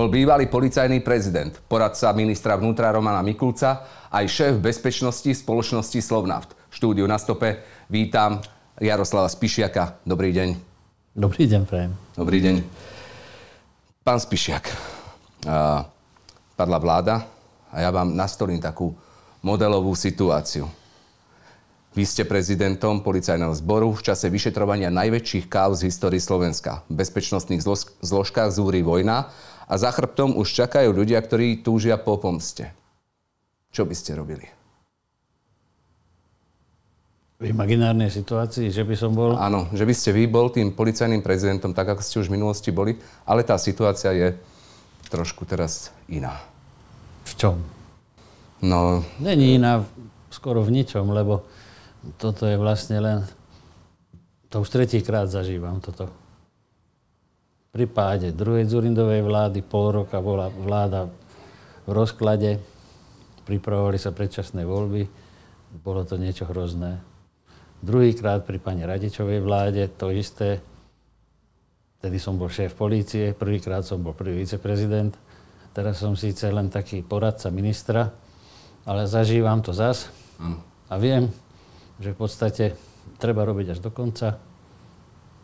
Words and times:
Bol 0.00 0.08
bývalý 0.08 0.48
policajný 0.48 1.04
prezident, 1.04 1.52
poradca 1.68 2.08
ministra 2.16 2.56
vnútra 2.56 2.88
Romana 2.88 3.20
Mikulca, 3.20 3.84
aj 4.08 4.32
šéf 4.32 4.56
bezpečnosti 4.56 5.28
spoločnosti 5.28 6.00
Slovnaft. 6.00 6.56
Štúdiu 6.72 7.04
na 7.04 7.20
stope 7.20 7.60
vítam 7.84 8.40
Jaroslava 8.80 9.28
Spišiaka. 9.28 10.00
Dobrý 10.08 10.32
deň. 10.32 10.56
Dobrý 11.12 11.44
deň, 11.44 11.62
prajem. 11.68 11.92
Dobrý 12.16 12.40
deň. 12.40 12.64
Pán 14.00 14.24
Spišiak, 14.24 14.72
padla 16.56 16.78
vláda 16.80 17.28
a 17.68 17.84
ja 17.84 17.92
vám 17.92 18.16
nastolím 18.16 18.56
takú 18.56 18.96
modelovú 19.44 19.92
situáciu. 19.92 20.64
Vy 21.92 22.08
ste 22.08 22.24
prezidentom 22.24 23.04
policajného 23.04 23.52
zboru 23.52 23.92
v 23.92 24.00
čase 24.00 24.32
vyšetrovania 24.32 24.88
najväčších 24.94 25.44
káuz 25.44 25.84
v 25.84 25.92
histórii 25.92 26.22
Slovenska. 26.22 26.88
V 26.88 27.04
bezpečnostných 27.04 27.60
zložkách 28.00 28.48
zúri 28.48 28.80
vojna 28.80 29.28
a 29.70 29.78
za 29.78 29.94
chrbtom 29.94 30.34
už 30.34 30.50
čakajú 30.50 30.90
ľudia, 30.90 31.22
ktorí 31.22 31.62
túžia 31.62 31.94
po 31.94 32.18
pomste. 32.18 32.74
Čo 33.70 33.86
by 33.86 33.94
ste 33.94 34.18
robili? 34.18 34.50
V 37.38 37.48
imaginárnej 37.48 38.10
situácii, 38.10 38.68
že 38.68 38.82
by 38.82 38.94
som 38.98 39.14
bol... 39.14 39.38
Áno, 39.38 39.70
že 39.70 39.86
by 39.86 39.94
ste 39.94 40.10
vy 40.10 40.26
bol 40.26 40.50
tým 40.50 40.74
policajným 40.74 41.22
prezidentom, 41.22 41.70
tak 41.70 41.94
ako 41.94 42.02
ste 42.02 42.18
už 42.18 42.28
v 42.28 42.36
minulosti 42.36 42.74
boli, 42.74 42.98
ale 43.24 43.46
tá 43.46 43.56
situácia 43.56 44.10
je 44.12 44.34
trošku 45.08 45.46
teraz 45.46 45.94
iná. 46.10 46.42
V 47.24 47.32
čom? 47.38 47.56
No... 48.60 49.06
Není 49.22 49.56
iná 49.56 49.86
skoro 50.28 50.60
v 50.66 50.82
ničom, 50.82 51.14
lebo 51.14 51.46
toto 52.18 52.44
je 52.44 52.58
vlastne 52.58 52.98
len... 53.00 53.18
To 54.50 54.66
už 54.66 54.68
tretíkrát 54.68 55.30
zažívam 55.30 55.78
toto. 55.78 56.10
Pri 57.70 57.86
páde 57.86 58.34
druhej 58.34 58.66
Zurindovej 58.66 59.22
vlády 59.22 59.62
pol 59.62 60.02
roka 60.02 60.18
bola 60.18 60.50
vláda 60.50 61.06
v 61.86 61.90
rozklade, 61.94 62.58
pripravovali 63.46 63.98
sa 63.98 64.10
predčasné 64.10 64.66
voľby, 64.66 65.06
bolo 65.82 66.02
to 66.02 66.18
niečo 66.18 66.50
hrozné. 66.50 66.98
Druhýkrát 67.80 68.42
pri 68.42 68.58
pani 68.58 68.82
Radičovej 68.82 69.38
vláde 69.38 69.86
to 69.86 70.10
isté, 70.10 70.58
Vtedy 72.00 72.16
som 72.16 72.40
bol 72.40 72.48
šéf 72.48 72.80
polície, 72.80 73.36
prvýkrát 73.36 73.84
som 73.84 74.00
bol 74.00 74.16
prvý 74.16 74.40
viceprezident. 74.40 75.12
Teraz 75.76 76.00
som 76.00 76.16
síce 76.16 76.48
len 76.48 76.72
taký 76.72 77.04
poradca 77.04 77.52
ministra, 77.52 78.08
ale 78.88 79.04
zažívam 79.04 79.60
to 79.60 79.76
zas. 79.76 80.08
A 80.88 80.96
viem, 80.96 81.28
že 82.00 82.16
v 82.16 82.20
podstate 82.24 82.72
treba 83.20 83.44
robiť 83.44 83.76
až 83.76 83.84
do 83.84 83.92
konca 83.92 84.40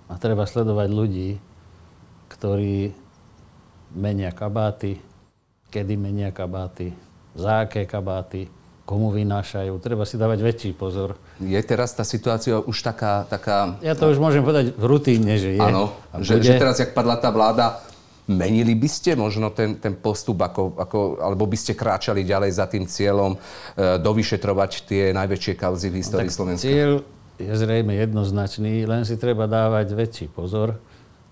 a 0.09 0.17
treba 0.17 0.49
sledovať 0.49 0.89
ľudí, 0.89 1.37
ktorí 2.29 2.93
menia 3.97 4.31
kabáty, 4.35 4.99
kedy 5.71 5.95
menia 5.97 6.31
kabáty, 6.31 6.93
za 7.37 7.69
aké 7.69 7.85
kabáty, 7.85 8.49
komu 8.87 9.11
vynášajú. 9.11 9.77
Treba 9.83 10.07
si 10.07 10.15
dávať 10.15 10.39
väčší 10.47 10.71
pozor. 10.79 11.19
Je 11.43 11.59
teraz 11.67 11.91
tá 11.93 12.07
situácia 12.07 12.57
už 12.63 12.87
taká... 12.87 13.27
taká... 13.27 13.77
Ja 13.83 13.99
to 13.99 14.09
už 14.09 14.23
môžem 14.23 14.47
povedať 14.47 14.79
v 14.79 14.85
rutíne, 14.87 15.35
že 15.37 15.59
je. 15.59 15.61
Áno, 15.61 15.91
že, 16.23 16.39
že 16.39 16.55
teraz, 16.55 16.79
jak 16.79 16.95
padla 16.95 17.19
tá 17.19 17.35
vláda, 17.35 17.83
Menili 18.27 18.75
by 18.75 18.91
ste 18.91 19.15
možno 19.15 19.55
ten, 19.55 19.79
ten 19.79 19.95
postup, 19.95 20.43
ako, 20.43 20.75
ako, 20.75 20.99
alebo 21.23 21.47
by 21.47 21.55
ste 21.55 21.79
kráčali 21.79 22.27
ďalej 22.27 22.59
za 22.59 22.67
tým 22.67 22.83
cieľom 22.83 23.39
e, 23.39 24.03
dovyšetrovať 24.03 24.71
tie 24.83 25.15
najväčšie 25.15 25.55
kauzy 25.55 25.95
v 25.95 26.03
histórii 26.03 26.27
no, 26.27 26.35
Slovenska? 26.35 26.67
Cieľ 26.67 27.07
je 27.39 27.55
zrejme 27.55 27.95
jednoznačný, 27.95 28.83
len 28.83 29.07
si 29.07 29.15
treba 29.15 29.47
dávať 29.47 29.95
väčší 29.95 30.27
pozor, 30.27 30.75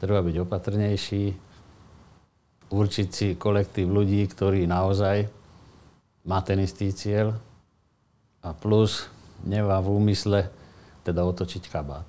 treba 0.00 0.20
byť 0.24 0.36
opatrnejší, 0.42 1.24
určiť 2.74 3.08
si 3.08 3.28
kolektív 3.38 3.90
ľudí, 3.90 4.26
ktorí 4.26 4.66
naozaj 4.66 5.28
má 6.24 6.40
ten 6.40 6.64
istý 6.64 6.90
cieľ 6.90 7.36
a 8.40 8.50
plus 8.56 9.06
nemá 9.44 9.78
v 9.78 9.92
úmysle 9.92 10.48
teda 11.04 11.22
otočiť 11.22 11.68
kabát. 11.68 12.08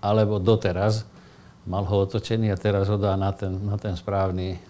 Alebo 0.00 0.36
doteraz 0.36 1.08
mal 1.64 1.82
ho 1.88 2.04
otočený 2.04 2.52
a 2.52 2.60
teraz 2.60 2.86
ho 2.86 3.00
dá 3.00 3.16
na 3.16 3.32
ten, 3.32 3.50
na 3.64 3.80
ten 3.80 3.96
správny, 3.96 4.60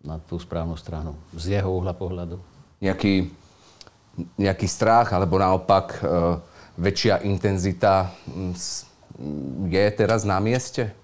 na 0.00 0.16
tú 0.22 0.40
správnu 0.40 0.78
stranu, 0.78 1.18
z 1.36 1.60
jeho 1.60 1.68
uhla 1.68 1.92
pohľadu. 1.92 2.40
Nejaký, 2.80 3.28
nejaký 4.40 4.66
strach, 4.70 5.12
alebo 5.12 5.36
naopak 5.36 5.86
e, 5.92 6.02
väčšia 6.80 7.26
intenzita 7.28 8.08
je 9.68 9.84
teraz 9.92 10.24
na 10.24 10.40
mieste? 10.40 10.96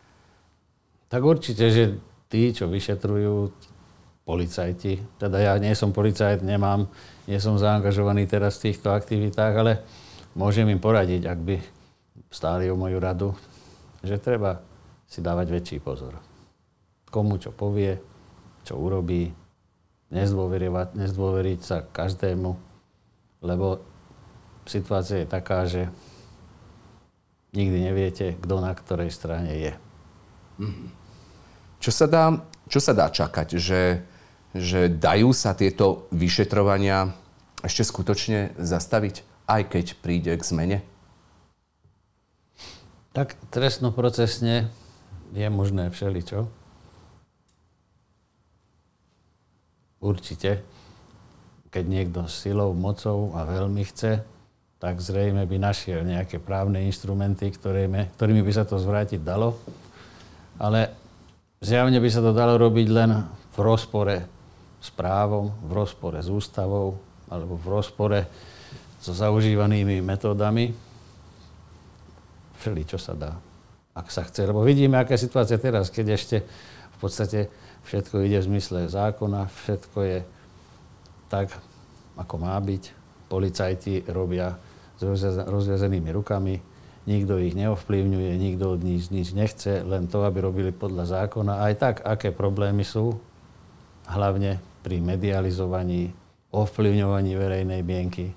Tak 1.16 1.25
určite, 1.25 1.72
že 1.72 1.97
tí, 2.28 2.53
čo 2.53 2.69
vyšetrujú, 2.69 3.49
policajti, 4.28 5.00
teda 5.16 5.41
ja 5.41 5.56
nie 5.56 5.72
som 5.72 5.88
policajt, 5.88 6.44
nemám, 6.44 6.93
nie 7.25 7.41
som 7.41 7.56
zaangažovaný 7.56 8.28
teraz 8.28 8.60
v 8.60 8.69
týchto 8.69 8.93
aktivitách, 8.93 9.54
ale 9.56 9.72
môžem 10.37 10.69
im 10.69 10.77
poradiť, 10.77 11.25
ak 11.25 11.41
by 11.41 11.56
stáli 12.28 12.69
o 12.69 12.77
moju 12.77 13.00
radu, 13.00 13.32
že 14.04 14.21
treba 14.21 14.60
si 15.09 15.25
dávať 15.25 15.56
väčší 15.56 15.78
pozor. 15.81 16.21
Komu 17.09 17.41
čo 17.41 17.48
povie, 17.48 17.97
čo 18.69 18.77
urobí, 18.77 19.33
nezdôveriť 20.12 21.60
sa 21.65 21.81
každému, 21.81 22.50
lebo 23.41 23.81
situácia 24.69 25.25
je 25.25 25.33
taká, 25.33 25.65
že 25.65 25.88
nikdy 27.56 27.88
neviete, 27.88 28.37
kto 28.37 28.60
na 28.60 28.77
ktorej 28.77 29.09
strane 29.09 29.56
je. 29.56 29.72
Mhm. 30.60 31.06
Čo 31.81 31.91
sa 31.93 32.07
dá, 32.09 32.25
čo 32.67 32.81
sa 32.83 32.93
dá 32.97 33.07
čakať? 33.13 33.57
Že, 33.57 33.83
že 34.57 34.81
dajú 34.91 35.31
sa 35.31 35.53
tieto 35.53 36.09
vyšetrovania 36.11 37.13
ešte 37.65 37.83
skutočne 37.87 38.55
zastaviť, 38.59 39.23
aj 39.47 39.63
keď 39.71 39.87
príde 40.01 40.33
k 40.35 40.43
zmene? 40.43 40.79
Tak 43.17 43.33
trestnoprocesne 43.49 44.69
je 45.33 45.47
možné 45.49 45.89
všeličo. 45.89 46.47
Určite. 50.05 50.61
Keď 51.73 51.85
niekto 51.85 52.29
silou, 52.29 52.77
mocou 52.77 53.33
a 53.33 53.49
veľmi 53.49 53.85
chce, 53.89 54.21
tak 54.77 55.01
zrejme 55.01 55.49
by 55.49 55.57
našiel 55.57 56.05
nejaké 56.05 56.37
právne 56.37 56.85
instrumenty, 56.85 57.49
ktorými, 57.49 58.41
by 58.45 58.53
sa 58.53 58.69
to 58.69 58.77
zvrátiť 58.77 59.25
dalo. 59.25 59.57
Ale 60.61 60.93
zjavne 61.61 61.99
by 62.00 62.09
sa 62.11 62.21
to 62.21 62.37
dalo 62.37 62.56
robiť 62.61 62.87
len 62.91 63.11
v 63.55 63.59
rozpore 63.61 64.17
s 64.81 64.89
právom, 64.93 65.53
v 65.65 65.72
rozpore 65.72 66.21
s 66.21 66.28
ústavou 66.28 67.00
alebo 67.27 67.59
v 67.59 67.67
rozpore 67.72 68.21
so 69.00 69.12
zaužívanými 69.15 70.03
metódami 70.03 70.75
všeli, 72.59 72.83
čo 72.89 72.99
sa 72.99 73.15
dá, 73.15 73.33
ak 73.95 74.09
sa 74.11 74.27
chce. 74.27 74.47
Lebo 74.47 74.66
vidíme, 74.66 74.99
aká 74.99 75.15
je 75.15 75.27
situácia 75.28 75.61
teraz, 75.61 75.93
keď 75.93 76.06
ešte 76.19 76.37
v 76.97 76.97
podstate 76.99 77.53
všetko 77.87 78.25
ide 78.27 78.43
v 78.43 78.49
zmysle 78.50 78.91
zákona, 78.91 79.47
všetko 79.47 79.99
je 80.03 80.19
tak, 81.31 81.55
ako 82.19 82.34
má 82.41 82.56
byť. 82.59 82.83
Policajti 83.27 84.06
robia 84.11 84.55
s 84.97 85.03
rozviazenými 85.47 86.11
rukami, 86.15 86.76
nikto 87.06 87.39
ich 87.39 87.55
neovplyvňuje, 87.55 88.31
nikto 88.37 88.75
od 88.75 88.81
nich 88.83 89.09
nič 89.15 89.31
nechce, 89.33 89.87
len 89.87 90.11
to, 90.11 90.27
aby 90.27 90.43
robili 90.43 90.71
podľa 90.75 91.22
zákona. 91.22 91.62
Aj 91.62 91.75
tak, 91.78 92.03
aké 92.03 92.34
problémy 92.34 92.83
sú, 92.83 93.22
hlavne 94.11 94.59
pri 94.83 94.99
medializovaní, 95.03 96.10
ovplyvňovaní 96.51 97.33
verejnej 97.34 97.83
mienky, 97.83 98.34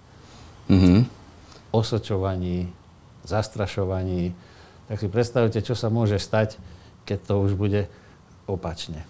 mm-hmm. 0.69 0.99
osočovaní, 1.73 2.69
zastrašovaní. 3.25 4.33
Tak 4.89 4.97
si 4.97 5.07
predstavte, 5.09 5.59
čo 5.61 5.77
sa 5.77 5.93
môže 5.93 6.17
stať, 6.17 6.57
keď 7.05 7.17
to 7.25 7.33
už 7.41 7.53
bude 7.57 7.85
opačne. 8.49 9.05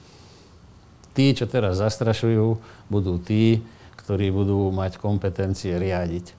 Tí, 1.15 1.31
čo 1.35 1.47
teraz 1.47 1.79
zastrašujú, 1.79 2.59
budú 2.87 3.19
tí, 3.19 3.63
ktorí 3.99 4.31
budú 4.31 4.71
mať 4.71 4.99
kompetencie 4.99 5.75
riadiť. 5.75 6.31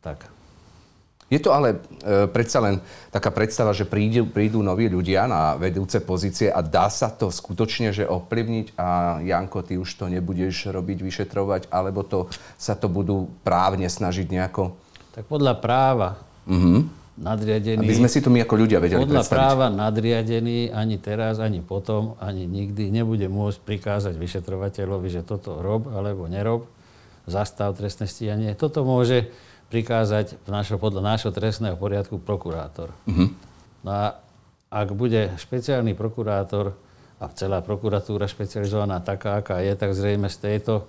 Tak. 0.00 0.37
Je 1.28 1.36
to 1.36 1.52
ale 1.52 1.76
e, 1.76 2.24
predsa 2.32 2.64
len 2.64 2.80
taká 3.12 3.28
predstava, 3.28 3.76
že 3.76 3.84
prídu, 3.84 4.24
prídu 4.24 4.64
noví 4.64 4.88
ľudia 4.88 5.28
na 5.28 5.60
vedúce 5.60 6.00
pozície 6.00 6.48
a 6.48 6.64
dá 6.64 6.88
sa 6.88 7.12
to 7.12 7.28
skutočne 7.28 7.92
že 7.92 8.08
ovplyvniť 8.08 8.80
a 8.80 9.20
Janko, 9.20 9.60
ty 9.60 9.76
už 9.76 9.88
to 9.92 10.08
nebudeš 10.08 10.72
robiť, 10.72 10.98
vyšetrovať, 11.04 11.62
alebo 11.68 12.00
to 12.00 12.32
sa 12.56 12.72
to 12.72 12.88
budú 12.88 13.28
právne 13.44 13.84
snažiť 13.86 14.24
nejako? 14.24 14.72
Tak 15.12 15.28
podľa 15.28 15.54
práva 15.60 16.08
mm-hmm 16.48 16.98
nadriadený... 17.18 17.82
Aby 17.82 17.98
sme 17.98 18.10
si 18.10 18.22
to 18.22 18.30
my 18.30 18.46
ako 18.46 18.54
ľudia 18.54 18.78
vedeli 18.78 19.02
Podľa 19.02 19.26
predstaviť. 19.26 19.34
práva 19.34 19.66
nadriadený 19.68 20.70
ani 20.70 20.96
teraz, 21.02 21.42
ani 21.42 21.60
potom, 21.60 22.14
ani 22.22 22.46
nikdy 22.46 22.94
nebude 22.94 23.26
môcť 23.26 23.58
prikázať 23.66 24.14
vyšetrovateľovi, 24.14 25.08
že 25.10 25.26
toto 25.26 25.58
rob 25.58 25.90
alebo 25.90 26.30
nerob, 26.30 26.70
zastav 27.26 27.74
trestné 27.74 28.06
stíhanie. 28.06 28.54
Toto 28.54 28.86
môže 28.86 29.28
prikázať 29.68 30.40
v 30.42 30.48
našo, 30.48 30.80
podľa 30.80 31.14
nášho 31.14 31.30
trestného 31.32 31.76
poriadku 31.76 32.16
prokurátor. 32.20 32.92
Uh-huh. 33.04 33.32
No 33.84 33.90
a 33.92 34.04
ak 34.68 34.92
bude 34.96 35.32
špeciálny 35.36 35.96
prokurátor 35.96 36.76
a 37.18 37.24
celá 37.34 37.60
prokuratúra 37.64 38.28
špecializovaná 38.30 39.00
taká, 39.00 39.40
aká 39.40 39.60
je, 39.60 39.72
tak 39.76 39.92
zrejme 39.92 40.28
z 40.28 40.38
tejto 40.38 40.88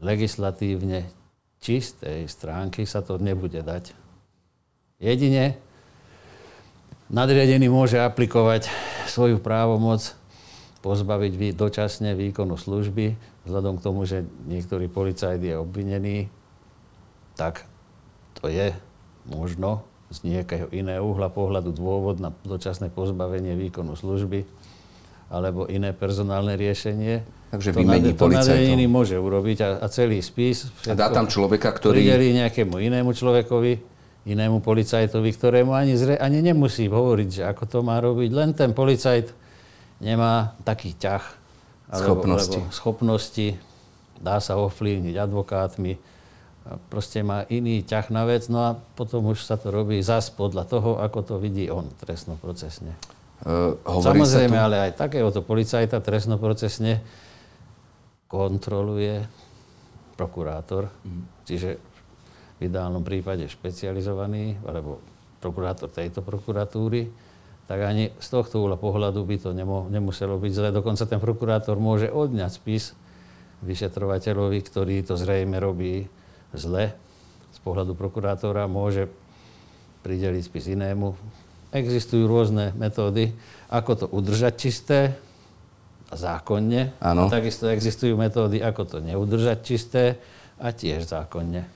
legislatívne 0.00 1.08
čistej 1.60 2.28
stránky 2.28 2.84
sa 2.84 3.00
to 3.00 3.16
nebude 3.16 3.58
dať. 3.58 3.96
Jedine 5.00 5.56
nadriadený 7.12 7.68
môže 7.68 8.00
aplikovať 8.00 8.68
svoju 9.08 9.40
právomoc 9.40 10.16
pozbaviť 10.84 11.58
dočasne 11.58 12.14
výkonu 12.14 12.54
služby, 12.54 13.18
vzhľadom 13.48 13.80
k 13.80 13.84
tomu, 13.84 14.06
že 14.06 14.22
niektorý 14.46 14.86
policajt 14.86 15.42
je 15.42 15.54
obvinený, 15.58 16.30
tak 17.38 17.68
to 18.40 18.48
je 18.48 18.72
možno 19.28 19.84
z 20.10 20.22
nejakého 20.26 20.70
iného 20.70 21.02
uhla 21.02 21.28
pohľadu 21.28 21.74
dôvod 21.74 22.22
na 22.22 22.30
dočasné 22.46 22.90
pozbavenie 22.90 23.58
výkonu 23.58 23.98
služby 23.98 24.46
alebo 25.26 25.66
iné 25.66 25.90
personálne 25.90 26.54
riešenie. 26.54 27.26
Takže 27.50 27.74
vymení 27.74 28.14
to 28.14 28.30
policajtov. 28.30 28.78
To 28.78 28.86
môže 28.86 29.16
urobiť 29.18 29.58
a, 29.62 29.68
a 29.82 29.86
celý 29.90 30.22
spis. 30.22 30.70
A 30.86 30.94
dá 30.94 31.10
tam 31.10 31.26
človeka, 31.26 31.74
ktorý... 31.74 31.98
Prideli 31.98 32.30
nejakému 32.38 32.78
inému 32.78 33.10
človekovi, 33.10 33.82
inému 34.26 34.62
policajtovi, 34.62 35.30
ktorému 35.34 35.74
ani, 35.74 35.98
zre, 35.98 36.14
ani 36.18 36.42
nemusí 36.42 36.86
hovoriť, 36.86 37.28
že 37.30 37.42
ako 37.42 37.64
to 37.66 37.78
má 37.82 37.98
robiť. 37.98 38.30
Len 38.30 38.50
ten 38.54 38.70
policajt 38.70 39.34
nemá 39.98 40.54
taký 40.62 40.94
ťah. 40.94 41.24
Alebo, 41.90 42.02
schopnosti. 42.02 42.58
Alebo 42.62 42.74
schopnosti. 42.74 43.48
Dá 44.22 44.38
sa 44.38 44.58
ovplyvniť 44.58 45.14
advokátmi. 45.18 45.98
Proste 46.90 47.22
má 47.22 47.46
iný 47.46 47.86
ťah 47.86 48.10
na 48.10 48.26
vec, 48.26 48.50
no 48.50 48.58
a 48.66 48.74
potom 48.74 49.30
už 49.30 49.46
sa 49.46 49.54
to 49.54 49.70
robí 49.70 50.02
zas 50.02 50.34
podľa 50.34 50.66
toho, 50.66 50.98
ako 50.98 51.18
to 51.22 51.34
vidí 51.38 51.70
on 51.70 51.86
trestnoprocesne. 52.02 52.90
Uh, 53.46 53.78
Samozrejme, 53.86 54.56
ale 54.58 54.90
aj 54.90 54.98
takéhoto 54.98 55.46
policajta 55.46 56.02
trestnoprocesne 56.02 57.04
kontroluje 58.26 59.22
prokurátor, 60.18 60.90
mm. 61.06 61.46
čiže 61.46 61.78
v 62.56 62.60
ideálnom 62.66 63.04
prípade 63.04 63.46
špecializovaný, 63.46 64.58
alebo 64.64 64.98
prokurátor 65.38 65.92
tejto 65.92 66.24
prokuratúry, 66.24 67.06
tak 67.70 67.78
ani 67.82 68.10
z 68.16 68.28
tohto 68.30 68.62
úla 68.62 68.74
pohľadu 68.74 69.22
by 69.22 69.36
to 69.38 69.50
nemo, 69.54 69.86
nemuselo 69.86 70.38
byť 70.38 70.52
zle. 70.54 70.68
Dokonca 70.74 71.04
ten 71.06 71.22
prokurátor 71.22 71.78
môže 71.78 72.10
odňať 72.10 72.50
spis 72.50 72.96
vyšetrovateľovi, 73.62 74.58
ktorý 74.66 74.96
to 75.06 75.14
zrejme 75.14 75.58
robí 75.58 76.08
zle. 76.56 76.84
Z 77.52 77.58
pohľadu 77.64 77.96
prokurátora 77.96 78.68
môže 78.68 79.08
prideliť 80.04 80.42
spis 80.44 80.72
inému 80.76 81.16
Existujú 81.76 82.30
rôzne 82.30 82.72
metódy, 82.78 83.34
ako 83.68 83.92
to 83.98 84.06
udržať 84.08 84.54
čisté 84.56 85.12
a 86.08 86.14
zákonne. 86.14 86.94
Ano. 87.02 87.26
A 87.26 87.32
takisto 87.32 87.66
existujú 87.66 88.14
metódy, 88.14 88.62
ako 88.62 88.86
to 88.86 88.96
neudržať 89.02 89.58
čisté 89.66 90.16
a 90.56 90.70
tiež 90.70 91.04
zákonne. 91.04 91.66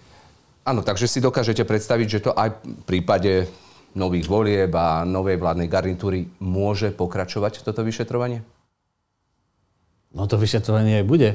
Áno, 0.63 0.81
takže 0.87 1.11
si 1.11 1.19
dokážete 1.19 1.67
predstaviť, 1.67 2.07
že 2.07 2.23
to 2.23 2.33
aj 2.33 2.63
v 2.63 2.85
prípade 2.87 3.51
nových 3.93 4.31
volieb 4.31 4.71
a 4.73 5.03
novej 5.03 5.37
vládnej 5.37 5.67
garnitúry 5.67 6.31
môže 6.39 6.95
pokračovať 6.95 7.67
toto 7.67 7.83
vyšetrovanie? 7.83 8.47
No 10.15 10.31
to 10.31 10.39
vyšetrovanie 10.39 11.03
aj 11.03 11.07
bude. 11.07 11.31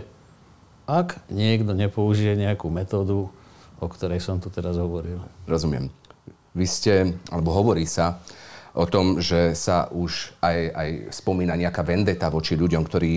Ak 0.85 1.17
niekto 1.33 1.73
nepoužije 1.73 2.37
nejakú 2.37 2.69
metódu, 2.69 3.33
o 3.81 3.87
ktorej 3.89 4.21
som 4.21 4.37
tu 4.37 4.53
teraz 4.53 4.77
hovoril. 4.77 5.17
Rozumiem. 5.49 5.89
Vy 6.55 6.65
ste, 6.69 6.93
alebo 7.33 7.51
hovorí 7.51 7.83
sa, 7.89 8.21
o 8.75 8.85
tom, 8.85 9.23
že 9.23 9.55
sa 9.55 9.87
už 9.89 10.35
aj, 10.43 10.57
aj 10.75 10.89
spomína 11.15 11.55
nejaká 11.55 11.81
vendeta 11.81 12.27
voči 12.27 12.59
ľuďom, 12.59 12.83
ktorí 12.83 13.11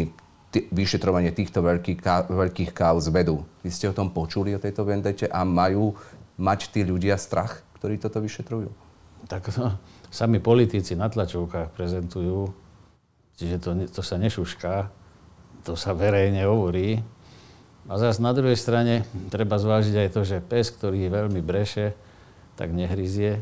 t- 0.54 0.70
vyšetrovanie 0.70 1.34
týchto 1.34 1.60
veľkých, 1.60 1.98
ká- 1.98 2.26
veľkých 2.30 2.70
káuz 2.70 3.10
vedú. 3.10 3.42
Vy 3.66 3.70
ste 3.74 3.90
o 3.90 3.96
tom 3.96 4.14
počuli, 4.14 4.54
o 4.54 4.62
tejto 4.62 4.86
vendete 4.86 5.26
a 5.26 5.42
majú 5.42 5.98
mať 6.38 6.70
tí 6.70 6.86
ľudia 6.86 7.18
strach, 7.18 7.66
ktorí 7.76 7.98
toto 7.98 8.22
vyšetrujú? 8.22 8.70
Tak 9.26 9.50
no, 9.58 9.74
sami 10.08 10.38
politici 10.38 10.94
na 10.94 11.10
tlačovkách 11.10 11.74
prezentujú, 11.74 12.54
čiže 13.36 13.56
to, 13.58 13.70
to 13.90 14.00
sa 14.00 14.14
nešušká, 14.16 14.74
to 15.66 15.74
sa 15.74 15.90
verejne 15.92 16.46
hovorí. 16.46 17.02
A 17.88 17.96
zase 17.96 18.20
na 18.20 18.36
druhej 18.36 18.60
strane 18.60 19.08
treba 19.32 19.56
zvážiť 19.56 19.96
aj 19.96 20.08
to, 20.12 20.20
že 20.22 20.44
pes, 20.44 20.68
ktorý 20.68 21.08
veľmi 21.08 21.40
breše, 21.40 21.96
tak 22.60 22.76
nehryzie 22.76 23.40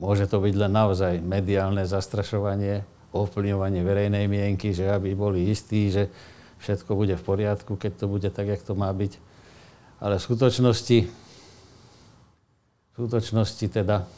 Môže 0.00 0.24
to 0.24 0.40
byť 0.40 0.54
len 0.56 0.72
naozaj 0.72 1.20
mediálne 1.20 1.84
zastrašovanie, 1.84 2.88
ovplyvňovanie 3.12 3.84
verejnej 3.84 4.24
mienky, 4.32 4.72
že 4.72 4.88
aby 4.88 5.12
boli 5.12 5.52
istí, 5.52 5.92
že 5.92 6.08
všetko 6.64 6.96
bude 6.96 7.20
v 7.20 7.22
poriadku, 7.22 7.76
keď 7.76 7.92
to 8.00 8.06
bude 8.08 8.28
tak, 8.32 8.48
jak 8.48 8.64
to 8.64 8.72
má 8.72 8.88
byť. 8.88 9.20
Ale 10.00 10.16
v 10.16 10.24
skutočnosti, 10.24 10.98
v 12.88 12.92
skutočnosti 12.96 13.66
teda 13.68 14.08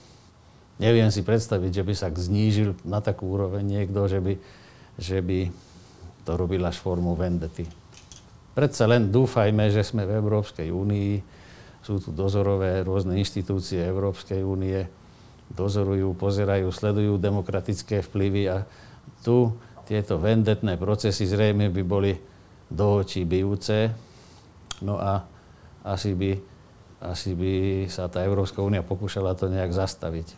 neviem 0.79 1.11
si 1.11 1.27
predstaviť, 1.27 1.83
že 1.83 1.83
by 1.83 1.95
sa 1.99 2.15
znížil 2.15 2.79
na 2.87 3.03
takú 3.03 3.27
úroveň 3.35 3.67
niekto, 3.67 4.07
že 4.07 4.23
by, 4.23 4.35
že 5.03 5.19
by 5.19 5.51
to 6.23 6.31
robil 6.39 6.63
až 6.63 6.79
formu 6.79 7.19
vendety. 7.19 7.67
Predsa 8.53 8.85
len 8.85 9.09
dúfajme, 9.09 9.73
že 9.73 9.81
sme 9.81 10.05
v 10.05 10.21
Európskej 10.21 10.69
únii, 10.69 11.13
sú 11.83 11.99
tu 11.99 12.13
dozorové 12.13 12.85
rôzne 12.85 13.17
inštitúcie 13.19 13.81
Európskej 13.81 14.45
únie, 14.45 14.87
dozorujú, 15.51 16.15
pozerajú, 16.15 16.69
sledujú 16.71 17.17
demokratické 17.17 18.05
vplyvy 18.05 18.43
a 18.53 18.69
tu 19.25 19.57
tieto 19.89 20.17
vendetné 20.17 20.79
procesy 20.79 21.27
zrejme 21.27 21.69
by 21.69 21.83
boli 21.83 22.13
do 22.71 23.03
očí 23.03 23.27
bijúce. 23.27 23.91
No 24.81 24.97
a 24.97 25.27
asi 25.83 26.15
by, 26.15 26.39
asi 27.03 27.35
by 27.35 27.53
sa 27.91 28.07
tá 28.07 28.23
Európska 28.23 28.63
únia 28.63 28.87
pokúšala 28.87 29.35
to 29.35 29.51
nejak 29.51 29.75
zastaviť. 29.75 30.33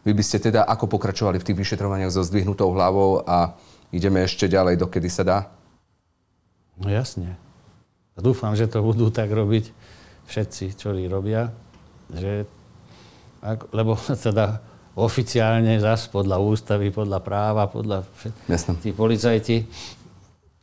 Vy 0.00 0.12
by 0.16 0.22
ste 0.24 0.40
teda 0.40 0.64
ako 0.64 0.88
pokračovali 0.96 1.36
v 1.36 1.46
tých 1.52 1.60
vyšetrovaniach 1.60 2.14
so 2.14 2.24
zdvihnutou 2.24 2.72
hlavou 2.72 3.20
a 3.20 3.52
ideme 3.92 4.24
ešte 4.24 4.48
ďalej, 4.48 4.80
dokedy 4.80 5.12
sa 5.12 5.24
dá? 5.26 5.59
No 6.80 6.88
jasne. 6.88 7.36
Dúfam, 8.16 8.56
že 8.56 8.68
to 8.68 8.80
budú 8.80 9.12
tak 9.12 9.28
robiť 9.32 9.72
všetci, 10.28 10.76
ktorí 10.76 11.08
robia, 11.08 11.52
že 12.12 12.48
lebo 13.72 13.96
teda 14.26 14.60
oficiálne 14.98 15.80
zas 15.80 16.10
podľa 16.10 16.42
ústavy, 16.42 16.92
podľa 16.92 17.20
práva, 17.24 17.70
podľa 17.70 18.04
Jasne. 18.50 18.76
tí 18.82 18.90
policajti 18.92 19.64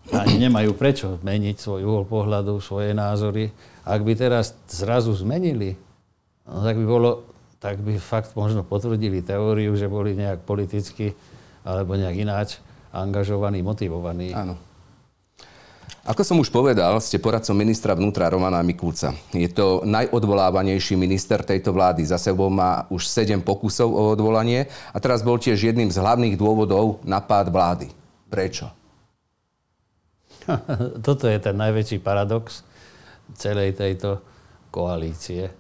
ani 0.08 0.48
nemajú 0.48 0.72
prečo 0.78 1.20
meniť 1.20 1.56
svoj 1.60 1.82
uhol 1.84 2.06
pohľadu, 2.08 2.64
svoje 2.64 2.96
názory. 2.96 3.52
Ak 3.84 4.04
by 4.04 4.14
teraz 4.16 4.56
zrazu 4.72 5.12
zmenili, 5.16 5.76
no 6.48 6.64
tak 6.64 6.80
by 6.80 6.86
bolo, 6.88 7.28
tak 7.60 7.82
by 7.84 8.00
fakt 8.00 8.32
možno 8.38 8.64
potvrdili 8.64 9.20
teóriu, 9.20 9.76
že 9.76 9.92
boli 9.92 10.16
nejak 10.16 10.48
politicky 10.48 11.12
alebo 11.68 12.00
nejak 12.00 12.16
ináč 12.16 12.50
angažovaní, 12.96 13.60
motivovaní. 13.60 14.32
Áno. 14.32 14.56
Ako 16.08 16.24
som 16.24 16.40
už 16.40 16.48
povedal, 16.48 16.96
ste 17.04 17.20
poradcom 17.20 17.52
ministra 17.52 17.92
vnútra 17.92 18.32
Romana 18.32 18.64
Mikulca. 18.64 19.12
Je 19.36 19.52
to 19.52 19.84
najodvolávanejší 19.84 20.96
minister 20.96 21.44
tejto 21.44 21.76
vlády. 21.76 22.08
Za 22.08 22.16
sebou 22.16 22.48
má 22.48 22.88
už 22.88 23.12
7 23.12 23.44
pokusov 23.44 23.92
o 23.92 24.16
odvolanie 24.16 24.72
a 24.96 25.04
teraz 25.04 25.20
bol 25.20 25.36
tiež 25.36 25.60
jedným 25.60 25.92
z 25.92 26.00
hlavných 26.00 26.40
dôvodov 26.40 27.04
na 27.04 27.20
pád 27.20 27.52
vlády. 27.52 27.92
Prečo? 28.32 28.72
Toto 31.08 31.28
je 31.28 31.44
ten 31.44 31.60
najväčší 31.60 32.00
paradox 32.00 32.64
celej 33.36 33.76
tejto 33.76 34.24
koalície, 34.72 35.52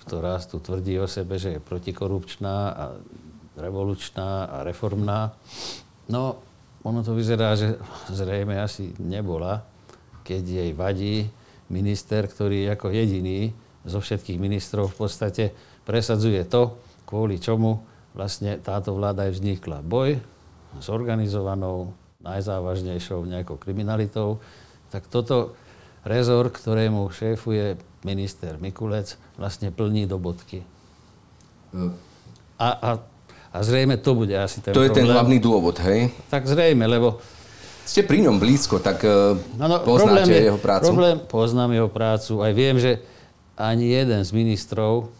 ktorá 0.00 0.40
tu 0.40 0.64
tvrdí 0.64 0.96
o 0.96 1.04
sebe, 1.04 1.36
že 1.36 1.60
je 1.60 1.60
protikorupčná 1.60 2.56
a 2.72 2.84
revolučná 3.60 4.48
a 4.48 4.56
reformná. 4.64 5.36
No, 6.08 6.40
ono 6.80 7.04
to 7.04 7.12
vyzerá, 7.12 7.52
že 7.52 7.76
zrejme 8.08 8.56
asi 8.64 8.96
nebola 8.96 9.73
keď 10.24 10.42
jej 10.42 10.70
vadí 10.72 11.28
minister, 11.68 12.24
ktorý 12.24 12.66
ako 12.72 12.90
jediný 12.90 13.52
zo 13.84 14.00
všetkých 14.00 14.40
ministrov 14.40 14.90
v 14.92 14.96
podstate 14.96 15.44
presadzuje 15.84 16.40
to, 16.48 16.74
kvôli 17.04 17.36
čomu 17.36 17.84
vlastne 18.16 18.56
táto 18.58 18.96
vláda 18.96 19.28
aj 19.28 19.36
vznikla. 19.36 19.84
Boj 19.84 20.16
s 20.80 20.86
organizovanou, 20.88 21.92
najzávažnejšou 22.24 23.28
nejakou 23.28 23.60
kriminalitou, 23.60 24.40
tak 24.88 25.06
toto 25.12 25.52
rezor, 26.02 26.48
ktorému 26.48 27.12
šéfuje 27.12 27.76
minister 28.04 28.56
Mikulec, 28.60 29.16
vlastne 29.36 29.68
plní 29.68 30.08
do 30.08 30.16
bodky. 30.16 30.64
A, 32.56 32.68
a, 32.70 32.90
a 33.50 33.58
zrejme 33.60 33.98
to 33.98 34.14
bude 34.14 34.32
asi 34.32 34.62
ten 34.62 34.72
To 34.72 34.84
je 34.84 34.92
problém. 34.94 35.04
ten 35.04 35.12
hlavný 35.12 35.36
dôvod, 35.42 35.76
hej? 35.82 36.14
Tak 36.30 36.46
zrejme, 36.46 36.86
lebo 36.86 37.18
ste 37.84 38.00
pri 38.02 38.24
ňom 38.24 38.40
blízko, 38.40 38.80
tak 38.80 39.04
ano, 39.04 39.76
poznáte 39.84 40.32
je, 40.32 40.48
jeho 40.48 40.60
prácu? 40.60 40.90
Problém, 40.90 41.16
poznám 41.20 41.70
jeho 41.76 41.90
prácu. 41.92 42.40
Aj 42.40 42.52
viem, 42.56 42.76
že 42.80 43.00
ani 43.54 43.92
jeden 43.92 44.20
z 44.24 44.30
ministrov, 44.34 45.12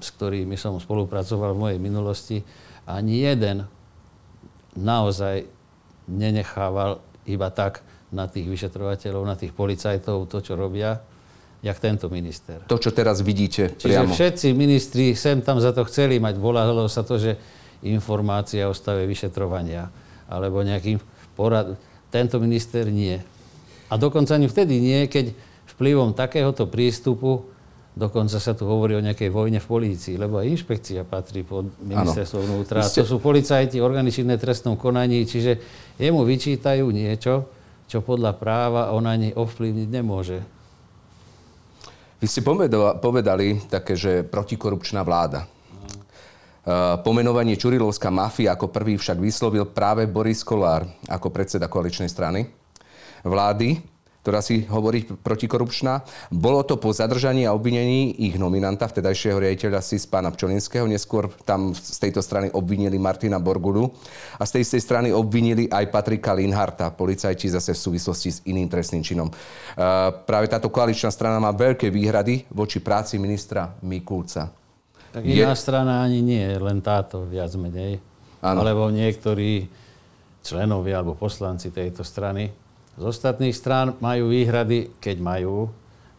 s 0.00 0.08
ktorými 0.14 0.56
som 0.56 0.80
spolupracoval 0.80 1.52
v 1.52 1.60
mojej 1.60 1.80
minulosti, 1.82 2.36
ani 2.86 3.26
jeden 3.26 3.66
naozaj 4.76 5.48
nenechával 6.06 7.02
iba 7.26 7.50
tak 7.50 7.82
na 8.14 8.30
tých 8.30 8.46
vyšetrovateľov, 8.46 9.26
na 9.26 9.34
tých 9.34 9.50
policajtov, 9.50 10.30
to, 10.30 10.38
čo 10.38 10.54
robia, 10.54 11.02
jak 11.64 11.76
tento 11.82 12.06
minister. 12.06 12.62
To, 12.70 12.78
čo 12.78 12.94
teraz 12.94 13.24
vidíte 13.26 13.74
Čiže 13.74 13.90
priamo. 13.90 14.14
všetci 14.14 14.46
ministri 14.54 15.18
sem 15.18 15.42
tam 15.42 15.58
za 15.58 15.74
to 15.74 15.82
chceli 15.90 16.22
mať. 16.22 16.38
Volalo 16.38 16.86
sa 16.86 17.02
to, 17.02 17.18
že 17.18 17.34
informácia 17.82 18.70
o 18.70 18.76
stave 18.76 19.04
vyšetrovania 19.10 19.90
alebo 20.30 20.62
nejaký 20.62 21.02
porad. 21.34 21.74
Tento 22.16 22.40
minister 22.40 22.88
nie. 22.88 23.20
A 23.92 24.00
dokonca 24.00 24.32
ani 24.32 24.48
vtedy 24.48 24.80
nie, 24.80 25.04
keď 25.04 25.36
vplyvom 25.76 26.16
takéhoto 26.16 26.64
prístupu 26.64 27.44
Dokonca 27.96 28.36
sa 28.36 28.52
tu 28.52 28.68
hovorí 28.68 28.92
o 28.92 29.00
nejakej 29.00 29.32
vojne 29.32 29.56
v 29.56 29.68
polícii, 29.72 30.20
lebo 30.20 30.36
aj 30.36 30.52
inšpekcia 30.52 31.08
patrí 31.08 31.40
pod 31.40 31.64
ministerstvo 31.80 32.44
vnútra. 32.44 32.84
Ste... 32.84 33.00
To 33.00 33.16
sú 33.16 33.24
policajti, 33.24 33.80
orgány 33.80 34.12
činné 34.12 34.36
trestnom 34.36 34.76
konaní, 34.76 35.24
čiže 35.24 35.56
jemu 35.96 36.20
vyčítajú 36.20 36.84
niečo, 36.92 37.48
čo 37.88 38.04
podľa 38.04 38.36
práva 38.36 38.92
on 38.92 39.08
ani 39.08 39.32
ovplyvniť 39.32 39.88
nemôže. 39.88 40.44
Vy 42.20 42.26
ste 42.28 42.44
povedali 43.00 43.64
také, 43.64 43.96
že 43.96 44.28
protikorupčná 44.28 45.00
vláda. 45.00 45.48
Pomenovanie 47.06 47.54
Čurilovská 47.54 48.10
mafia 48.10 48.58
ako 48.58 48.74
prvý 48.74 48.98
však 48.98 49.22
vyslovil 49.22 49.70
práve 49.70 50.10
Boris 50.10 50.42
Kolár 50.42 50.82
ako 51.06 51.30
predseda 51.30 51.70
koaličnej 51.70 52.10
strany 52.10 52.50
vlády 53.22 53.96
ktorá 54.26 54.42
si 54.42 54.66
hovorí 54.66 55.06
protikorupčná. 55.06 56.02
Bolo 56.34 56.66
to 56.66 56.82
po 56.82 56.90
zadržaní 56.90 57.46
a 57.46 57.54
obvinení 57.54 58.10
ich 58.26 58.34
nominanta, 58.34 58.90
vtedajšieho 58.90 59.38
riaditeľa 59.38 59.78
SIS 59.78 60.10
pána 60.10 60.34
Pčolinského. 60.34 60.82
Neskôr 60.90 61.30
tam 61.46 61.70
z 61.70 61.94
tejto 62.02 62.18
strany 62.26 62.50
obvinili 62.50 62.98
Martina 62.98 63.38
Borgulu 63.38 63.86
a 64.34 64.42
z 64.42 64.58
tej 64.58 64.62
istej 64.66 64.82
strany 64.82 65.08
obvinili 65.14 65.70
aj 65.70 65.94
Patrika 65.94 66.34
Linharta, 66.34 66.90
policajti 66.90 67.54
zase 67.54 67.70
v 67.70 67.78
súvislosti 67.86 68.30
s 68.34 68.42
iným 68.50 68.66
trestným 68.66 69.06
činom. 69.06 69.30
Práve 70.26 70.50
táto 70.50 70.74
koaličná 70.74 71.14
strana 71.14 71.38
má 71.38 71.54
veľké 71.54 71.86
výhrady 71.86 72.50
voči 72.50 72.82
práci 72.82 73.22
ministra 73.22 73.78
Mikulca. 73.86 74.65
Tak 75.16 75.24
iná 75.24 75.56
je... 75.56 75.62
strana 75.64 76.04
ani 76.04 76.20
nie, 76.20 76.44
len 76.60 76.84
táto 76.84 77.24
viac 77.24 77.56
menej. 77.56 78.04
Ano. 78.44 78.60
Alebo 78.60 78.92
niektorí 78.92 79.64
členovia 80.44 81.00
alebo 81.00 81.16
poslanci 81.16 81.72
tejto 81.72 82.04
strany 82.04 82.52
z 82.96 83.04
ostatných 83.04 83.52
strán 83.52 83.92
majú 84.00 84.32
výhrady, 84.32 84.88
keď 84.96 85.16
majú, 85.20 85.68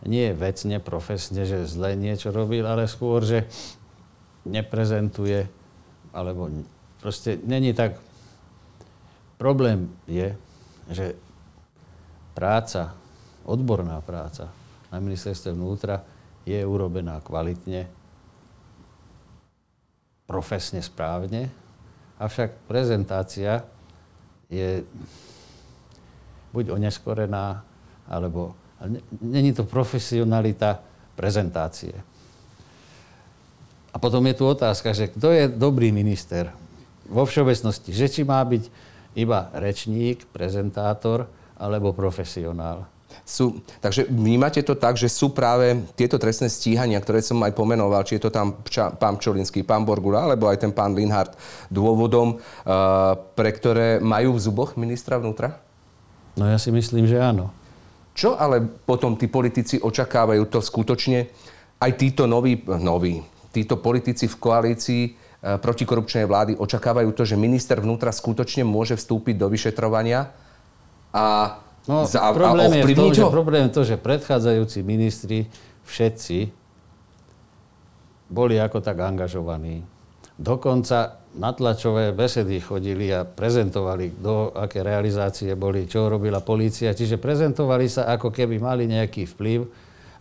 nie 0.05 0.29
vecne, 0.37 0.77
profesne, 0.77 1.41
že 1.41 1.65
zle 1.65 1.97
niečo 1.97 2.29
robil, 2.29 2.61
ale 2.61 2.85
skôr, 2.85 3.25
že 3.25 3.49
neprezentuje, 4.45 5.49
alebo 6.13 6.53
proste 7.01 7.41
není 7.41 7.73
tak... 7.73 7.97
Problém 9.37 9.93
je, 10.09 10.33
že 10.89 11.13
práca, 12.33 12.97
odborná 13.45 14.01
práca 14.01 14.49
na 14.89 14.97
ministerstve 14.97 15.53
vnútra 15.53 16.01
je 16.41 16.57
urobená 16.65 17.21
kvalitne, 17.21 17.85
profesne 20.27 20.83
správne, 20.83 21.47
avšak 22.19 22.67
prezentácia 22.67 23.63
je 24.51 24.83
buď 26.51 26.75
oneskorená, 26.75 27.63
alebo 28.11 28.55
není 29.23 29.55
to 29.55 29.63
profesionalita 29.63 30.83
prezentácie. 31.15 31.95
A 33.93 33.97
potom 33.97 34.21
je 34.29 34.35
tu 34.37 34.45
otázka, 34.45 34.93
že 34.93 35.09
kto 35.09 35.33
je 35.33 35.49
dobrý 35.49 35.89
minister 35.89 36.53
vo 37.09 37.25
všeobecnosti, 37.25 37.95
že 37.95 38.11
či 38.11 38.21
má 38.21 38.43
byť 38.45 38.63
iba 39.17 39.49
rečník, 39.57 40.27
prezentátor 40.29 41.25
alebo 41.57 41.95
profesionál. 41.95 42.85
Sú, 43.23 43.61
takže 43.79 44.05
vnímate 44.09 44.61
to 44.61 44.75
tak, 44.75 44.99
že 44.99 45.09
sú 45.09 45.31
práve 45.31 45.79
tieto 45.97 46.17
trestné 46.17 46.51
stíhania, 46.51 47.01
ktoré 47.01 47.23
som 47.23 47.39
aj 47.41 47.55
pomenoval, 47.55 48.03
či 48.03 48.17
je 48.19 48.27
to 48.27 48.31
tam 48.33 48.59
ča, 48.67 48.91
pán 48.93 49.17
Pčolinský, 49.17 49.63
pán 49.63 49.85
Borgula, 49.85 50.27
alebo 50.27 50.51
aj 50.51 50.61
ten 50.61 50.71
pán 50.73 50.93
Linhardt, 50.93 51.35
dôvodom, 51.71 52.37
uh, 52.37 53.15
pre 53.33 53.51
ktoré 53.53 54.03
majú 54.03 54.35
v 54.35 54.43
zuboch 54.43 54.75
ministra 54.75 55.17
vnútra? 55.17 55.61
No 56.37 56.45
ja 56.45 56.61
si 56.61 56.69
myslím, 56.69 57.09
že 57.09 57.17
áno. 57.17 57.49
Čo 58.17 58.37
ale 58.37 58.61
potom 58.61 59.13
tí 59.13 59.29
politici 59.29 59.77
očakávajú 59.77 60.49
to 60.49 60.59
skutočne? 60.61 61.29
Aj 61.77 61.91
títo 61.93 62.25
noví, 62.25 62.57
noví 62.65 63.21
títo 63.57 63.81
politici 63.81 64.29
v 64.29 64.37
koalícii 64.37 65.03
e, 65.07 65.11
protikorupčnej 65.57 66.29
vlády 66.29 66.53
očakávajú 66.61 67.09
to, 67.17 67.23
že 67.25 67.39
minister 67.39 67.81
vnútra 67.81 68.13
skutočne 68.13 68.61
môže 68.61 68.93
vstúpiť 68.93 69.35
do 69.41 69.49
vyšetrovania 69.49 70.29
a, 71.09 71.57
no, 71.87 72.05
za, 72.05 72.19
problém 72.35 72.69
a 72.71 72.75
je 72.77 72.83
v 72.83 72.95
tom, 72.95 73.09
Že 73.15 73.25
problém 73.31 73.61
je 73.67 73.71
to, 73.73 73.83
že 73.87 73.95
predchádzajúci 73.97 74.79
ministri 74.83 75.47
všetci 75.87 76.51
boli 78.27 78.59
ako 78.59 78.83
tak 78.83 78.99
angažovaní. 78.99 79.87
Dokonca 80.37 81.25
na 81.37 81.53
tlačové 81.53 82.13
besedy 82.13 82.61
chodili 82.61 83.09
a 83.09 83.25
prezentovali, 83.25 84.13
do 84.21 84.53
aké 84.53 84.85
realizácie 84.85 85.53
boli, 85.57 85.89
čo 85.89 86.09
robila 86.09 86.41
polícia. 86.41 86.93
Čiže 86.93 87.17
prezentovali 87.17 87.89
sa, 87.89 88.09
ako 88.13 88.29
keby 88.29 88.61
mali 88.61 88.85
nejaký 88.85 89.25
vplyv, 89.33 89.59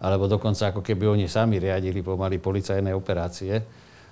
alebo 0.00 0.28
dokonca 0.28 0.72
ako 0.72 0.80
keby 0.84 1.08
oni 1.08 1.26
sami 1.28 1.56
riadili 1.56 2.04
pomaly 2.04 2.36
policajné 2.36 2.92
operácie, 2.92 3.60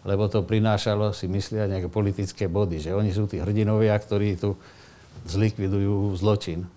lebo 0.04 0.28
to 0.28 0.44
prinášalo, 0.44 1.16
si 1.16 1.28
myslia, 1.28 1.68
nejaké 1.68 1.88
politické 1.88 2.44
body, 2.49 2.80
že 2.80 2.90
oni 2.92 3.12
sú 3.12 3.25
tí 3.25 3.40
hrdinovia, 3.40 3.96
ktorí 3.96 4.37
tu 4.37 4.56
zlikvidujú 5.25 6.12
zločin. 6.20 6.68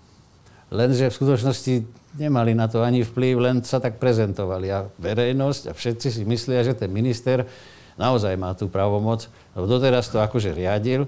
Lenže 0.68 1.08
v 1.08 1.16
skutočnosti 1.16 1.74
nemali 2.20 2.52
na 2.52 2.68
to 2.68 2.84
ani 2.84 3.06
vplyv, 3.08 3.36
len 3.40 3.56
sa 3.64 3.80
tak 3.80 4.02
prezentovali. 4.02 4.68
A 4.68 4.92
verejnosť 5.00 5.72
a 5.72 5.74
všetci 5.74 6.08
si 6.12 6.22
myslia, 6.28 6.66
že 6.68 6.76
ten 6.76 6.92
minister 6.92 7.48
naozaj 7.96 8.36
má 8.36 8.52
tú 8.54 8.68
právomoc, 8.68 9.32
lebo 9.56 9.66
doteraz 9.66 10.12
to 10.12 10.20
akože 10.20 10.52
riadil 10.52 11.08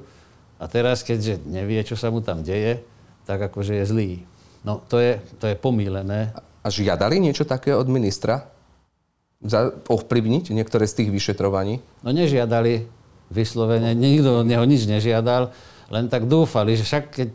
a 0.59 0.65
teraz, 0.67 1.03
keďže 1.03 1.43
nevie, 1.47 1.79
čo 1.83 1.99
sa 1.99 2.07
mu 2.11 2.23
tam 2.23 2.43
deje, 2.43 2.83
tak 3.27 3.39
akože 3.51 3.83
je 3.83 3.85
zlý. 3.85 4.11
No 4.63 4.79
to 4.79 4.99
je, 4.99 5.19
to 5.39 5.47
je 5.47 5.55
pomílené. 5.55 6.35
A 6.63 6.67
žiadali 6.67 7.19
niečo 7.19 7.47
také 7.47 7.71
od 7.71 7.87
ministra? 7.87 8.51
Za, 9.39 9.71
ovplyvniť 9.71 10.51
niektoré 10.51 10.83
z 10.83 11.03
tých 11.03 11.09
vyšetrovaní? 11.15 11.79
No 12.03 12.11
nežiadali 12.11 12.91
vyslovene, 13.31 13.95
nikto 13.95 14.43
od 14.43 14.47
neho 14.49 14.65
nič 14.67 14.83
nežiadal, 14.83 15.55
len 15.87 16.11
tak 16.11 16.27
dúfali, 16.27 16.75
že 16.75 16.83
však 16.83 17.03
keď 17.07 17.27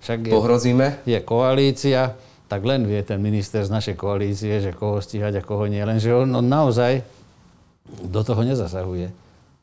však 0.00 0.18
je, 0.26 0.32
Pohrozíme? 0.32 0.86
je 1.04 1.18
koalícia, 1.20 2.16
tak 2.50 2.64
len 2.66 2.88
vie 2.88 2.98
ten 3.04 3.20
minister 3.20 3.62
z 3.62 3.70
našej 3.70 3.94
koalície, 4.00 4.58
že 4.58 4.74
koho 4.74 4.98
stíhať 4.98 5.38
a 5.38 5.46
koho 5.46 5.68
nie. 5.68 5.84
Lenže 5.84 6.10
on, 6.10 6.28
on 6.34 6.46
naozaj 6.48 7.04
do 7.86 8.20
toho 8.24 8.42
nezasahuje. 8.42 9.12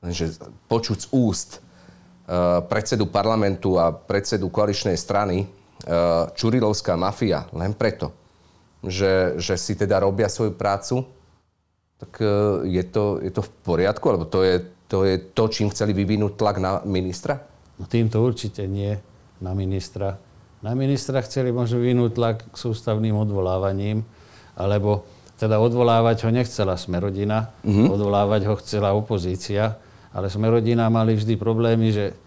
Lenže 0.06 0.38
počuť 0.70 0.98
z 1.04 1.08
úst 1.12 1.50
uh, 1.60 2.62
predsedu 2.64 3.10
parlamentu 3.10 3.82
a 3.82 3.90
predsedu 3.92 4.48
koaličnej 4.54 4.96
strany 4.96 5.44
uh, 5.44 6.30
Čurilovská 6.38 6.94
mafia 6.94 7.50
len 7.52 7.74
preto, 7.74 8.14
že, 8.86 9.36
že 9.42 9.58
si 9.58 9.74
teda 9.74 10.00
robia 10.00 10.30
svoju 10.30 10.54
prácu, 10.54 11.02
tak 11.98 12.22
uh, 12.22 12.62
je, 12.62 12.84
to, 12.86 13.20
je 13.26 13.32
to 13.34 13.42
v 13.42 13.52
poriadku? 13.66 14.06
Alebo 14.06 14.30
to 14.30 14.46
je, 14.46 14.62
to 14.86 15.02
je 15.02 15.18
to, 15.18 15.44
čím 15.50 15.74
chceli 15.74 15.98
vyvinúť 15.98 16.38
tlak 16.38 16.62
na 16.62 16.86
ministra? 16.86 17.42
No 17.82 17.90
týmto 17.90 18.22
určite 18.22 18.70
nie 18.70 18.94
na 19.42 19.52
ministra. 19.58 20.18
Na 20.66 20.74
ministra 20.74 21.22
chceli 21.22 21.54
možno 21.54 21.78
vyvinúť 21.78 22.12
tlak 22.18 22.38
k 22.50 22.56
sústavným 22.58 23.14
odvolávaním, 23.14 24.02
alebo 24.58 25.06
teda 25.38 25.62
odvolávať 25.62 26.26
ho 26.26 26.30
nechcela 26.34 26.74
Smerodina, 26.82 27.54
mm-hmm. 27.62 27.94
odvolávať 27.94 28.42
ho 28.50 28.58
chcela 28.58 28.98
opozícia, 28.98 29.78
ale 30.10 30.34
Smerodina 30.34 30.90
mali 30.90 31.14
vždy 31.14 31.38
problémy, 31.38 31.94
že 31.94 32.18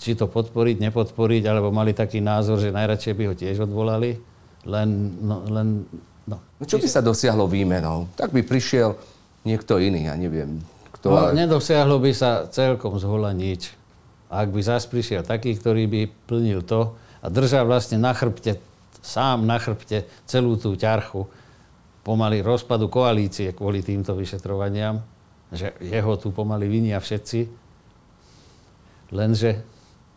či 0.00 0.16
to 0.16 0.24
podporiť, 0.24 0.80
nepodporiť, 0.80 1.42
alebo 1.44 1.68
mali 1.68 1.92
taký 1.92 2.24
názor, 2.24 2.56
že 2.56 2.72
najradšej 2.72 3.12
by 3.12 3.24
ho 3.28 3.34
tiež 3.36 3.68
odvolali, 3.68 4.16
len... 4.64 4.88
No, 5.20 5.44
len 5.44 5.84
no. 6.24 6.40
no 6.40 6.64
čo 6.64 6.80
by 6.80 6.88
sa 6.88 7.04
dosiahlo 7.04 7.44
výmenou? 7.44 8.08
Tak 8.16 8.32
by 8.32 8.40
prišiel 8.40 8.96
niekto 9.44 9.76
iný, 9.76 10.08
ja 10.08 10.16
neviem. 10.16 10.64
Kto, 10.96 11.12
no. 11.12 11.36
Nedosiahlo 11.36 12.00
by 12.00 12.12
sa 12.16 12.48
celkom 12.48 12.96
z 12.96 13.04
hola 13.04 13.36
nič. 13.36 13.76
Ak 14.32 14.48
by 14.48 14.64
zás 14.64 14.88
prišiel 14.88 15.20
taký, 15.20 15.52
ktorý 15.60 15.84
by 15.84 16.00
plnil 16.24 16.64
to 16.64 16.96
a 17.20 17.26
držal 17.28 17.68
vlastne 17.68 18.00
na 18.00 18.16
chrbte, 18.16 18.60
sám 19.04 19.44
na 19.44 19.60
chrbte 19.60 20.08
celú 20.24 20.56
tú 20.56 20.76
ťarchu, 20.76 21.28
pomaly 22.00 22.40
rozpadu 22.40 22.88
koalície 22.88 23.52
kvôli 23.52 23.84
týmto 23.84 24.16
vyšetrovaniam, 24.16 25.04
že 25.52 25.76
jeho 25.84 26.16
tu 26.16 26.32
pomaly 26.32 26.66
vinia 26.66 26.96
všetci, 26.96 27.46
lenže 29.12 29.60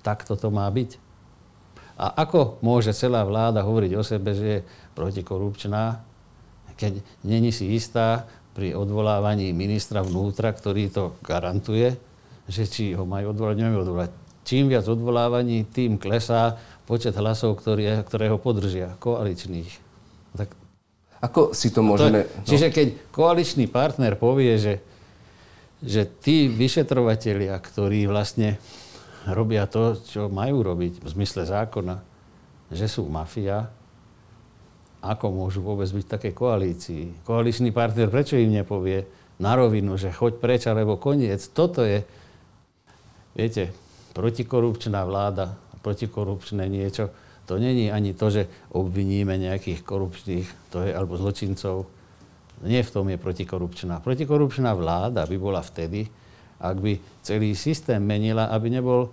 takto 0.05 0.39
to 0.39 0.47
má 0.47 0.67
byť. 0.69 0.99
A 1.93 2.25
ako 2.25 2.57
môže 2.65 2.95
celá 2.95 3.21
vláda 3.21 3.61
hovoriť 3.61 3.91
o 3.93 4.03
sebe, 4.03 4.33
že 4.33 4.47
je 4.47 4.65
protikorupčná, 4.97 6.01
keď 6.73 7.05
není 7.21 7.53
si 7.53 7.69
istá 7.77 8.25
pri 8.53 8.73
odvolávaní 8.73 9.53
ministra 9.53 10.01
vnútra, 10.01 10.53
ktorý 10.53 10.89
to 10.89 11.03
garantuje, 11.21 11.97
že 12.49 12.65
či 12.65 12.93
ho 12.93 13.05
majú 13.05 13.33
odvolať, 13.33 13.55
nemajú 13.57 13.79
odvolať. 13.85 14.11
čím 14.43 14.67
viac 14.67 14.85
odvolávaní, 14.85 15.63
tým 15.69 15.95
klesá 15.95 16.59
počet 16.83 17.15
hlasov, 17.15 17.59
ktoré, 17.59 18.03
ktoré 18.03 18.27
ho 18.27 18.37
podržia, 18.39 18.95
koaličných. 18.99 19.71
Tak, 20.35 20.49
Ako 21.23 21.55
si 21.55 21.71
to 21.71 21.79
môžeme... 21.79 22.27
to, 22.27 22.53
čiže 22.55 22.67
keď 22.73 22.87
koaličný 23.15 23.71
partner 23.71 24.19
povie, 24.19 24.59
že, 24.59 24.73
že 25.79 26.03
tí 26.03 26.51
vyšetrovatelia, 26.51 27.55
ktorí 27.55 28.07
vlastne 28.09 28.59
robia 29.29 29.63
to, 29.69 29.95
čo 29.95 30.27
majú 30.27 30.59
robiť 30.63 30.99
v 30.99 31.07
zmysle 31.07 31.47
zákona, 31.47 32.03
že 32.73 32.91
sú 32.91 33.07
mafia, 33.07 33.71
ako 35.03 35.35
môžu 35.35 35.59
vôbec 35.59 35.87
byť 35.87 36.03
v 36.07 36.13
takej 36.15 36.33
koalícii? 36.35 37.03
Koaličný 37.27 37.75
partner 37.75 38.07
prečo 38.07 38.39
im 38.39 38.55
nepovie 38.55 39.03
na 39.39 39.55
rovinu, 39.55 39.99
že 39.99 40.11
choď 40.11 40.39
preč 40.39 40.63
alebo 40.67 40.95
koniec? 40.95 41.43
Toto 41.51 41.83
je, 41.83 42.07
viete, 43.35 43.75
protikorupčná 44.15 45.03
vláda, 45.03 45.59
protikorupčné 45.83 46.65
niečo. 46.71 47.11
To 47.51 47.59
není 47.59 47.91
ani 47.91 48.15
to, 48.15 48.31
že 48.31 48.47
obviníme 48.71 49.35
nejakých 49.35 49.83
korupčných, 49.83 50.47
to 50.71 50.87
je, 50.87 50.95
alebo 50.95 51.19
zločincov. 51.19 51.85
Nie 52.63 52.87
v 52.87 52.93
tom 52.95 53.11
je 53.11 53.19
protikorupčná. 53.19 53.99
Protikorupčná 53.99 54.71
vláda 54.71 55.27
by 55.27 55.35
bola 55.35 55.59
vtedy, 55.59 56.07
ak 56.63 56.79
by 56.79 56.95
celý 57.19 57.51
systém 57.59 57.99
menila, 57.99 58.47
aby 58.47 58.71
nebol 58.71 59.11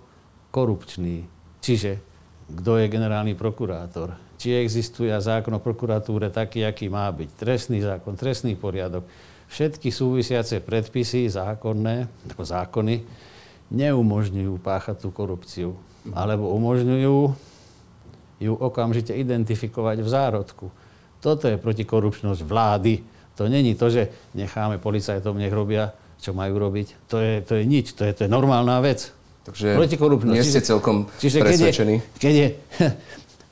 korupčný. 0.55 1.27
Čiže 1.59 1.99
kto 2.47 2.79
je 2.79 2.87
generálny 2.87 3.35
prokurátor, 3.35 4.15
či 4.39 4.55
existuje 4.55 5.11
zákon 5.11 5.51
o 5.55 5.63
prokuratúre 5.63 6.31
taký, 6.31 6.63
aký 6.63 6.87
má 6.87 7.11
byť, 7.11 7.29
trestný 7.35 7.83
zákon, 7.83 8.15
trestný 8.15 8.55
poriadok, 8.55 9.03
všetky 9.51 9.91
súvisiace 9.91 10.63
predpisy 10.63 11.27
zákonné, 11.27 12.07
ako 12.31 12.43
zákony, 12.47 12.95
neumožňujú 13.71 14.53
páchať 14.63 15.03
tú 15.03 15.09
korupciu. 15.11 15.75
Alebo 16.09 16.49
umožňujú 16.57 17.17
ju 18.41 18.53
okamžite 18.57 19.13
identifikovať 19.13 20.01
v 20.01 20.09
zárodku. 20.09 20.65
Toto 21.21 21.45
je 21.45 21.61
protikorupčnosť 21.61 22.41
vlády. 22.41 23.05
To 23.37 23.45
není 23.45 23.77
to, 23.77 23.93
že 23.93 24.33
necháme 24.33 24.81
policajtom, 24.81 25.37
nech 25.37 25.53
robia, 25.53 25.93
čo 26.17 26.33
majú 26.33 26.57
robiť. 26.57 27.09
To 27.13 27.21
je, 27.21 27.33
to 27.45 27.53
je 27.61 27.63
nič, 27.69 27.93
to 27.93 28.09
je, 28.09 28.11
to 28.17 28.21
je 28.25 28.29
normálna 28.29 28.81
vec. 28.81 29.13
Takže 29.45 29.77
nie 30.25 30.45
ste 30.45 30.61
celkom 30.61 31.09
čiže, 31.17 31.41
presvedčení. 31.41 32.01
Keď 32.01 32.05
je, 32.05 32.17
keď 32.17 32.33
je 32.41 32.47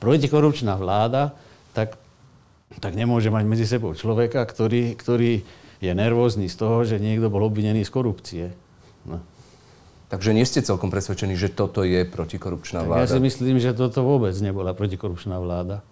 protikorupčná 0.02 0.78
vláda, 0.78 1.34
tak, 1.74 1.98
tak 2.82 2.94
nemôže 2.94 3.30
mať 3.34 3.46
medzi 3.46 3.66
sebou 3.66 3.94
človeka, 3.94 4.42
ktorý, 4.46 4.98
ktorý 4.98 5.42
je 5.82 5.92
nervózny 5.94 6.46
z 6.50 6.56
toho, 6.58 6.86
že 6.86 7.02
niekto 7.02 7.30
bol 7.34 7.46
obvinený 7.46 7.86
z 7.86 7.92
korupcie. 7.94 8.46
Takže 10.10 10.34
nie 10.34 10.42
ste 10.42 10.66
celkom 10.66 10.90
presvedčení, 10.90 11.38
že 11.38 11.54
toto 11.54 11.86
je 11.86 12.02
protikorupčná 12.02 12.82
vláda? 12.82 13.06
Tak 13.06 13.14
ja 13.14 13.14
si 13.14 13.22
myslím, 13.22 13.62
že 13.62 13.78
toto 13.78 14.02
vôbec 14.02 14.34
nebola 14.42 14.74
protikorupčná 14.74 15.38
vláda. 15.38 15.86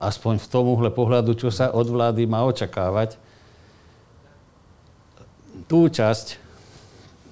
Aspoň 0.00 0.40
v 0.40 0.46
tom 0.48 0.72
uhle 0.72 0.88
pohľadu, 0.88 1.36
čo 1.36 1.52
sa 1.52 1.68
od 1.68 1.84
vlády 1.84 2.24
má 2.24 2.48
očakávať. 2.48 3.20
Tú 5.68 5.92
časť, 5.92 6.40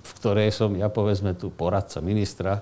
v 0.05 0.11
ktorej 0.21 0.53
som 0.53 0.77
ja 0.77 0.93
povedzme 0.93 1.33
tu 1.33 1.49
poradca 1.49 2.05
ministra, 2.05 2.61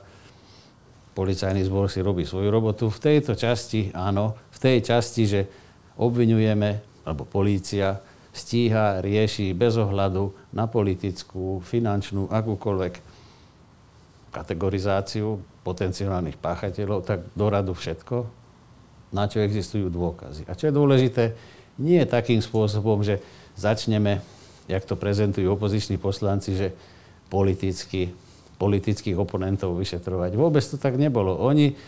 policajný 1.18 1.66
zbor 1.66 1.90
si 1.90 1.98
robí 1.98 2.22
svoju 2.22 2.54
robotu. 2.54 2.86
V 2.94 3.02
tejto 3.02 3.34
časti, 3.34 3.90
áno, 3.90 4.38
v 4.54 4.58
tej 4.62 4.86
časti, 4.86 5.22
že 5.26 5.40
obvinujeme, 5.98 6.78
alebo 7.02 7.26
polícia 7.26 7.98
stíha, 8.30 9.02
rieši 9.02 9.50
bez 9.50 9.74
ohľadu 9.74 10.54
na 10.54 10.70
politickú, 10.70 11.58
finančnú, 11.58 12.30
akúkoľvek 12.30 13.07
kategorizáciu 14.30 15.40
potenciálnych 15.64 16.36
páchateľov, 16.40 17.04
tak 17.04 17.24
doradu 17.32 17.72
všetko, 17.72 18.26
na 19.12 19.24
čo 19.28 19.40
existujú 19.40 19.88
dôkazy. 19.88 20.44
A 20.48 20.56
čo 20.56 20.68
je 20.68 20.76
dôležité, 20.76 21.24
nie 21.80 22.02
takým 22.04 22.42
spôsobom, 22.44 23.00
že 23.00 23.22
začneme, 23.56 24.20
jak 24.68 24.84
to 24.84 24.98
prezentujú 24.98 25.48
opoziční 25.54 25.96
poslanci, 25.96 26.52
že 26.58 26.68
politicky 27.32 28.12
politických 28.58 29.14
oponentov 29.16 29.78
vyšetrovať. 29.78 30.34
Vôbec 30.34 30.60
to 30.66 30.76
tak 30.76 30.98
nebolo. 30.98 31.38
Oni, 31.38 31.78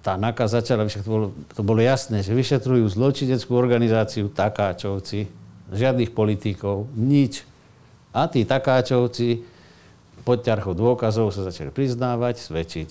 tá 0.00 0.16
NAKA 0.16 0.48
začala, 0.48 0.88
to 0.88 1.04
bolo, 1.04 1.26
to 1.52 1.62
bolo 1.62 1.84
jasné, 1.84 2.24
že 2.24 2.32
vyšetrujú 2.32 2.88
zločineckú 2.88 3.52
organizáciu 3.52 4.32
Takáčovci, 4.32 5.28
žiadnych 5.68 6.16
politikov, 6.16 6.88
nič. 6.96 7.44
A 8.16 8.24
tí 8.26 8.48
Takáčovci 8.48 9.44
pod 10.26 10.42
ťarchou 10.42 10.74
dôkazov 10.74 11.30
sa 11.30 11.46
začali 11.46 11.70
priznávať, 11.70 12.42
svedčiť. 12.42 12.88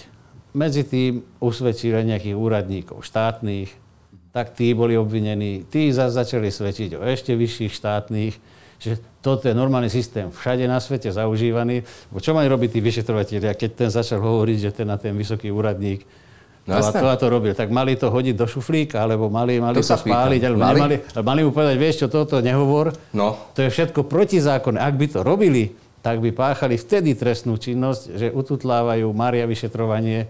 Medzi 0.56 0.88
tým 0.88 1.20
usvedčili 1.44 2.00
nejakých 2.08 2.40
úradníkov 2.40 3.04
štátnych, 3.04 3.68
tak 4.32 4.56
tí 4.56 4.72
boli 4.72 4.96
obvinení, 4.96 5.68
tí 5.68 5.92
zase 5.92 6.16
začali 6.16 6.48
svedčiť 6.48 6.96
o 6.96 7.04
ešte 7.04 7.36
vyšších 7.36 7.74
štátnych, 7.76 8.36
Čiže 8.76 9.00
toto 9.24 9.48
je 9.48 9.56
normálny 9.56 9.88
systém, 9.88 10.28
všade 10.30 10.68
na 10.68 10.84
svete 10.84 11.08
zaužívaný. 11.08 11.88
Bo 12.12 12.20
čo 12.20 12.36
majú 12.36 12.60
robiť 12.60 12.76
tí 12.76 12.80
vyšetrovateľia, 12.84 13.56
keď 13.56 13.70
ten 13.72 13.90
začal 13.90 14.20
hovoriť, 14.20 14.58
že 14.68 14.70
ten 14.76 14.88
na 14.92 15.00
ten 15.00 15.16
vysoký 15.16 15.48
úradník 15.48 16.04
No, 16.66 16.82
to, 16.82 16.98
to 16.98 17.06
a 17.06 17.14
to 17.14 17.30
robil. 17.30 17.54
Tak 17.54 17.70
mali 17.70 17.94
to 17.94 18.10
hodiť 18.10 18.34
do 18.34 18.50
šuflíka, 18.50 18.98
alebo 18.98 19.30
mali, 19.30 19.62
mali 19.62 19.78
to, 19.78 19.86
to 19.86 20.02
spáliť, 20.02 20.42
alebo 20.50 20.66
mali? 20.66 20.80
Nemali, 20.82 20.96
mali 21.22 21.42
mu 21.46 21.54
povedať, 21.54 21.78
vieš 21.78 21.96
čo, 22.02 22.08
toto 22.10 22.42
nehovor. 22.42 22.90
No. 23.14 23.38
To 23.54 23.62
je 23.62 23.70
všetko 23.70 24.10
protizákonné. 24.10 24.82
Ak 24.82 24.98
by 24.98 25.06
to 25.06 25.22
robili, 25.22 25.78
tak 26.06 26.22
by 26.22 26.30
páchali 26.30 26.78
vtedy 26.78 27.18
trestnú 27.18 27.58
činnosť, 27.58 28.02
že 28.14 28.28
ututlávajú, 28.30 29.10
maria 29.10 29.50
vyšetrovanie, 29.50 30.30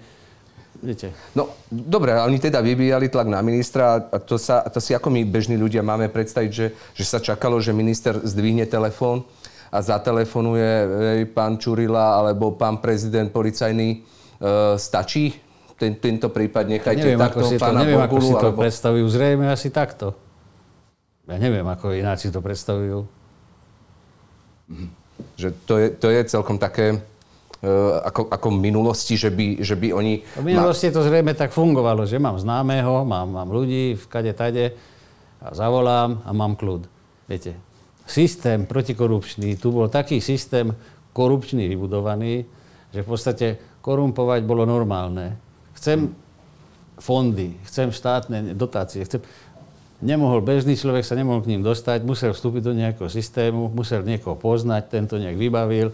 Viete. 0.75 1.15
No, 1.31 1.55
dobre, 1.71 2.11
oni 2.19 2.35
teda 2.35 2.59
vybíjali 2.59 3.07
tlak 3.07 3.31
na 3.31 3.39
ministra 3.39 3.95
a 4.11 4.19
to, 4.19 4.35
sa, 4.35 4.59
to 4.67 4.83
si 4.83 4.91
ako 4.91 5.07
my 5.07 5.23
bežní 5.23 5.55
ľudia 5.55 5.79
máme 5.79 6.11
predstaviť, 6.11 6.51
že, 6.51 6.67
že 6.91 7.05
sa 7.07 7.23
čakalo, 7.23 7.63
že 7.63 7.71
minister 7.71 8.19
zdvihne 8.19 8.67
telefón 8.67 9.23
a 9.71 9.79
zatelefonuje 9.79 11.31
pán 11.31 11.55
Čurila 11.57 12.19
alebo 12.19 12.59
pán 12.59 12.83
prezident 12.83 13.31
policajný. 13.31 13.89
E, 13.89 13.97
stačí 14.75 15.31
ten, 15.79 15.95
tento 15.95 16.27
prípad? 16.27 16.67
Nechajte 16.67 17.07
neviem, 17.07 17.23
takto 17.23 17.47
ako 17.47 17.49
si 17.49 17.55
pána 17.55 17.79
to, 17.79 17.81
neviem, 17.87 17.99
Bogulu, 18.03 18.19
ako 18.19 18.19
si 18.19 18.33
to 18.35 18.49
alebo... 18.51 18.59
predstavujú. 18.59 19.05
Zrejme 19.07 19.45
asi 19.47 19.67
takto. 19.71 20.07
Ja 21.25 21.39
neviem, 21.39 21.65
ako 21.65 21.95
ináč 21.95 22.27
si 22.27 22.29
to 22.35 22.43
predstavujú. 22.43 23.07
Mhm. 24.75 25.04
Že 25.35 25.47
to 25.67 25.73
je, 25.77 25.87
to 25.95 26.07
je 26.09 26.21
celkom 26.25 26.57
také 26.59 27.03
E, 27.65 27.71
ako, 28.05 28.29
ako 28.29 28.47
minulosti, 28.53 29.17
že 29.17 29.33
by, 29.33 29.63
že 29.65 29.73
by 29.73 29.89
oni... 29.89 30.21
V 30.37 30.45
minulosti 30.45 30.93
to 30.93 31.01
zrejme 31.01 31.33
tak 31.33 31.49
fungovalo, 31.49 32.05
že 32.05 32.21
mám 32.21 32.37
známeho, 32.37 33.01
mám, 33.07 33.25
mám 33.25 33.49
ľudí 33.49 33.97
v 33.97 34.05
kade 34.05 34.33
tade 34.37 34.75
a 35.41 35.49
zavolám 35.49 36.21
a 36.21 36.29
mám 36.29 36.53
kľud. 36.53 36.85
Viete, 37.25 37.57
systém 38.05 38.69
protikorupčný, 38.69 39.57
tu 39.57 39.73
bol 39.73 39.89
taký 39.89 40.21
systém 40.21 40.77
korupčný 41.15 41.65
vybudovaný, 41.65 42.45
že 42.93 43.01
v 43.01 43.07
podstate 43.07 43.47
korumpovať 43.81 44.45
bolo 44.45 44.69
normálne. 44.69 45.39
Chcem 45.73 46.13
fondy, 47.01 47.57
chcem 47.65 47.89
štátne 47.89 48.53
dotácie, 48.53 49.01
chcem... 49.07 49.25
Nemohol, 50.05 50.45
bežný 50.45 50.77
človek 50.77 51.01
sa 51.01 51.17
nemohol 51.17 51.41
k 51.41 51.49
ním 51.49 51.65
dostať, 51.65 52.05
musel 52.05 52.29
vstúpiť 52.29 52.61
do 52.61 52.77
nejakého 52.77 53.09
systému, 53.09 53.73
musel 53.73 54.05
niekoho 54.05 54.37
poznať, 54.37 54.93
tento 54.93 55.17
nejak 55.17 55.33
vybavil, 55.33 55.89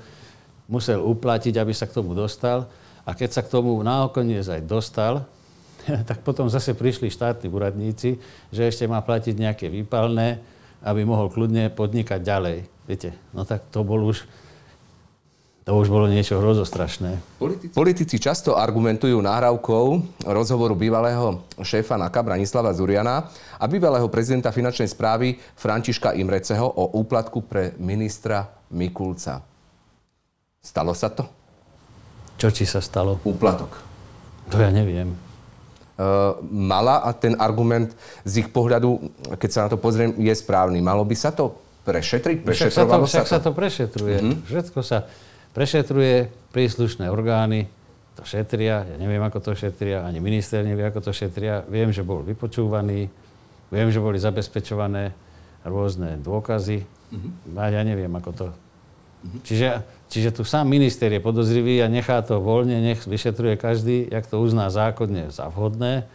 musel 0.68 1.00
uplatiť, 1.00 1.56
aby 1.56 1.72
sa 1.72 1.88
k 1.88 1.96
tomu 1.96 2.12
dostal. 2.12 2.68
A 3.08 3.16
keď 3.16 3.40
sa 3.40 3.42
k 3.42 3.48
tomu 3.48 3.80
nakoniec 3.80 4.44
aj 4.44 4.68
dostal, 4.68 5.24
tak 6.10 6.28
potom 6.28 6.52
zase 6.52 6.76
prišli 6.76 7.08
štátni 7.08 7.48
úradníci, 7.48 8.20
že 8.52 8.68
ešte 8.68 8.84
má 8.84 9.00
platiť 9.00 9.32
nejaké 9.32 9.72
výpalné, 9.72 10.44
aby 10.84 11.08
mohol 11.08 11.32
kľudne 11.32 11.72
podnikať 11.72 12.20
ďalej. 12.20 12.58
Viete, 12.92 13.16
no 13.32 13.48
tak 13.48 13.64
to 13.72 13.80
bol 13.88 14.12
už, 14.12 14.28
to 15.62 15.78
už 15.78 15.94
bolo 15.94 16.10
niečo 16.10 16.42
hrozostrašné. 16.42 17.38
Politici, 17.38 17.74
politici 17.78 18.16
často 18.18 18.58
argumentujú 18.58 19.14
náhrávkou 19.22 19.86
rozhovoru 20.26 20.74
bývalého 20.74 21.46
šéfa 21.62 22.02
NAKA 22.02 22.22
Branislava 22.26 22.74
Zuriana 22.74 23.30
a 23.62 23.66
bývalého 23.70 24.10
prezidenta 24.10 24.50
finančnej 24.50 24.90
správy 24.90 25.38
Františka 25.54 26.18
Imreceho 26.18 26.66
o 26.66 26.98
úplatku 26.98 27.46
pre 27.46 27.78
ministra 27.78 28.50
Mikulca. 28.74 29.46
Stalo 30.66 30.98
sa 30.98 31.14
to? 31.14 31.30
Čo 32.42 32.50
či 32.50 32.66
sa 32.66 32.82
stalo? 32.82 33.22
Úplatok. 33.22 33.70
To 34.50 34.58
ja 34.58 34.74
neviem. 34.74 35.14
Uh, 36.02 36.42
mala 36.50 37.06
a 37.06 37.14
ten 37.14 37.38
argument 37.38 37.94
z 38.26 38.42
ich 38.42 38.50
pohľadu, 38.50 38.98
keď 39.38 39.50
sa 39.54 39.60
na 39.66 39.70
to 39.70 39.78
pozriem, 39.78 40.18
je 40.18 40.34
správny. 40.34 40.82
Malo 40.82 41.06
by 41.06 41.14
sa 41.14 41.30
to 41.30 41.54
prešetriť? 41.86 42.42
Prešetrovalo 42.42 43.06
však 43.06 43.14
sa 43.14 43.14
to, 43.14 43.14
však 43.14 43.26
sa 43.30 43.40
to 43.46 43.52
prešetruje. 43.54 44.18
Mm-hmm. 44.18 44.42
Všetko 44.50 44.80
sa 44.82 45.06
prešetruje, 45.52 46.32
príslušné 46.52 47.08
orgány 47.08 47.68
to 48.20 48.28
šetria, 48.28 48.84
ja 48.84 48.96
neviem, 49.00 49.24
ako 49.24 49.40
to 49.40 49.52
šetria, 49.56 50.04
ani 50.04 50.20
minister 50.20 50.68
nevie, 50.68 50.84
ako 50.84 51.00
to 51.00 51.12
šetria. 51.16 51.64
Viem, 51.72 51.96
že 51.96 52.04
bol 52.04 52.22
vypočúvaný, 52.28 53.08
viem, 53.72 53.90
že 53.90 54.04
boli 54.04 54.20
zabezpečované 54.20 55.16
rôzne 55.64 56.20
dôkazy. 56.20 56.84
Mm-hmm. 56.84 57.56
A 57.56 57.64
ja 57.72 57.82
neviem, 57.88 58.12
ako 58.12 58.32
to 58.36 58.46
Čiže, 59.22 59.86
čiže 60.10 60.34
tu 60.34 60.42
sám 60.42 60.66
minister 60.66 61.14
je 61.14 61.22
podozrivý 61.22 61.78
a 61.86 61.92
nechá 61.94 62.26
to 62.26 62.42
voľne, 62.42 62.82
nech 62.82 63.06
vyšetruje 63.06 63.54
každý, 63.54 64.10
jak 64.10 64.26
to 64.26 64.42
uzná 64.42 64.74
zákonne 64.74 65.30
za 65.30 65.46
vhodné. 65.54 66.10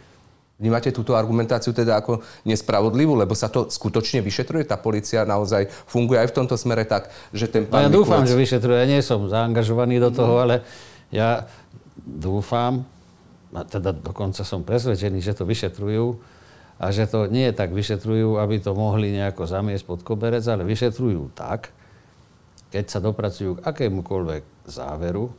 Vnímate 0.57 0.89
túto 0.89 1.13
argumentáciu 1.13 1.69
teda 1.69 2.01
ako 2.01 2.25
nespravodlivú, 2.41 3.13
lebo 3.13 3.37
sa 3.37 3.45
to 3.45 3.69
skutočne 3.69 4.25
vyšetruje? 4.25 4.65
Tá 4.65 4.73
policia 4.73 5.21
naozaj 5.21 5.69
funguje 5.85 6.17
aj 6.17 6.33
v 6.33 6.35
tomto 6.41 6.57
smere 6.57 6.81
tak, 6.81 7.13
že 7.29 7.45
ten 7.45 7.69
pán... 7.69 7.85
No 7.85 7.85
ja 7.85 7.89
Mikulec... 7.93 8.01
dúfam, 8.01 8.23
že 8.25 8.33
vyšetruje. 8.33 8.77
Ja 8.81 8.87
nie 8.89 9.01
som 9.05 9.29
zaangažovaný 9.29 10.01
do 10.01 10.09
toho, 10.09 10.33
no. 10.33 10.41
ale 10.41 10.65
ja 11.13 11.45
dúfam, 12.01 12.89
a 13.53 13.61
teda 13.61 13.93
dokonca 13.93 14.41
som 14.41 14.65
presvedčený, 14.65 15.21
že 15.21 15.37
to 15.37 15.45
vyšetrujú 15.45 16.17
a 16.81 16.85
že 16.89 17.05
to 17.05 17.29
nie 17.29 17.53
tak 17.53 17.69
vyšetrujú, 17.69 18.41
aby 18.41 18.57
to 18.57 18.73
mohli 18.73 19.13
nejako 19.13 19.45
zamiesť 19.45 19.85
pod 19.85 20.01
koberec, 20.01 20.41
ale 20.49 20.65
vyšetrujú 20.65 21.37
tak, 21.37 21.69
keď 22.73 22.85
sa 22.89 22.97
dopracujú 22.97 23.61
k 23.61 23.63
akémukoľvek 23.65 24.43
záveru, 24.65 25.29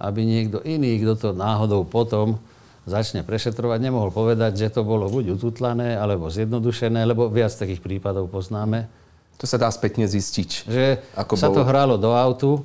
aby 0.00 0.20
niekto 0.24 0.64
iný, 0.64 0.96
kto 1.04 1.12
to 1.16 1.28
náhodou 1.36 1.84
potom 1.84 2.40
začne 2.84 3.22
prešetrovať, 3.22 3.78
nemohol 3.78 4.10
povedať, 4.10 4.58
že 4.58 4.74
to 4.74 4.82
bolo 4.82 5.06
buď 5.06 5.38
ututlané, 5.38 5.94
alebo 5.94 6.26
zjednodušené, 6.30 7.06
lebo 7.06 7.30
viac 7.30 7.54
takých 7.54 7.78
prípadov 7.78 8.26
poznáme. 8.26 8.90
To 9.38 9.44
sa 9.46 9.58
dá 9.58 9.70
spätne 9.70 10.06
zistiť. 10.06 10.50
Že 10.66 10.84
ako 11.18 11.34
sa 11.38 11.50
bolo... 11.50 11.56
to 11.56 11.62
hralo 11.66 11.94
do 11.98 12.10
autu, 12.14 12.62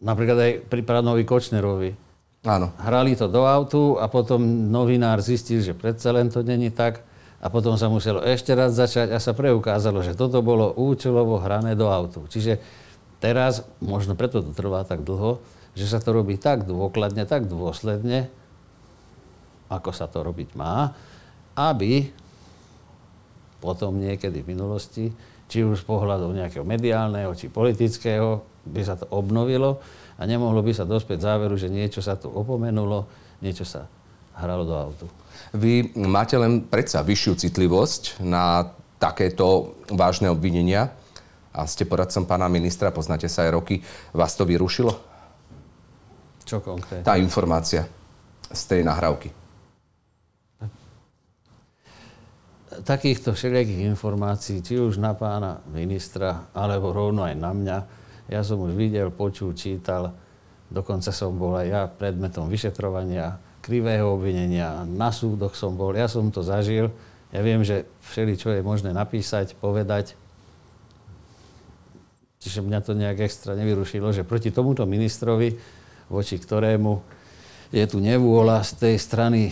napríklad 0.00 0.38
aj 0.40 0.52
pri 0.68 0.80
Pranovi 0.84 1.24
Kočnerovi. 1.24 1.90
Áno. 2.46 2.70
Hrali 2.78 3.18
to 3.18 3.26
do 3.26 3.42
autu 3.42 3.98
a 3.98 4.06
potom 4.06 4.70
novinár 4.70 5.18
zistil, 5.18 5.60
že 5.60 5.74
predsa 5.74 6.14
len 6.14 6.30
to 6.30 6.46
není 6.46 6.70
tak. 6.70 7.02
A 7.36 7.52
potom 7.52 7.76
sa 7.76 7.92
muselo 7.92 8.24
ešte 8.24 8.56
raz 8.56 8.72
začať 8.72 9.12
a 9.12 9.20
sa 9.20 9.36
preukázalo, 9.36 10.00
že 10.00 10.16
toto 10.16 10.40
bolo 10.40 10.72
účelovo 10.72 11.36
hrané 11.36 11.76
do 11.76 11.92
autu. 11.92 12.24
Čiže 12.32 12.56
teraz, 13.20 13.60
možno 13.82 14.16
preto 14.16 14.40
to 14.40 14.56
trvá 14.56 14.88
tak 14.88 15.04
dlho, 15.04 15.44
že 15.76 15.84
sa 15.84 16.00
to 16.00 16.16
robí 16.16 16.40
tak 16.40 16.64
dôkladne, 16.64 17.28
tak 17.28 17.44
dôsledne, 17.44 18.32
ako 19.66 19.90
sa 19.90 20.06
to 20.06 20.22
robiť 20.22 20.54
má, 20.54 20.90
aby 21.56 22.06
potom 23.58 23.96
niekedy 23.98 24.44
v 24.44 24.50
minulosti, 24.52 25.10
či 25.46 25.62
už 25.62 25.82
z 25.82 25.86
pohľadu 25.86 26.30
nejakého 26.34 26.66
mediálneho, 26.66 27.34
či 27.34 27.50
politického, 27.50 28.44
by 28.66 28.82
sa 28.82 28.98
to 28.98 29.06
obnovilo 29.14 29.78
a 30.18 30.26
nemohlo 30.26 30.58
by 30.58 30.74
sa 30.74 30.82
dospieť 30.82 31.22
záveru, 31.22 31.54
že 31.54 31.70
niečo 31.70 32.02
sa 32.02 32.18
tu 32.18 32.26
opomenulo, 32.26 33.06
niečo 33.38 33.62
sa 33.62 33.86
hralo 34.36 34.66
do 34.66 34.74
autu. 34.74 35.06
Vy 35.54 35.94
máte 35.94 36.34
len 36.34 36.66
predsa 36.66 37.00
vyššiu 37.06 37.46
citlivosť 37.46 38.20
na 38.26 38.74
takéto 38.98 39.78
vážne 39.92 40.32
obvinenia 40.32 40.90
a 41.54 41.64
ste 41.64 41.88
poradcom 41.88 42.26
pána 42.28 42.50
ministra, 42.50 42.92
poznáte 42.92 43.30
sa 43.30 43.46
aj 43.46 43.54
roky. 43.54 43.80
Vás 44.12 44.34
to 44.34 44.44
vyrušilo? 44.44 44.92
Čo 46.44 46.60
konkrétne? 46.60 47.06
Tá 47.06 47.16
informácia 47.16 47.88
z 48.50 48.62
tej 48.66 48.80
nahrávky. 48.84 49.45
Takýchto 52.82 53.32
všelijakých 53.32 53.86
informácií, 53.88 54.60
či 54.60 54.80
už 54.80 54.98
na 55.00 55.14
pána 55.14 55.62
ministra, 55.70 56.50
alebo 56.52 56.92
rovno 56.92 57.24
aj 57.24 57.34
na 57.36 57.52
mňa, 57.52 57.78
ja 58.26 58.40
som 58.42 58.58
už 58.60 58.74
videl, 58.74 59.14
počul, 59.14 59.54
čítal, 59.54 60.10
dokonca 60.68 61.14
som 61.14 61.38
bol 61.38 61.54
aj 61.54 61.66
ja 61.66 61.82
predmetom 61.86 62.50
vyšetrovania, 62.50 63.38
krivého 63.62 64.14
obvinenia, 64.14 64.86
na 64.86 65.10
súdoch 65.10 65.58
som 65.58 65.74
bol, 65.74 65.90
ja 65.94 66.06
som 66.06 66.30
to 66.30 66.38
zažil. 66.46 66.94
Ja 67.34 67.42
viem, 67.42 67.66
že 67.66 67.90
všeli, 68.06 68.38
čo 68.38 68.54
je 68.54 68.62
možné 68.62 68.94
napísať, 68.94 69.58
povedať, 69.58 70.14
čiže 72.38 72.62
mňa 72.62 72.78
to 72.86 72.94
nejak 72.94 73.26
extra 73.26 73.58
nevyrušilo, 73.58 74.14
že 74.14 74.22
proti 74.22 74.54
tomuto 74.54 74.86
ministrovi, 74.86 75.58
voči 76.06 76.38
ktorému 76.38 77.02
je 77.74 77.84
tu 77.90 77.98
nevôľa 77.98 78.62
z 78.62 78.72
tej 78.78 78.94
strany 79.02 79.50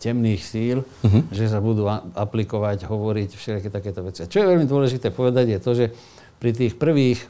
temných 0.00 0.40
síl, 0.40 0.80
uh-huh. 0.80 1.28
že 1.28 1.52
sa 1.52 1.60
budú 1.60 1.84
aplikovať, 2.16 2.88
hovoriť 2.88 3.36
všetky 3.36 3.68
takéto 3.68 4.00
veci. 4.00 4.24
Čo 4.24 4.40
je 4.40 4.48
veľmi 4.48 4.64
dôležité 4.64 5.12
povedať 5.12 5.46
je 5.52 5.58
to, 5.60 5.70
že 5.76 5.86
pri 6.40 6.50
tých 6.56 6.72
prvých 6.80 7.20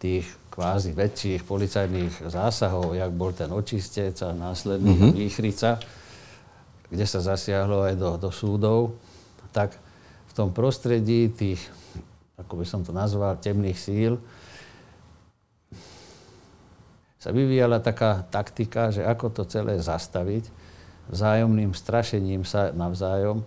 tých 0.00 0.24
kvázi 0.48 0.96
väčších 0.96 1.44
policajných 1.44 2.32
zásahov, 2.32 2.96
jak 2.96 3.12
bol 3.12 3.36
ten 3.36 3.52
očistec 3.52 4.16
a 4.24 4.32
následný 4.32 4.96
uh-huh. 4.96 5.12
výchrica, 5.12 5.76
kde 6.88 7.04
sa 7.04 7.20
zasiahlo 7.20 7.84
aj 7.84 7.94
do, 8.00 8.10
do 8.16 8.30
súdov, 8.32 8.96
tak 9.52 9.76
v 10.26 10.32
tom 10.32 10.56
prostredí 10.56 11.28
tých, 11.28 11.60
ako 12.40 12.58
by 12.58 12.64
som 12.64 12.80
to 12.80 12.96
nazval, 12.96 13.36
temných 13.36 13.76
síl, 13.76 14.16
sa 17.20 17.36
vyvíjala 17.36 17.84
taká 17.84 18.24
taktika, 18.32 18.88
že 18.88 19.04
ako 19.04 19.28
to 19.28 19.42
celé 19.44 19.76
zastaviť 19.76 20.59
vzájomným 21.10 21.74
strašením 21.74 22.46
sa 22.46 22.70
navzájom 22.70 23.42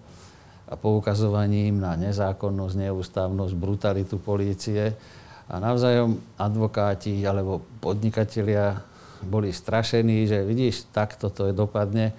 a 0.68 0.74
poukazovaním 0.76 1.80
na 1.80 1.96
nezákonnosť, 1.96 2.76
neústavnosť, 2.76 3.54
brutalitu 3.56 4.20
polície. 4.20 4.96
A 5.48 5.60
navzájom 5.60 6.20
advokáti 6.40 7.20
alebo 7.24 7.64
podnikatelia 7.84 8.80
boli 9.24 9.56
strašení, 9.56 10.28
že 10.28 10.44
vidíš, 10.44 10.92
takto 10.92 11.32
to 11.32 11.52
je 11.52 11.54
dopadne, 11.56 12.12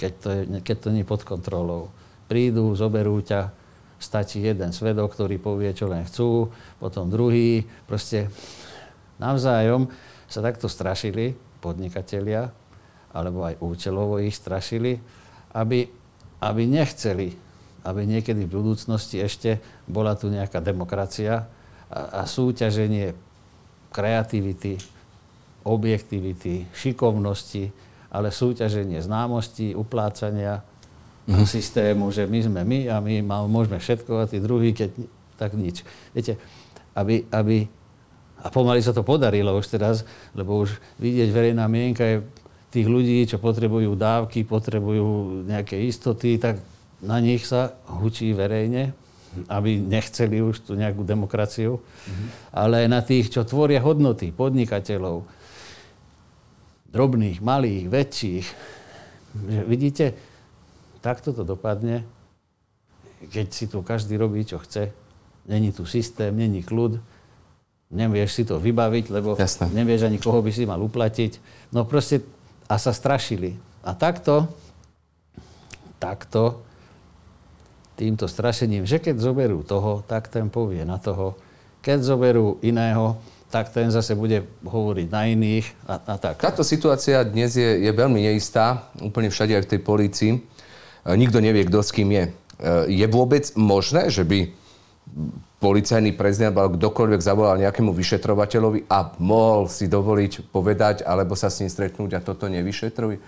keď 0.00 0.12
to, 0.20 0.28
je, 0.32 0.40
keď 0.64 0.76
to 0.80 0.88
nie 0.92 1.04
pod 1.04 1.24
kontrolou. 1.24 1.92
Prídu, 2.28 2.72
zoberú 2.76 3.20
ťa, 3.20 3.52
stačí 3.98 4.44
jeden 4.44 4.70
svedok, 4.72 5.16
ktorý 5.16 5.36
povie, 5.40 5.72
čo 5.72 5.88
len 5.88 6.04
chcú, 6.04 6.48
potom 6.80 7.08
druhý. 7.08 7.64
Proste 7.88 8.28
navzájom 9.16 9.88
sa 10.28 10.44
takto 10.44 10.68
strašili 10.68 11.34
podnikatelia 11.58 12.52
alebo 13.12 13.44
aj 13.44 13.60
účelovo 13.60 14.20
ich 14.20 14.36
strašili, 14.36 15.00
aby, 15.56 15.88
aby 16.44 16.62
nechceli, 16.68 17.32
aby 17.84 18.00
niekedy 18.04 18.44
v 18.44 18.52
budúcnosti 18.52 19.22
ešte 19.22 19.62
bola 19.88 20.12
tu 20.18 20.28
nejaká 20.28 20.60
demokracia 20.60 21.48
a, 21.88 22.20
a 22.20 22.28
súťaženie 22.28 23.16
kreativity, 23.88 24.76
objektivity, 25.64 26.68
šikovnosti, 26.76 27.72
ale 28.08 28.28
súťaženie 28.32 29.00
známosti, 29.00 29.72
uplácania 29.72 30.60
mm-hmm. 31.28 31.44
systému, 31.44 32.08
že 32.12 32.24
my 32.24 32.40
sme 32.44 32.60
my 32.64 32.78
a 32.88 32.96
my 33.00 33.20
môžeme 33.48 33.80
všetko 33.80 34.12
a 34.20 34.28
tí 34.28 34.40
druhí, 34.40 34.72
keď 34.72 34.90
tak 35.36 35.56
nič. 35.56 35.84
Viete, 36.12 36.40
aby, 36.96 37.24
aby 37.30 37.68
a 38.38 38.54
pomaly 38.54 38.78
sa 38.78 38.94
to 38.94 39.02
podarilo 39.02 39.50
už 39.58 39.66
teraz, 39.66 40.06
lebo 40.30 40.62
už 40.62 40.78
vidieť 41.02 41.28
verejná 41.34 41.66
mienka 41.66 42.06
je 42.06 42.16
tých 42.68 42.86
ľudí, 42.86 43.24
čo 43.24 43.40
potrebujú 43.40 43.96
dávky, 43.96 44.44
potrebujú 44.44 45.42
nejaké 45.48 45.80
istoty, 45.88 46.36
tak 46.36 46.60
na 47.00 47.16
nich 47.22 47.48
sa 47.48 47.72
hučí 47.88 48.34
verejne, 48.36 48.92
aby 49.48 49.78
nechceli 49.78 50.42
už 50.42 50.68
tú 50.68 50.72
nejakú 50.74 51.04
demokraciu, 51.04 51.80
mm-hmm. 51.80 52.28
ale 52.52 52.84
aj 52.84 52.88
na 52.88 53.00
tých, 53.00 53.32
čo 53.32 53.46
tvoria 53.46 53.80
hodnoty, 53.80 54.34
podnikateľov, 54.34 55.24
drobných, 56.92 57.38
malých, 57.40 57.84
väčších. 57.88 58.46
Že 59.38 59.60
vidíte, 59.68 60.06
takto 61.04 61.32
to 61.36 61.44
dopadne, 61.44 62.04
keď 63.32 63.46
si 63.52 63.64
tu 63.68 63.84
každý 63.84 64.16
robí, 64.16 64.44
čo 64.44 64.58
chce. 64.60 64.92
Není 65.48 65.72
tu 65.72 65.88
systém, 65.88 66.32
není 66.36 66.60
kľud, 66.60 67.00
nevieš 67.88 68.30
si 68.36 68.42
to 68.44 68.60
vybaviť, 68.60 69.04
lebo 69.08 69.32
Jasne. 69.32 69.72
nevieš 69.72 70.08
ani 70.08 70.20
koho 70.20 70.44
by 70.44 70.52
si 70.52 70.68
mal 70.68 70.80
uplatiť. 70.80 71.40
No 71.72 71.88
proste 71.88 72.20
a 72.68 72.74
sa 72.76 72.92
strašili. 72.92 73.56
A 73.80 73.96
takto, 73.96 74.46
takto, 75.96 76.62
týmto 77.98 78.30
strašením, 78.30 78.86
že 78.86 79.02
keď 79.02 79.18
zoberú 79.18 79.66
toho, 79.66 80.06
tak 80.06 80.30
ten 80.30 80.46
povie 80.46 80.86
na 80.86 81.02
toho. 81.02 81.34
Keď 81.82 81.98
zoberú 82.04 82.62
iného, 82.62 83.18
tak 83.48 83.72
ten 83.72 83.88
zase 83.88 84.12
bude 84.12 84.44
hovoriť 84.62 85.08
na 85.08 85.22
iných 85.26 85.66
a, 85.88 85.94
a 85.98 86.14
tak. 86.20 86.38
Táto 86.38 86.60
situácia 86.62 87.24
dnes 87.24 87.56
je, 87.56 87.80
je 87.80 87.90
veľmi 87.90 88.20
neistá, 88.20 88.86
úplne 89.00 89.32
všade 89.32 89.56
aj 89.56 89.64
v 89.64 89.70
tej 89.72 89.80
polícii. 89.80 90.30
E, 90.36 90.38
nikto 91.16 91.40
nevie, 91.40 91.64
kto 91.64 91.80
s 91.80 91.90
kým 91.90 92.12
je. 92.12 92.24
E, 92.28 92.30
je 92.92 93.06
vôbec 93.08 93.48
možné, 93.56 94.12
že 94.12 94.22
by 94.22 94.52
policajný 95.58 96.14
prezident 96.14 96.54
alebo 96.54 96.78
kdokoľvek 96.78 97.20
zavolal 97.20 97.58
nejakému 97.58 97.90
vyšetrovateľovi 97.90 98.86
a 98.86 99.12
mohol 99.18 99.66
si 99.66 99.90
dovoliť 99.90 100.54
povedať 100.54 101.02
alebo 101.02 101.34
sa 101.34 101.50
s 101.50 101.60
ním 101.60 101.70
stretnúť 101.70 102.18
a 102.18 102.24
toto 102.24 102.46
nevyšetruj? 102.46 103.18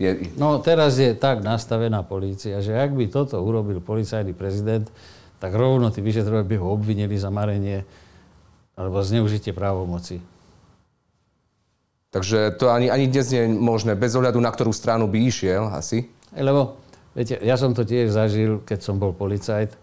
Je... 0.00 0.10
No 0.38 0.62
teraz 0.62 0.96
je 0.96 1.12
tak 1.12 1.44
nastavená 1.44 2.06
polícia, 2.06 2.62
že 2.64 2.72
ak 2.72 2.94
by 2.94 3.10
toto 3.10 3.36
urobil 3.42 3.82
policajný 3.82 4.32
prezident, 4.32 4.88
tak 5.42 5.52
rovno 5.52 5.90
tí 5.90 6.00
vyšetrovateľi 6.00 6.48
by 6.48 6.56
ho 6.56 6.66
obvinili 6.72 7.16
za 7.18 7.28
marenie 7.28 7.84
alebo 8.78 9.04
zneužitie 9.04 9.52
právomoci. 9.52 10.22
Takže 12.10 12.58
to 12.58 12.74
ani, 12.74 12.90
ani 12.90 13.06
dnes 13.06 13.30
nie 13.30 13.46
je 13.46 13.48
možné, 13.54 13.94
bez 13.94 14.18
ohľadu 14.18 14.42
na 14.42 14.50
ktorú 14.50 14.74
stranu 14.74 15.06
by 15.06 15.30
išiel 15.30 15.70
asi? 15.70 16.10
Lebo, 16.34 16.80
viete, 17.14 17.38
ja 17.38 17.54
som 17.54 17.70
to 17.70 17.86
tiež 17.86 18.10
zažil, 18.10 18.62
keď 18.66 18.82
som 18.82 18.98
bol 18.98 19.14
policajt, 19.14 19.74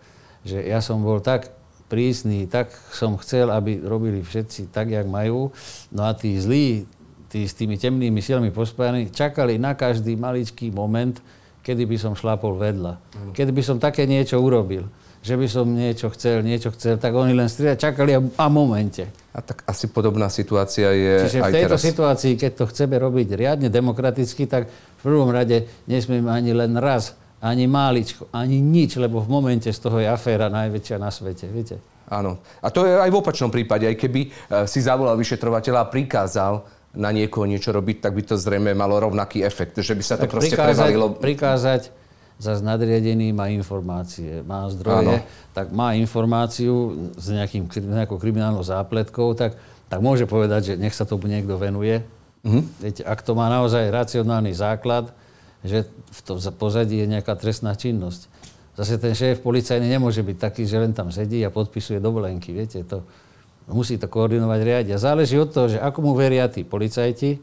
že 0.48 0.60
ja 0.64 0.80
som 0.80 1.04
bol 1.04 1.20
tak 1.20 1.52
prísny, 1.92 2.48
tak 2.48 2.72
som 2.92 3.16
chcel, 3.20 3.52
aby 3.52 3.84
robili 3.84 4.24
všetci 4.24 4.72
tak, 4.72 4.92
jak 4.92 5.08
majú. 5.08 5.52
No 5.92 6.08
a 6.08 6.12
tí 6.16 6.36
zlí, 6.36 6.88
tí 7.28 7.48
s 7.48 7.56
tými 7.56 7.76
temnými 7.76 8.20
silami 8.24 8.52
pospájani, 8.52 9.12
čakali 9.12 9.60
na 9.60 9.76
každý 9.76 10.16
maličký 10.16 10.72
moment, 10.72 11.20
kedy 11.64 11.84
by 11.84 11.98
som 12.00 12.14
šlapol 12.16 12.56
vedľa. 12.56 12.94
Mm. 12.96 13.32
Kedy 13.36 13.52
by 13.52 13.64
som 13.64 13.78
také 13.80 14.08
niečo 14.08 14.40
urobil 14.40 14.88
že 15.28 15.36
by 15.36 15.48
som 15.52 15.68
niečo 15.68 16.08
chcel, 16.14 16.40
niečo 16.40 16.72
chcel, 16.72 16.96
tak 16.96 17.12
oni 17.12 17.36
len 17.36 17.52
striedali, 17.52 17.76
čakali 17.76 18.12
a, 18.16 18.22
a 18.24 18.46
momente. 18.48 19.12
A 19.36 19.44
tak 19.44 19.60
asi 19.68 19.92
podobná 19.92 20.32
situácia 20.32 20.88
je 20.96 21.28
Čiže 21.28 21.44
aj 21.44 21.52
v 21.52 21.56
tejto 21.60 21.76
teraz. 21.76 21.84
situácii, 21.84 22.34
keď 22.40 22.52
to 22.64 22.66
chceme 22.72 22.96
robiť 22.96 23.28
riadne 23.36 23.68
demokraticky, 23.68 24.48
tak 24.48 24.72
v 24.72 25.02
prvom 25.04 25.28
rade 25.28 25.68
nesmieme 25.84 26.32
ani 26.32 26.56
len 26.56 26.80
raz, 26.80 27.12
ani 27.42 27.70
máličko, 27.70 28.34
ani 28.34 28.58
nič, 28.58 28.98
lebo 28.98 29.22
v 29.22 29.30
momente 29.30 29.70
z 29.70 29.80
toho 29.80 30.02
je 30.02 30.10
aféra 30.10 30.50
najväčšia 30.50 30.98
na 30.98 31.14
svete, 31.14 31.46
viete? 31.50 31.78
Áno. 32.08 32.40
A 32.64 32.72
to 32.72 32.88
je 32.88 32.98
aj 32.98 33.12
v 33.12 33.20
opačnom 33.20 33.52
prípade. 33.52 33.84
Aj 33.84 33.94
keby 33.94 34.22
e, 34.26 34.30
si 34.66 34.80
zavolal 34.80 35.20
vyšetrovateľa 35.20 35.80
a 35.86 35.92
prikázal 35.92 36.54
na 36.98 37.12
niekoho 37.12 37.46
niečo 37.46 37.76
robiť, 37.76 38.00
tak 38.00 38.16
by 38.16 38.24
to 38.24 38.36
zrejme 38.40 38.72
malo 38.74 38.98
rovnaký 38.98 39.44
efekt. 39.44 39.78
Že 39.78 39.94
by 39.94 40.04
sa 40.04 40.16
to 40.16 40.26
tak 40.26 40.34
proste 40.34 40.56
prikázať, 40.56 40.88
prevalilo. 40.88 41.06
Prikázať 41.20 41.82
zase 42.38 42.62
nadriadený 42.62 43.34
má 43.34 43.50
informácie, 43.50 44.46
má 44.46 44.70
zdroje, 44.70 45.22
ano. 45.22 45.26
tak 45.58 45.74
má 45.74 45.98
informáciu 45.98 47.10
s 47.18 47.34
nejakým, 47.34 47.66
nejakou 47.66 48.22
kriminálnou 48.22 48.62
zápletkou, 48.62 49.34
tak, 49.34 49.58
tak 49.90 50.00
môže 50.06 50.30
povedať, 50.30 50.74
že 50.74 50.74
nech 50.78 50.94
sa 50.94 51.04
tomu 51.04 51.26
niekto 51.26 51.58
venuje. 51.58 52.06
Mhm. 52.46 52.62
Viete, 52.80 53.02
ak 53.04 53.26
to 53.26 53.34
má 53.34 53.50
naozaj 53.50 53.90
racionálny 53.90 54.54
základ, 54.54 55.12
že 55.68 55.86
v 55.88 56.20
tom 56.24 56.38
pozadí 56.56 57.04
je 57.04 57.08
nejaká 57.08 57.36
trestná 57.36 57.76
činnosť. 57.76 58.32
Zase 58.78 59.02
ten 59.02 59.14
šéf 59.18 59.42
policajný 59.42 59.90
nemôže 59.90 60.22
byť 60.22 60.38
taký, 60.38 60.64
že 60.70 60.78
len 60.78 60.94
tam 60.94 61.10
sedí 61.10 61.42
a 61.42 61.50
podpisuje 61.50 61.98
dovolenky. 61.98 62.54
Viete, 62.54 62.86
to, 62.86 63.02
musí 63.70 63.98
to 63.98 64.06
koordinovať 64.06 64.60
riadne. 64.62 64.96
Záleží 65.02 65.36
od 65.36 65.50
toho, 65.50 65.68
že 65.68 65.82
ako 65.82 66.00
mu 66.06 66.12
veria 66.14 66.46
tí 66.46 66.62
policajti, 66.62 67.42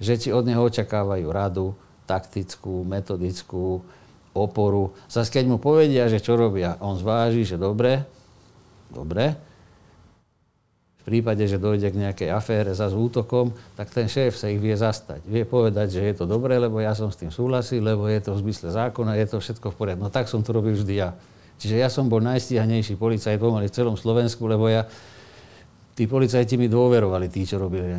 že 0.00 0.12
či 0.16 0.32
od 0.32 0.48
neho 0.48 0.64
očakávajú 0.64 1.28
radu, 1.28 1.76
taktickú, 2.08 2.82
metodickú, 2.88 3.84
oporu. 4.32 4.96
Zas 5.06 5.28
keď 5.28 5.44
mu 5.52 5.56
povedia, 5.60 6.08
že 6.08 6.22
čo 6.22 6.34
robia, 6.34 6.80
on 6.80 6.96
zváži, 6.96 7.44
že 7.44 7.60
dobre, 7.60 8.08
dobre. 8.88 9.49
Prípade, 11.10 11.42
že 11.50 11.58
dojde 11.58 11.90
k 11.90 11.98
nejakej 12.06 12.30
afére 12.30 12.70
za 12.70 12.86
útokom, 12.86 13.50
tak 13.74 13.90
ten 13.90 14.06
šéf 14.06 14.38
sa 14.38 14.46
ich 14.46 14.62
vie 14.62 14.78
zastať. 14.78 15.26
Vie 15.26 15.42
povedať, 15.42 15.98
že 15.98 16.06
je 16.06 16.14
to 16.22 16.24
dobré, 16.30 16.54
lebo 16.54 16.78
ja 16.78 16.94
som 16.94 17.10
s 17.10 17.18
tým 17.18 17.34
súhlasil, 17.34 17.82
lebo 17.82 18.06
je 18.06 18.22
to 18.22 18.38
v 18.38 18.46
zmysle 18.46 18.70
zákona, 18.70 19.18
je 19.18 19.26
to 19.26 19.42
všetko 19.42 19.74
v 19.74 19.76
poriadku. 19.76 20.06
No 20.06 20.14
tak 20.14 20.30
som 20.30 20.46
to 20.46 20.54
robil 20.54 20.78
vždy 20.78 21.02
ja. 21.02 21.10
Čiže 21.58 21.82
ja 21.82 21.90
som 21.90 22.06
bol 22.06 22.22
najstíhanejší 22.22 22.94
policajt 22.94 23.42
pomaly 23.42 23.66
v 23.66 23.74
celom 23.74 23.98
Slovensku, 23.98 24.46
lebo 24.46 24.70
ja, 24.70 24.86
tí 25.98 26.06
policajti 26.06 26.54
mi 26.54 26.70
dôverovali, 26.70 27.26
tí, 27.26 27.42
čo 27.42 27.58
robili. 27.58 27.90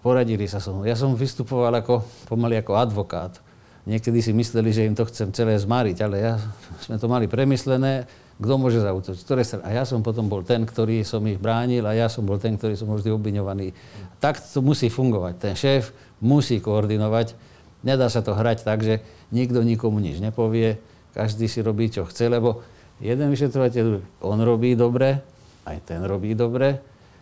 Poradili 0.00 0.48
sa 0.48 0.56
som. 0.56 0.80
Ja 0.88 0.96
som 0.96 1.12
vystupoval 1.12 1.84
ako, 1.84 2.00
pomaly 2.32 2.64
ako 2.64 2.80
advokát. 2.80 3.36
Niekedy 3.84 4.24
si 4.24 4.32
mysleli, 4.32 4.72
že 4.72 4.88
im 4.88 4.96
to 4.96 5.04
chcem 5.04 5.36
celé 5.36 5.60
zmariť, 5.60 5.96
ale 6.00 6.16
ja, 6.16 6.34
sme 6.80 6.96
to 6.96 7.12
mali 7.12 7.28
premyslené, 7.28 8.08
kto 8.38 8.54
môže 8.54 8.78
zautočiť, 8.78 9.22
ktoré 9.26 9.42
sa... 9.42 9.58
A 9.66 9.74
ja 9.74 9.82
som 9.82 9.98
potom 10.02 10.30
bol 10.30 10.46
ten, 10.46 10.62
ktorý 10.62 11.02
som 11.02 11.22
ich 11.26 11.42
bránil 11.42 11.82
a 11.82 11.92
ja 11.94 12.06
som 12.06 12.22
bol 12.22 12.38
ten, 12.38 12.54
ktorý 12.54 12.78
som 12.78 12.86
vždy 12.90 13.10
obviňovaný. 13.10 13.74
Tak 14.22 14.38
to 14.38 14.62
musí 14.62 14.86
fungovať. 14.86 15.34
Ten 15.42 15.54
šéf 15.58 15.90
musí 16.22 16.62
koordinovať. 16.62 17.34
Nedá 17.82 18.06
sa 18.06 18.22
to 18.22 18.38
hrať 18.38 18.62
tak, 18.62 18.86
že 18.86 19.02
nikto 19.34 19.66
nikomu 19.66 19.98
nič 19.98 20.22
nepovie, 20.22 20.78
každý 21.14 21.50
si 21.50 21.62
robí, 21.62 21.90
čo 21.90 22.06
chce, 22.06 22.30
lebo 22.30 22.62
jeden 23.02 23.30
vyšetrovateľ, 23.30 24.02
on 24.22 24.38
robí 24.42 24.74
dobre, 24.78 25.18
aj 25.66 25.78
ten 25.86 26.02
robí 26.06 26.34
dobre, 26.34 26.78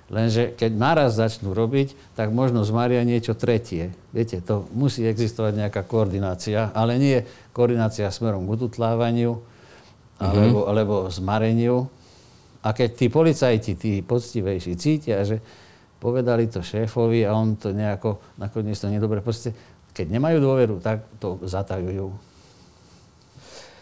Lenže 0.06 0.54
keď 0.54 0.70
naraz 0.70 1.18
začnú 1.18 1.50
robiť, 1.50 2.14
tak 2.14 2.30
možno 2.30 2.62
zmaria 2.62 3.02
niečo 3.02 3.34
tretie. 3.34 3.90
Viete, 4.14 4.38
to 4.38 4.70
musí 4.70 5.02
existovať 5.02 5.66
nejaká 5.66 5.82
koordinácia, 5.82 6.70
ale 6.78 6.94
nie 6.94 7.26
koordinácia 7.50 8.06
smerom 8.14 8.46
k 8.46 8.54
ututlávaniu 8.54 9.42
alebo, 10.20 10.64
mm-hmm. 10.64 10.70
alebo 10.72 10.94
zmareniu. 11.12 11.76
A 12.64 12.74
keď 12.74 12.90
tí 12.98 13.06
policajti, 13.06 13.72
tí 13.78 13.92
poctivejší, 14.02 14.74
cítia, 14.74 15.22
že 15.22 15.38
povedali 16.02 16.50
to 16.50 16.60
šéfovi 16.60 17.24
a 17.24 17.32
on 17.32 17.54
to 17.56 17.70
nejako 17.70 18.18
nakoniec 18.36 18.76
to 18.76 18.90
nedobre 18.90 19.22
pocíti, 19.22 19.54
keď 19.96 20.06
nemajú 20.12 20.36
dôveru, 20.42 20.76
tak 20.82 21.08
to 21.16 21.40
zatajujú. 21.40 22.12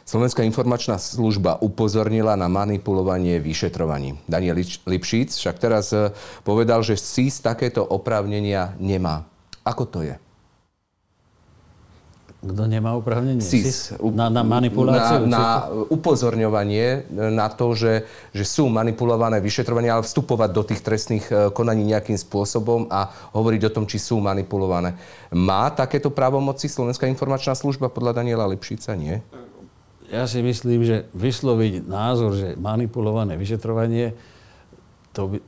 Slovenská 0.05 0.45
informačná 0.45 1.01
služba 1.01 1.57
upozornila 1.65 2.37
na 2.37 2.45
manipulovanie 2.45 3.41
vyšetrovaní. 3.41 4.21
Daniel 4.29 4.61
Lipšic 4.85 5.33
však 5.33 5.57
teraz 5.57 5.97
e, 5.97 6.13
povedal, 6.45 6.85
že 6.85 7.01
SIS 7.01 7.41
takéto 7.41 7.81
oprávnenia 7.81 8.77
nemá. 8.77 9.25
Ako 9.65 9.89
to 9.89 10.05
je? 10.05 10.21
Kto 12.45 12.69
nemá 12.69 12.93
oprávnenie? 12.93 13.41
SIS. 13.41 13.97
Na, 14.13 14.29
na 14.29 14.45
manipuláciu? 14.45 15.25
Na, 15.25 15.33
na 15.33 15.47
upozorňovanie 15.89 17.09
na 17.33 17.49
to, 17.49 17.73
že, 17.73 18.05
že 18.37 18.45
sú 18.45 18.69
manipulované 18.69 19.41
vyšetrovania, 19.41 19.97
ale 19.97 20.05
vstupovať 20.05 20.51
do 20.53 20.63
tých 20.63 20.85
trestných 20.85 21.25
e, 21.33 21.49
konaní 21.57 21.89
nejakým 21.89 22.21
spôsobom 22.21 22.93
a 22.93 23.09
hovoriť 23.33 23.73
o 23.73 23.75
tom, 23.81 23.85
či 23.89 23.97
sú 23.97 24.21
manipulované. 24.21 25.01
Má 25.33 25.73
takéto 25.73 26.13
právomoci 26.13 26.69
Slovenská 26.69 27.09
informačná 27.09 27.57
služba 27.57 27.89
podľa 27.89 28.21
Daniela 28.21 28.45
Lipšica? 28.45 28.93
Nie? 28.93 29.25
ja 30.13 30.29
si 30.29 30.45
myslím, 30.45 30.85
že 30.85 31.09
vysloviť 31.17 31.89
názor, 31.89 32.37
že 32.37 32.49
manipulované 32.61 33.35
vyšetrovanie, 33.41 34.13
to 35.17 35.35
by, 35.35 35.39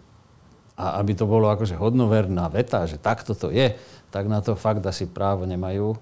a 0.77 1.01
aby 1.01 1.13
to 1.17 1.25
bolo 1.25 1.49
akože 1.49 1.77
hodnoverná 1.77 2.49
veta, 2.49 2.85
že 2.85 3.01
takto 3.01 3.33
to 3.33 3.49
je, 3.55 3.77
tak 4.11 4.29
na 4.29 4.41
to 4.41 4.59
fakt 4.59 4.85
asi 4.85 5.09
právo 5.09 5.45
nemajú. 5.45 5.97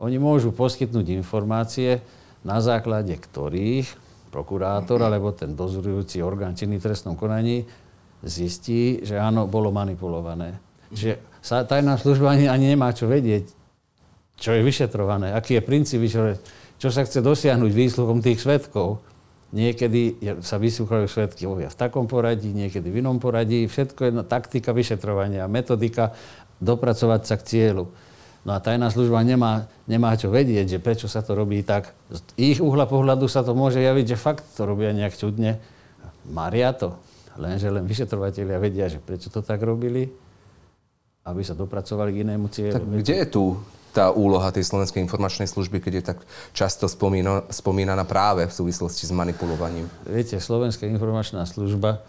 Oni 0.00 0.16
môžu 0.16 0.50
poskytnúť 0.50 1.12
informácie, 1.12 2.00
na 2.40 2.58
základe 2.64 3.12
ktorých 3.12 3.86
prokurátor 4.32 5.04
alebo 5.04 5.34
ten 5.36 5.52
dozorujúci 5.52 6.24
orgán 6.24 6.56
činný 6.56 6.80
trestnom 6.80 7.18
konaní 7.18 7.68
zistí, 8.24 9.04
že 9.04 9.20
áno, 9.20 9.44
bolo 9.44 9.68
manipulované. 9.68 10.56
Čiže 10.92 11.20
sa 11.44 11.64
tajná 11.64 12.00
služba 12.00 12.32
ani, 12.32 12.48
ani 12.48 12.72
nemá 12.72 12.92
čo 12.96 13.08
vedieť, 13.08 13.52
čo 14.40 14.56
je 14.56 14.64
vyšetrované, 14.64 15.36
aký 15.36 15.60
je 15.60 15.62
princíp 15.62 16.00
vyšetrovania 16.00 16.40
čo 16.80 16.88
sa 16.88 17.04
chce 17.04 17.20
dosiahnuť 17.20 17.72
výsluchom 17.76 18.24
tých 18.24 18.40
svetkov. 18.40 19.04
Niekedy 19.52 20.16
sa 20.40 20.56
vyslúchajú 20.56 21.04
svetky 21.10 21.44
v 21.44 21.68
takom 21.76 22.08
poradí, 22.08 22.56
niekedy 22.56 22.88
v 22.88 23.04
inom 23.04 23.20
poradí. 23.20 23.68
Všetko 23.68 24.00
je 24.00 24.12
taktika 24.24 24.72
vyšetrovania, 24.72 25.44
metodika 25.44 26.16
dopracovať 26.56 27.20
sa 27.28 27.36
k 27.36 27.42
cieľu. 27.44 27.84
No 28.40 28.56
a 28.56 28.58
tajná 28.58 28.88
služba 28.88 29.20
nemá, 29.20 29.68
nemá 29.84 30.16
čo 30.16 30.32
vedieť, 30.32 30.76
že 30.76 30.78
prečo 30.80 31.12
sa 31.12 31.20
to 31.20 31.36
robí 31.36 31.60
tak. 31.60 31.92
Z 32.08 32.24
ich 32.40 32.58
uhla 32.64 32.88
pohľadu 32.88 33.28
sa 33.28 33.44
to 33.44 33.52
môže 33.52 33.84
javiť, 33.84 34.16
že 34.16 34.16
fakt 34.16 34.44
to 34.56 34.64
robia 34.64 34.96
nejak 34.96 35.12
čudne. 35.12 35.60
Maria 36.24 36.72
to. 36.72 36.96
Lenže 37.36 37.68
len 37.68 37.84
vyšetrovateľia 37.84 38.56
vedia, 38.56 38.88
že 38.88 38.96
prečo 38.96 39.28
to 39.28 39.44
tak 39.44 39.60
robili, 39.60 40.08
aby 41.28 41.40
sa 41.44 41.52
dopracovali 41.52 42.16
k 42.16 42.20
inému 42.24 42.48
cieľu. 42.48 42.80
Tak 42.80 42.88
kde 43.04 43.14
je 43.24 43.28
tu 43.28 43.44
tá 43.90 44.14
úloha 44.14 44.48
tej 44.54 44.64
Slovenskej 44.64 45.02
informačnej 45.02 45.50
služby, 45.50 45.82
keď 45.82 45.92
je 46.00 46.04
tak 46.14 46.18
často 46.54 46.86
spomína, 46.86 47.44
spomínaná 47.50 48.06
práve 48.06 48.46
v 48.46 48.52
súvislosti 48.54 49.04
s 49.04 49.12
manipulovaním? 49.12 49.90
Viete, 50.06 50.38
Slovenská 50.38 50.86
informačná 50.86 51.42
služba 51.44 52.00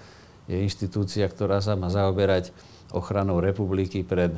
je 0.46 0.62
inštitúcia, 0.62 1.26
ktorá 1.26 1.60
sa 1.60 1.74
má 1.74 1.90
zaoberať 1.90 2.54
ochranou 2.94 3.42
republiky 3.42 4.06
pred 4.06 4.38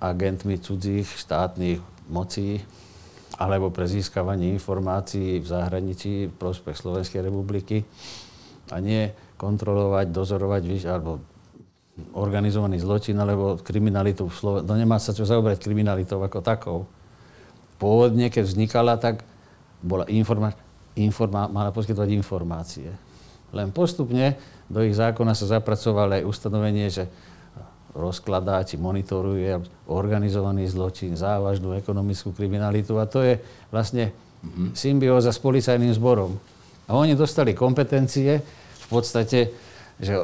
agentmi 0.00 0.56
cudzích 0.56 1.06
štátnych 1.06 1.78
mocí 2.08 2.64
alebo 3.40 3.72
pre 3.72 3.88
získavanie 3.88 4.52
informácií 4.52 5.40
v 5.40 5.46
zahraničí 5.46 6.28
v 6.28 6.34
prospech 6.36 6.76
Slovenskej 6.76 7.24
republiky 7.24 7.84
a 8.72 8.80
nie 8.80 9.12
kontrolovať, 9.40 10.12
dozorovať 10.12 10.62
alebo 10.84 11.20
organizovaný 12.16 12.80
zločin 12.80 13.16
alebo 13.16 13.60
kriminalitu 13.60 14.28
v 14.28 14.34
Slovensku. 14.34 14.68
No 14.68 14.76
nemá 14.76 14.96
sa 15.00 15.16
čo 15.16 15.28
zaoberať 15.28 15.60
kriminalitou 15.60 16.20
ako 16.20 16.38
takou. 16.40 16.78
Pôvodne, 17.80 18.28
keď 18.28 18.44
vznikala, 18.44 19.00
tak 19.00 19.24
bola 19.80 20.04
informa- 20.08 20.56
informa- 20.96 21.48
mala 21.48 21.72
poskytovať 21.72 22.08
informácie. 22.12 22.88
Len 23.50 23.72
postupne 23.72 24.36
do 24.70 24.84
ich 24.84 24.94
zákona 24.94 25.34
sa 25.34 25.58
zapracovalo 25.58 26.20
aj 26.20 26.28
ustanovenie, 26.28 26.86
že 26.92 27.08
rozkladá 27.94 28.62
či 28.62 28.78
monitoruje 28.78 29.58
organizovaný 29.90 30.70
zločin, 30.70 31.18
závažnú 31.18 31.74
ekonomickú 31.74 32.30
kriminalitu 32.30 32.96
a 32.98 33.06
to 33.06 33.22
je 33.22 33.42
vlastne 33.74 34.14
mm-hmm. 34.14 34.68
symbióza 34.78 35.34
s 35.34 35.42
policajným 35.42 35.90
zborom. 35.94 36.38
A 36.90 36.98
oni 36.98 37.14
dostali 37.14 37.54
kompetencie 37.54 38.42
v 38.80 38.86
podstate, 38.90 39.50
že 39.98 40.22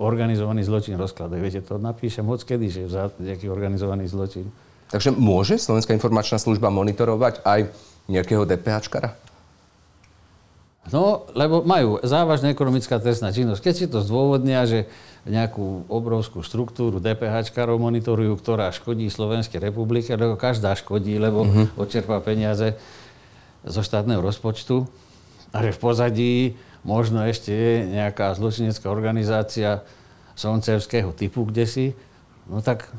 organizovaný 0.00 0.66
zločin 0.66 0.98
rozkladajú. 0.98 1.40
Viete, 1.40 1.62
to 1.64 1.78
napíšem 1.78 2.26
hoď 2.26 2.56
kedy, 2.56 2.66
že 2.68 2.80
je 2.84 2.88
nejaký 3.22 3.46
organizovaný 3.48 4.08
zločin. 4.08 4.48
Takže 4.92 5.14
môže 5.16 5.56
Slovenská 5.56 5.96
informačná 5.96 6.36
služba 6.36 6.68
monitorovať 6.68 7.40
aj 7.44 7.60
nejakého 8.12 8.44
DPHčkara? 8.44 9.16
No, 10.90 11.30
lebo 11.38 11.62
majú 11.62 12.02
závažná 12.02 12.50
ekonomická 12.50 12.98
trestná 12.98 13.30
činnosť. 13.30 13.62
Keď 13.62 13.74
si 13.74 13.86
to 13.86 14.02
zdôvodnia, 14.02 14.66
že 14.66 14.90
nejakú 15.22 15.86
obrovskú 15.86 16.42
štruktúru 16.42 16.98
DPH 16.98 17.54
monitorujú, 17.78 18.34
ktorá 18.42 18.74
škodí 18.74 19.06
Slovenskej 19.06 19.62
republike, 19.62 20.10
lebo 20.18 20.34
každá 20.34 20.74
škodí, 20.74 21.14
lebo 21.14 21.46
uh-huh. 21.46 21.70
odčerpá 21.78 22.18
peniaze 22.18 22.74
zo 23.62 23.86
štátneho 23.86 24.18
rozpočtu 24.18 24.90
a 25.54 25.62
že 25.62 25.70
v 25.70 25.78
pozadí 25.78 26.34
možno 26.82 27.22
ešte 27.22 27.54
je 27.54 27.74
nejaká 27.94 28.34
zločinecká 28.34 28.90
organizácia 28.90 29.86
soncevského 30.34 31.14
typu 31.14 31.46
kde 31.46 31.64
si, 31.70 31.86
no 32.50 32.58
tak, 32.58 32.90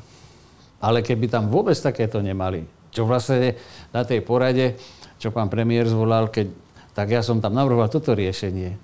ale 0.80 1.04
keby 1.04 1.28
tam 1.28 1.52
vôbec 1.52 1.76
takéto 1.76 2.24
nemali, 2.24 2.64
čo 2.88 3.04
vlastne 3.04 3.60
na 3.92 4.00
tej 4.08 4.24
porade, 4.24 4.80
čo 5.20 5.28
pán 5.28 5.52
premiér 5.52 5.84
zvolal, 5.84 6.32
keď, 6.32 6.48
tak 6.94 7.10
ja 7.10 7.20
som 7.20 7.42
tam 7.42 7.58
navrhoval 7.58 7.90
toto 7.90 8.14
riešenie, 8.14 8.78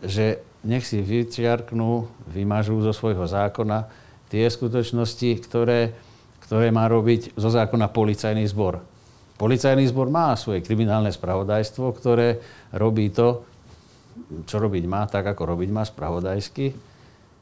že 0.00 0.40
nech 0.64 0.88
si 0.88 1.04
vyčiarknú, 1.04 2.08
vymažú 2.32 2.80
zo 2.82 2.90
svojho 2.90 3.28
zákona 3.28 3.86
tie 4.32 4.48
skutočnosti, 4.48 5.44
ktoré, 5.44 5.92
ktoré 6.44 6.72
má 6.72 6.88
robiť 6.88 7.36
zo 7.38 7.52
zákona 7.52 7.92
policajný 7.92 8.48
zbor. 8.48 8.82
Policajný 9.38 9.86
zbor 9.86 10.10
má 10.10 10.34
svoje 10.34 10.64
kriminálne 10.66 11.14
spravodajstvo, 11.14 11.94
ktoré 11.94 12.42
robí 12.74 13.14
to, 13.14 13.46
čo 14.50 14.58
robiť 14.58 14.84
má, 14.90 15.06
tak 15.06 15.30
ako 15.30 15.54
robiť 15.54 15.70
má 15.70 15.86
spravodajsky 15.86 16.74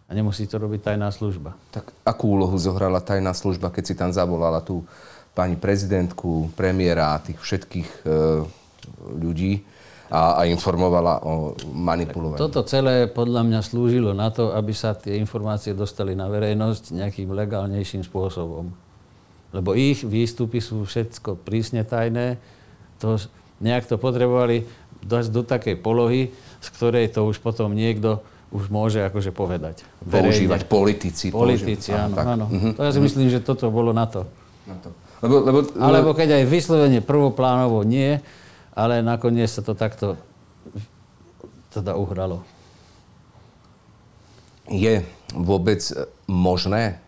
a 0.06 0.10
nemusí 0.12 0.44
to 0.44 0.60
robiť 0.60 0.92
tajná 0.92 1.08
služba. 1.08 1.56
Tak 1.72 1.88
akú 2.04 2.36
úlohu 2.36 2.54
zohrala 2.60 3.00
tajná 3.00 3.32
služba, 3.32 3.72
keď 3.72 3.84
si 3.86 3.94
tam 3.96 4.12
zavolala 4.12 4.60
tú 4.60 4.84
pani 5.32 5.56
prezidentku, 5.56 6.52
premiéra 6.52 7.16
a 7.16 7.22
tých 7.22 7.40
všetkých 7.40 7.88
e, 7.88 8.08
ľudí, 9.18 9.64
a, 10.06 10.38
a 10.38 10.42
informovala 10.46 11.22
o 11.26 11.58
manipulovaní. 11.74 12.38
Toto 12.38 12.62
celé 12.62 13.10
podľa 13.10 13.42
mňa 13.42 13.60
slúžilo 13.62 14.14
na 14.14 14.30
to, 14.30 14.54
aby 14.54 14.70
sa 14.70 14.94
tie 14.94 15.18
informácie 15.18 15.74
dostali 15.74 16.14
na 16.14 16.30
verejnosť 16.30 16.94
nejakým 16.94 17.30
legálnejším 17.34 18.06
spôsobom. 18.06 18.70
Lebo 19.50 19.74
ich 19.74 20.06
výstupy 20.06 20.62
sú 20.62 20.86
všetko 20.86 21.42
prísne 21.42 21.82
tajné. 21.82 22.38
To, 23.02 23.18
nejak 23.58 23.90
to 23.90 23.98
potrebovali 23.98 24.66
dať 25.02 25.30
do 25.30 25.42
takej 25.42 25.78
polohy, 25.78 26.30
z 26.62 26.68
ktorej 26.74 27.10
to 27.10 27.26
už 27.26 27.42
potom 27.42 27.74
niekto 27.74 28.22
už 28.54 28.70
môže 28.70 29.02
akože 29.02 29.34
povedať. 29.34 29.82
Verejne. 30.06 30.30
Používať 30.30 30.60
politici. 30.70 31.26
Politici, 31.34 31.90
používať. 31.90 32.06
áno. 32.06 32.14
áno. 32.14 32.30
áno. 32.30 32.46
Uh-huh. 32.46 32.72
To 32.78 32.80
ja 32.86 32.92
si 32.94 33.00
myslím, 33.02 33.26
že 33.26 33.42
toto 33.42 33.66
bolo 33.74 33.90
na 33.90 34.06
to. 34.06 34.22
Na 34.70 34.78
to. 34.78 34.88
Lebo, 35.24 35.36
lebo, 35.42 35.58
Alebo 35.80 36.10
keď 36.12 36.42
aj 36.42 36.44
vyslovene 36.46 37.00
prvoplánovo 37.02 37.82
nie, 37.82 38.20
ale 38.76 39.00
nakoniec 39.00 39.48
sa 39.48 39.64
to 39.64 39.72
takto 39.72 40.20
teda 41.72 41.96
uhralo. 41.96 42.44
Je 44.68 45.00
vôbec 45.32 45.80
možné 46.28 47.00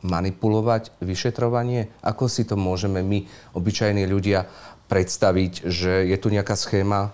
manipulovať 0.00 0.96
vyšetrovanie? 1.04 1.92
Ako 2.00 2.24
si 2.26 2.48
to 2.48 2.56
môžeme 2.56 3.04
my, 3.04 3.28
obyčajní 3.52 4.08
ľudia, 4.08 4.48
predstaviť, 4.88 5.68
že 5.68 6.08
je 6.08 6.16
tu 6.18 6.32
nejaká 6.32 6.56
schéma 6.56 7.12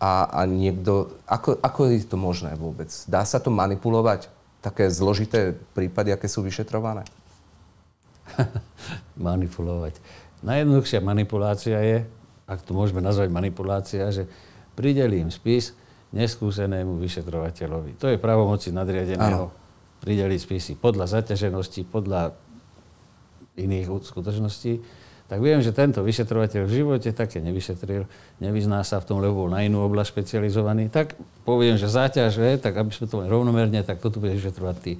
a, 0.00 0.12
a 0.26 0.40
niekto... 0.48 1.14
Ako, 1.28 1.60
ako 1.60 1.80
je 1.92 2.08
to 2.08 2.16
možné 2.18 2.56
vôbec? 2.58 2.90
Dá 3.06 3.22
sa 3.22 3.38
to 3.38 3.52
manipulovať? 3.52 4.32
Také 4.64 4.88
zložité 4.88 5.52
prípady, 5.76 6.10
aké 6.10 6.26
sú 6.26 6.40
vyšetrované? 6.40 7.04
manipulovať. 9.20 10.00
Najjednoduchšia 10.44 11.00
manipulácia 11.04 11.78
je, 11.80 11.98
ak 12.44 12.60
to 12.64 12.76
môžeme 12.76 13.00
nazvať 13.00 13.32
manipulácia, 13.32 14.08
že 14.12 14.28
pridelím 14.76 15.32
spis 15.32 15.72
neskúsenému 16.12 17.00
vyšetrovateľovi. 17.00 17.98
To 17.98 18.06
je 18.12 18.20
pravomoci 18.20 18.70
nadriadeného 18.70 19.50
prideliť 20.04 20.40
spisy 20.40 20.72
podľa 20.76 21.08
zaťaženosti, 21.20 21.88
podľa 21.88 22.36
iných 23.56 23.88
skutočností. 23.88 24.84
Tak 25.24 25.40
viem, 25.40 25.64
že 25.64 25.72
tento 25.72 26.04
vyšetrovateľ 26.04 26.68
v 26.68 26.74
živote 26.84 27.08
také 27.16 27.40
nevyšetril, 27.40 28.04
nevyzná 28.44 28.84
sa 28.84 29.00
v 29.00 29.08
tom, 29.08 29.24
lebo 29.24 29.48
bol 29.48 29.48
na 29.48 29.64
inú 29.64 29.80
oblasť 29.88 30.12
špecializovaný. 30.12 30.92
Tak 30.92 31.16
poviem, 31.48 31.80
že 31.80 31.88
záťaž 31.88 32.36
je, 32.36 32.52
tak 32.60 32.76
aby 32.76 32.92
sme 32.92 33.08
to 33.08 33.24
mali 33.24 33.32
rovnomerne, 33.32 33.80
tak 33.80 34.04
toto 34.04 34.20
bude 34.20 34.36
vyšetrovať 34.36 34.76
ty. 34.84 34.92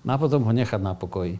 No 0.00 0.16
a 0.16 0.16
potom 0.16 0.48
ho 0.48 0.52
nechať 0.56 0.80
na 0.80 0.96
pokoji 0.96 1.36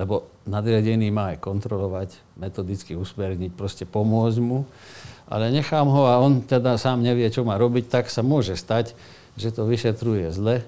lebo 0.00 0.32
nadriadený 0.48 1.12
má 1.12 1.36
aj 1.36 1.44
kontrolovať, 1.44 2.16
metodicky 2.40 2.96
usmerniť, 2.96 3.52
proste 3.52 3.84
pomôcť 3.84 4.38
mu, 4.40 4.64
ale 5.28 5.52
nechám 5.52 5.84
ho 5.84 6.08
a 6.08 6.16
on 6.16 6.40
teda 6.40 6.80
sám 6.80 7.04
nevie, 7.04 7.28
čo 7.28 7.44
má 7.44 7.60
robiť, 7.60 7.92
tak 7.92 8.08
sa 8.08 8.24
môže 8.24 8.56
stať, 8.56 8.96
že 9.36 9.52
to 9.52 9.68
vyšetruje 9.68 10.32
zle, 10.32 10.64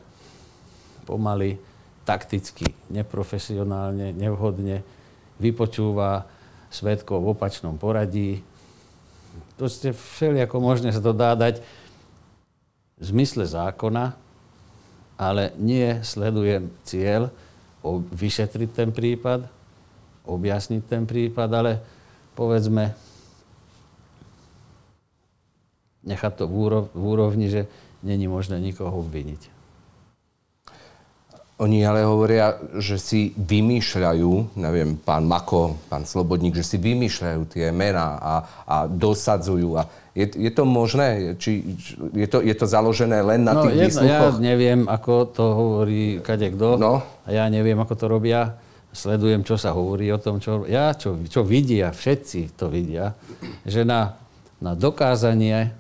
pomaly, 1.09 1.57
takticky, 2.05 2.77
neprofesionálne, 2.93 4.13
nevhodne, 4.13 4.85
vypočúva 5.41 6.29
svetkov 6.69 7.25
v 7.25 7.33
opačnom 7.33 7.81
poradí. 7.81 8.45
Proste 9.57 9.97
všelijako 9.97 10.61
možne 10.61 10.93
sa 10.93 11.01
to 11.01 11.17
dá 11.17 11.33
dať 11.33 11.65
v 13.01 13.03
zmysle 13.03 13.49
zákona, 13.49 14.13
ale 15.17 15.57
nie 15.57 16.05
sledujem 16.05 16.69
cieľ, 16.85 17.33
vyšetriť 17.91 18.71
ten 18.73 18.89
prípad, 18.95 19.47
objasniť 20.25 20.83
ten 20.87 21.03
prípad, 21.05 21.51
ale 21.51 21.73
povedzme, 22.39 22.95
nechať 26.07 26.33
to 26.35 26.45
v 26.49 27.05
úrovni, 27.05 27.47
že 27.53 27.69
není 28.03 28.27
možné 28.27 28.59
nikoho 28.59 29.03
obviniť. 29.03 29.52
Oni 31.63 31.87
ale 31.87 32.03
hovoria, 32.03 32.59
že 32.83 32.99
si 32.99 33.31
vymýšľajú, 33.39 34.59
neviem, 34.59 34.99
pán 34.99 35.23
Mako, 35.23 35.79
pán 35.87 36.03
Slobodník, 36.03 36.59
že 36.59 36.67
si 36.67 36.75
vymýšľajú 36.83 37.43
tie 37.47 37.71
mená 37.71 38.19
a, 38.19 38.35
a 38.67 38.77
dosadzujú. 38.91 39.79
A 39.79 39.87
je, 40.11 40.27
je 40.27 40.51
to 40.51 40.67
možné? 40.67 41.39
Či, 41.39 41.63
je, 42.19 42.27
to, 42.27 42.43
je 42.43 42.51
to 42.59 42.67
založené 42.67 43.23
len 43.23 43.47
na 43.47 43.55
no, 43.55 43.63
tých 43.71 43.79
jedno, 43.79 44.03
výsluchoch? 44.03 44.35
Ja 44.35 44.43
neviem, 44.43 44.81
ako 44.91 45.15
to 45.31 45.45
hovorí 45.55 46.19
kade 46.19 46.51
kto. 46.51 46.83
No. 46.83 47.07
A 47.23 47.29
ja 47.31 47.47
neviem, 47.47 47.79
ako 47.79 47.95
to 47.95 48.07
robia. 48.11 48.59
Sledujem, 48.93 49.47
čo 49.47 49.57
sa 49.57 49.73
hovorí 49.73 50.11
o 50.13 50.21
tom, 50.21 50.43
čo, 50.43 50.69
ja, 50.69 50.93
čo, 50.93 51.17
čo 51.25 51.41
vidia, 51.47 51.95
všetci 51.95 52.59
to 52.59 52.69
vidia, 52.69 53.17
že 53.65 53.89
na, 53.89 54.21
na 54.61 54.77
dokázanie 54.77 55.73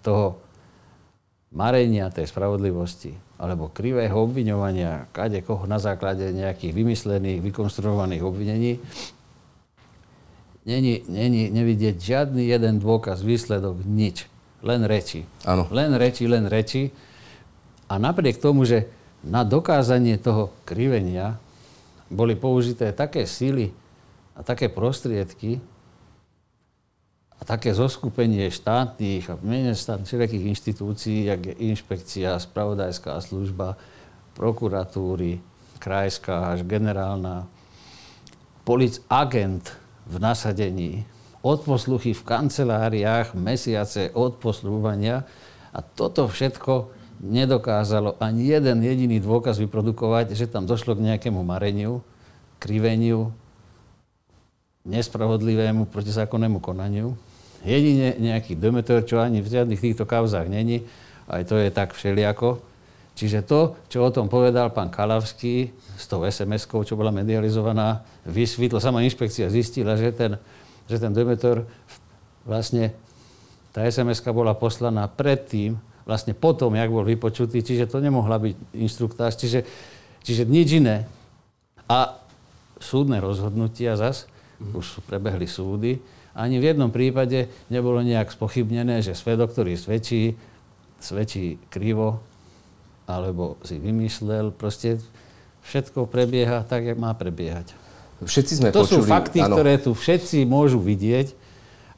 toho 0.00 0.41
marenia 1.52 2.08
tej 2.08 2.28
spravodlivosti 2.28 3.12
alebo 3.36 3.68
krivého 3.68 4.14
obviňovania 4.22 5.12
kade 5.12 5.44
koho 5.44 5.68
na 5.68 5.76
základe 5.76 6.30
nejakých 6.32 6.72
vymyslených, 6.72 7.42
vykonstruovaných 7.42 8.22
obvinení, 8.22 8.78
není, 10.62 11.02
není 11.10 11.50
nevidieť 11.50 11.96
žiadny 11.98 12.46
jeden 12.46 12.78
dôkaz, 12.78 13.20
výsledok, 13.26 13.82
nič. 13.82 14.30
Len 14.62 14.86
reči. 14.86 15.26
Ano. 15.42 15.66
Len 15.74 15.90
reči, 15.98 16.30
len 16.30 16.46
reči. 16.46 16.94
A 17.90 17.98
napriek 17.98 18.38
tomu, 18.38 18.62
že 18.62 18.86
na 19.26 19.42
dokázanie 19.42 20.22
toho 20.22 20.54
krivenia 20.62 21.34
boli 22.06 22.38
použité 22.38 22.94
také 22.94 23.26
síly 23.26 23.74
a 24.38 24.46
také 24.46 24.70
prostriedky, 24.70 25.58
a 27.42 27.58
také 27.58 27.74
zoskupenie 27.74 28.54
štátnych 28.54 29.26
a 29.26 29.34
menej 29.42 29.74
štátnych 29.74 30.06
všetkých 30.06 30.46
inštitúcií, 30.54 31.26
jak 31.26 31.42
je 31.50 31.54
inšpekcia, 31.74 32.38
spravodajská 32.38 33.18
služba, 33.18 33.74
prokuratúry, 34.38 35.42
krajská 35.82 36.54
až 36.54 36.62
generálna, 36.62 37.50
polic 38.62 39.02
agent 39.10 39.74
v 40.06 40.22
nasadení, 40.22 41.02
odposluchy 41.42 42.14
v 42.14 42.22
kanceláriách, 42.22 43.34
mesiace 43.34 44.14
odposluhovania 44.14 45.26
a 45.74 45.82
toto 45.82 46.30
všetko 46.30 46.94
nedokázalo 47.26 48.22
ani 48.22 48.54
jeden 48.54 48.86
jediný 48.86 49.18
dôkaz 49.18 49.58
vyprodukovať, 49.58 50.38
že 50.38 50.46
tam 50.46 50.62
došlo 50.62 50.94
k 50.94 51.10
nejakému 51.10 51.42
mareniu, 51.42 52.06
kriveniu, 52.62 53.34
nespravodlivému 54.86 55.90
protizákonnému 55.90 56.62
konaniu 56.62 57.18
jedine 57.62 58.18
nejaký 58.18 58.58
Demeter, 58.58 59.02
čo 59.06 59.22
ani 59.22 59.40
v 59.42 59.50
žiadnych 59.50 59.80
týchto 59.80 60.04
kauzách 60.06 60.50
není, 60.50 60.82
aj 61.30 61.42
to 61.48 61.56
je 61.58 61.68
tak 61.70 61.94
všeliako. 61.94 62.60
Čiže 63.12 63.44
to, 63.44 63.76
čo 63.92 64.02
o 64.02 64.10
tom 64.10 64.26
povedal 64.32 64.72
pán 64.72 64.88
Kalavský 64.88 65.68
s 66.00 66.08
tou 66.08 66.24
SMS-kou, 66.24 66.80
čo 66.82 66.96
bola 66.96 67.12
medializovaná, 67.12 68.00
vysvetlo, 68.24 68.80
sama 68.80 69.04
inšpekcia 69.04 69.52
zistila, 69.52 70.00
že 70.00 70.16
ten, 70.16 70.40
že 70.88 70.96
ten 70.96 71.12
Demeter 71.12 71.68
vlastne 72.48 72.96
tá 73.72 73.84
sms 73.88 74.20
bola 74.32 74.52
poslaná 74.52 75.08
predtým, 75.08 75.80
vlastne 76.04 76.36
potom, 76.36 76.76
jak 76.76 76.92
bol 76.92 77.06
vypočutý, 77.06 77.64
čiže 77.64 77.88
to 77.88 78.04
nemohla 78.04 78.36
byť 78.36 78.56
inštruktáž, 78.76 79.38
čiže, 79.40 79.64
čiže 80.20 80.44
nič 80.44 80.68
iné. 80.76 81.08
A 81.88 82.20
súdne 82.82 83.22
rozhodnutia 83.22 83.96
zas, 83.96 84.28
už 84.60 85.02
prebehli 85.08 85.48
súdy, 85.48 86.02
ani 86.32 86.56
v 86.56 86.72
jednom 86.72 86.88
prípade 86.88 87.52
nebolo 87.68 88.00
nejak 88.00 88.32
spochybnené, 88.32 89.04
že 89.04 89.12
svedok, 89.12 89.52
ktorý 89.52 89.76
svedčí, 89.76 90.36
svedčí 90.96 91.60
krivo, 91.68 92.24
alebo 93.04 93.60
si 93.66 93.76
vymyslel. 93.76 94.52
Proste 94.56 94.96
všetko 95.68 96.08
prebieha 96.08 96.64
tak, 96.64 96.88
jak 96.88 96.96
má 96.96 97.12
prebiehať. 97.12 97.76
Všetci 98.22 98.52
sme 98.62 98.68
to 98.70 98.86
počuli... 98.86 99.02
sú 99.02 99.10
fakty, 99.10 99.38
ano. 99.42 99.58
ktoré 99.58 99.76
tu 99.82 99.92
všetci 99.92 100.46
môžu 100.46 100.78
vidieť 100.78 101.34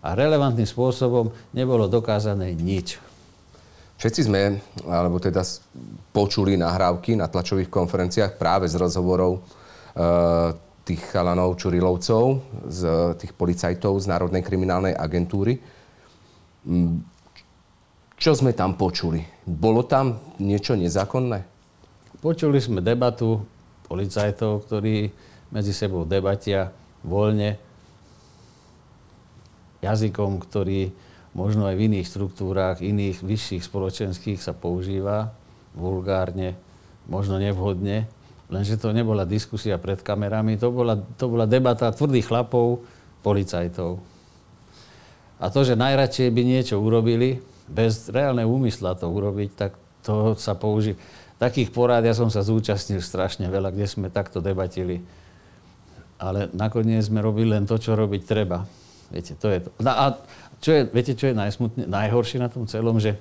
a 0.01 0.17
relevantným 0.17 0.69
spôsobom 0.69 1.33
nebolo 1.53 1.85
dokázané 1.89 2.57
nič. 2.57 2.97
Všetci 4.01 4.21
sme, 4.27 4.59
alebo 4.85 5.23
teda 5.23 5.47
počuli 6.11 6.59
nahrávky 6.59 7.15
na 7.15 7.31
tlačových 7.31 7.71
konferenciách 7.71 8.37
práve 8.37 8.67
z 8.67 8.77
rozhovorov 8.77 9.39
e, 9.39 9.41
tých 10.85 11.03
chalanov 11.09 11.57
Čurilovcov, 11.57 12.45
z 12.69 12.81
tých 13.17 13.33
policajtov 13.33 13.97
z 14.05 14.07
Národnej 14.09 14.45
kriminálnej 14.45 14.93
agentúry. 14.93 15.57
Mm, 16.69 17.01
čo 18.21 18.37
sme 18.37 18.53
tam 18.53 18.77
počuli? 18.77 19.25
Bolo 19.45 19.85
tam 19.89 20.21
niečo 20.41 20.77
nezákonné? 20.77 21.45
Počuli 22.21 22.61
sme 22.61 22.85
debatu 22.85 23.43
policajtov, 23.89 24.65
ktorí 24.69 25.13
medzi 25.53 25.73
sebou 25.77 26.09
debatia 26.09 26.73
voľne 27.05 27.61
jazykom, 29.85 30.41
ktorý 30.41 30.89
možno 31.37 31.69
aj 31.69 31.77
v 31.77 31.85
iných 31.93 32.09
štruktúrách, 32.09 32.81
iných 32.81 33.21
vyšších 33.21 33.63
spoločenských 33.67 34.41
sa 34.41 34.57
používa 34.57 35.37
vulgárne, 35.77 36.57
možno 37.11 37.37
nevhodne, 37.37 38.09
lenže 38.49 38.77
to 38.77 38.93
nebola 38.93 39.25
diskusia 39.25 39.81
pred 39.81 40.01
kamerami, 40.01 40.61
to 40.61 40.69
bola, 40.69 40.97
to 40.97 41.25
bola 41.29 41.49
debata 41.49 41.89
tvrdých 41.93 42.29
chlapov, 42.29 42.85
policajtov. 43.25 44.01
A 45.41 45.49
to, 45.51 45.61
že 45.65 45.77
najradšej 45.77 46.29
by 46.31 46.43
niečo 46.45 46.77
urobili, 46.81 47.41
bez 47.65 48.13
reálneho 48.13 48.49
úmysla 48.49 48.97
to 48.97 49.09
urobiť, 49.09 49.51
tak 49.57 49.73
to 50.05 50.37
sa 50.37 50.53
použí. 50.53 50.97
Takých 51.41 51.73
porád 51.73 52.05
ja 52.05 52.15
som 52.15 52.29
sa 52.29 52.45
zúčastnil 52.45 53.01
strašne 53.01 53.49
veľa, 53.49 53.73
kde 53.73 53.87
sme 53.89 54.13
takto 54.13 54.39
debatili. 54.39 55.03
Ale 56.21 56.53
nakoniec 56.55 57.03
sme 57.05 57.25
robili 57.25 57.51
len 57.51 57.67
to, 57.67 57.81
čo 57.81 57.97
robiť 57.99 58.23
treba. 58.23 58.63
Viete, 59.11 59.35
to 59.35 59.51
je 59.51 59.59
to. 59.67 59.71
No 59.83 59.93
a 59.93 60.05
čo 60.63 60.71
je, 60.73 60.83
viete, 60.89 61.13
čo 61.19 61.29
je 61.29 61.37
najhoršie 61.85 62.39
na 62.41 62.49
tom 62.49 62.65
celom, 62.65 62.97
že 63.03 63.19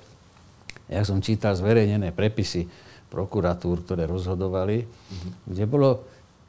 ja 0.87 1.01
som 1.03 1.23
čítal 1.23 1.57
zverejnené 1.57 2.13
prepisy 2.13 2.67
prokuratúr, 3.13 3.85
ktoré 3.85 4.09
rozhodovali, 4.09 4.81
mm-hmm. 4.81 5.31
kde, 5.45 5.65
bolo, 5.69 5.89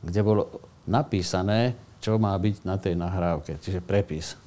kde 0.00 0.20
bolo 0.24 0.42
napísané, 0.88 1.76
čo 2.00 2.16
má 2.16 2.32
byť 2.40 2.64
na 2.64 2.80
tej 2.80 2.96
nahrávke, 2.96 3.60
čiže 3.60 3.84
prepis. 3.84 4.40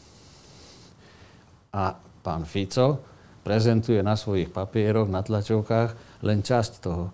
A 1.77 1.93
pán 2.25 2.49
Fico 2.49 2.97
prezentuje 3.45 4.01
na 4.01 4.17
svojich 4.17 4.49
papieroch, 4.49 5.05
na 5.05 5.21
tlačovkách 5.21 6.21
len 6.25 6.41
časť 6.41 6.73
toho, 6.81 7.13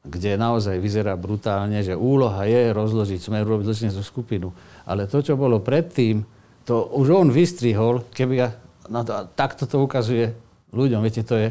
kde 0.00 0.34
naozaj 0.34 0.80
vyzerá 0.80 1.14
brutálne, 1.14 1.84
že 1.84 1.92
úloha 1.92 2.48
je 2.48 2.72
rozložiť 2.72 3.20
smer, 3.20 3.44
urobiť 3.44 3.68
zločineckú 3.68 4.02
skupinu. 4.02 4.48
Ale 4.88 5.04
to, 5.06 5.20
čo 5.20 5.36
bolo 5.36 5.60
predtým, 5.60 6.24
to 6.64 6.88
už 6.96 7.06
on 7.12 7.28
vystrihol, 7.28 8.04
keby 8.12 8.34
ja, 8.36 8.48
no 8.88 9.04
to, 9.04 9.28
takto 9.36 9.68
to 9.68 9.80
ukazuje 9.80 10.32
ľuďom, 10.72 11.04
viete, 11.04 11.20
to 11.24 11.36
je, 11.36 11.48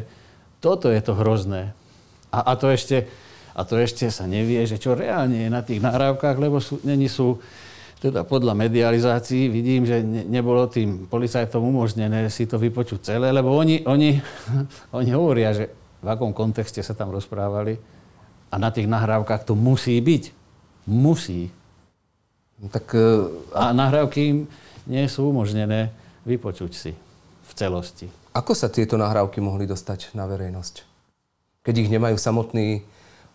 toto 0.58 0.90
je 0.90 1.00
to 1.02 1.14
hrozné. 1.14 1.74
A, 2.30 2.50
a, 2.50 2.52
to 2.54 2.70
ešte, 2.70 3.10
a 3.54 3.62
to 3.66 3.74
ešte 3.78 4.06
sa 4.10 4.24
nevie, 4.26 4.62
že 4.66 4.78
čo 4.78 4.94
reálne 4.94 5.46
je 5.46 5.50
na 5.50 5.62
tých 5.66 5.82
nahrávkach, 5.82 6.38
lebo 6.38 6.62
sú, 6.62 6.78
není 6.86 7.10
sú, 7.10 7.42
teda 8.00 8.24
podľa 8.24 8.56
medializácií 8.56 9.50
vidím, 9.52 9.84
že 9.84 10.00
ne, 10.00 10.24
nebolo 10.24 10.70
tým 10.70 11.10
policajtom 11.10 11.60
umožnené 11.60 12.30
si 12.32 12.48
to 12.48 12.56
vypočuť 12.56 13.12
celé, 13.12 13.28
lebo 13.34 13.52
oni, 13.52 13.84
oni, 13.84 14.16
oni 14.98 15.10
hovoria, 15.12 15.52
že 15.52 15.68
v 16.00 16.08
akom 16.08 16.32
kontexte 16.32 16.80
sa 16.80 16.96
tam 16.96 17.12
rozprávali 17.12 17.76
a 18.50 18.54
na 18.56 18.72
tých 18.72 18.88
nahrávkach 18.88 19.44
to 19.46 19.54
musí 19.54 20.00
byť. 20.00 20.24
Musí. 20.90 21.52
No 22.58 22.66
tak, 22.72 22.88
uh, 22.96 23.30
a 23.54 23.70
nahrávky 23.70 24.20
im 24.26 24.38
nie 24.88 25.06
sú 25.06 25.30
umožnené 25.30 25.92
vypočuť 26.26 26.72
si 26.72 26.92
v 27.46 27.52
celosti. 27.54 28.08
Ako 28.34 28.54
sa 28.54 28.72
tieto 28.72 28.98
nahrávky 28.98 29.38
mohli 29.38 29.68
dostať 29.68 30.14
na 30.16 30.26
verejnosť? 30.26 30.89
Keď 31.60 31.74
ich 31.76 31.92
nemajú 31.92 32.16
samotní 32.16 32.80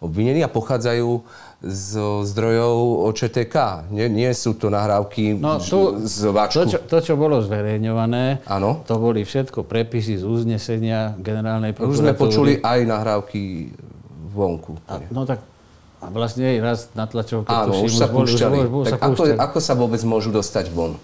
obvinení 0.02 0.42
a 0.42 0.50
pochádzajú 0.50 1.22
z 1.62 1.92
zdrojov 2.26 3.06
OČTK. 3.10 3.90
Nie, 3.94 4.10
nie 4.10 4.30
sú 4.34 4.58
to 4.58 4.74
nahrávky 4.74 5.38
no, 5.38 5.62
tu, 5.62 6.02
z 6.02 6.34
váčku. 6.34 6.66
To 6.66 6.66
čo, 6.66 6.80
to, 6.86 6.98
čo 7.06 7.14
bolo 7.18 7.40
zverejňované, 7.46 8.46
ano? 8.50 8.82
to 8.82 8.98
boli 8.98 9.22
všetko 9.22 9.66
prepisy 9.66 10.18
z 10.18 10.26
uznesenia 10.26 11.14
generálnej 11.22 11.78
prokuratúry. 11.78 12.02
Už 12.02 12.02
sme 12.02 12.14
počuli 12.18 12.52
aj 12.66 12.80
nahrávky 12.86 13.72
vonku. 14.34 14.78
A, 14.90 15.06
no 15.10 15.26
tak 15.30 15.46
a 16.02 16.10
vlastne 16.10 16.46
aj 16.46 16.58
raz 16.62 16.80
na 16.94 17.10
tlačovke 17.10 17.50
Áno, 17.50 17.82
už 17.82 17.94
sa 17.94 18.06
púšťali. 18.06 18.58
Tak 18.90 19.00
sa 19.00 19.06
ako, 19.10 19.22
ako 19.38 19.60
sa 19.64 19.74
vôbec 19.74 20.02
môžu 20.06 20.30
dostať 20.30 20.70
von? 20.70 20.98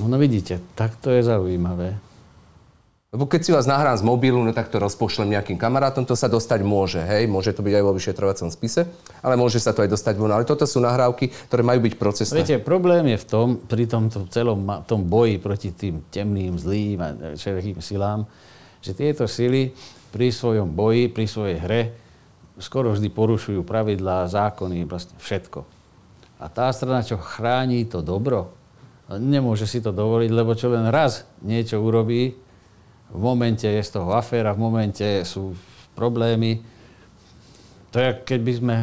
No 0.00 0.16
vidíte, 0.16 0.64
tak 0.76 0.96
to 1.00 1.12
je 1.12 1.24
zaujímavé. 1.24 1.96
Lebo 3.12 3.28
keď 3.28 3.40
si 3.44 3.52
vás 3.52 3.68
nahrám 3.68 3.92
z 3.92 4.08
mobilu, 4.08 4.40
no 4.40 4.56
tak 4.56 4.72
to 4.72 4.80
rozpošlem 4.80 5.36
nejakým 5.36 5.60
kamarátom, 5.60 6.08
to 6.08 6.16
sa 6.16 6.32
dostať 6.32 6.64
môže, 6.64 6.96
hej, 6.96 7.28
môže 7.28 7.52
to 7.52 7.60
byť 7.60 7.74
aj 7.76 7.84
vo 7.84 7.92
vyšetrovacom 7.92 8.48
spise, 8.48 8.88
ale 9.20 9.36
môže 9.36 9.60
sa 9.60 9.76
to 9.76 9.84
aj 9.84 9.92
dostať 9.92 10.16
von. 10.16 10.32
Ale 10.32 10.48
toto 10.48 10.64
sú 10.64 10.80
nahrávky, 10.80 11.28
ktoré 11.52 11.60
majú 11.60 11.84
byť 11.84 11.94
procesné. 12.00 12.40
Viete, 12.40 12.56
problém 12.64 13.12
je 13.12 13.20
v 13.20 13.26
tom, 13.28 13.48
pri 13.60 13.84
tomto 13.84 14.24
celom 14.32 14.64
tom 14.88 15.04
boji 15.04 15.36
proti 15.36 15.76
tým 15.76 16.00
temným, 16.08 16.56
zlým 16.56 16.98
a 17.04 17.36
všelijakým 17.36 17.84
silám, 17.84 18.24
že 18.80 18.96
tieto 18.96 19.28
sily 19.28 19.76
pri 20.08 20.32
svojom 20.32 20.72
boji, 20.72 21.12
pri 21.12 21.28
svojej 21.28 21.60
hre 21.60 21.82
skoro 22.56 22.96
vždy 22.96 23.12
porušujú 23.12 23.60
pravidlá, 23.60 24.24
zákony, 24.32 24.88
vlastne 24.88 25.20
všetko. 25.20 25.68
A 26.40 26.48
tá 26.48 26.72
strana, 26.72 27.04
čo 27.04 27.20
chráni 27.20 27.84
to 27.84 28.00
dobro, 28.00 28.56
nemôže 29.12 29.68
si 29.68 29.84
to 29.84 29.92
dovoliť, 29.92 30.32
lebo 30.32 30.56
čo 30.56 30.72
len 30.72 30.88
raz 30.88 31.28
niečo 31.44 31.76
urobí, 31.76 32.40
v 33.12 33.20
momente 33.20 33.68
je 33.68 33.82
z 33.84 33.90
toho 33.92 34.16
aféra, 34.16 34.56
v 34.56 34.64
momente 34.64 35.04
sú 35.28 35.52
problémy. 35.92 36.64
To 37.92 38.00
je, 38.00 38.10
keď 38.24 38.40
by 38.40 38.52
sme 38.56 38.76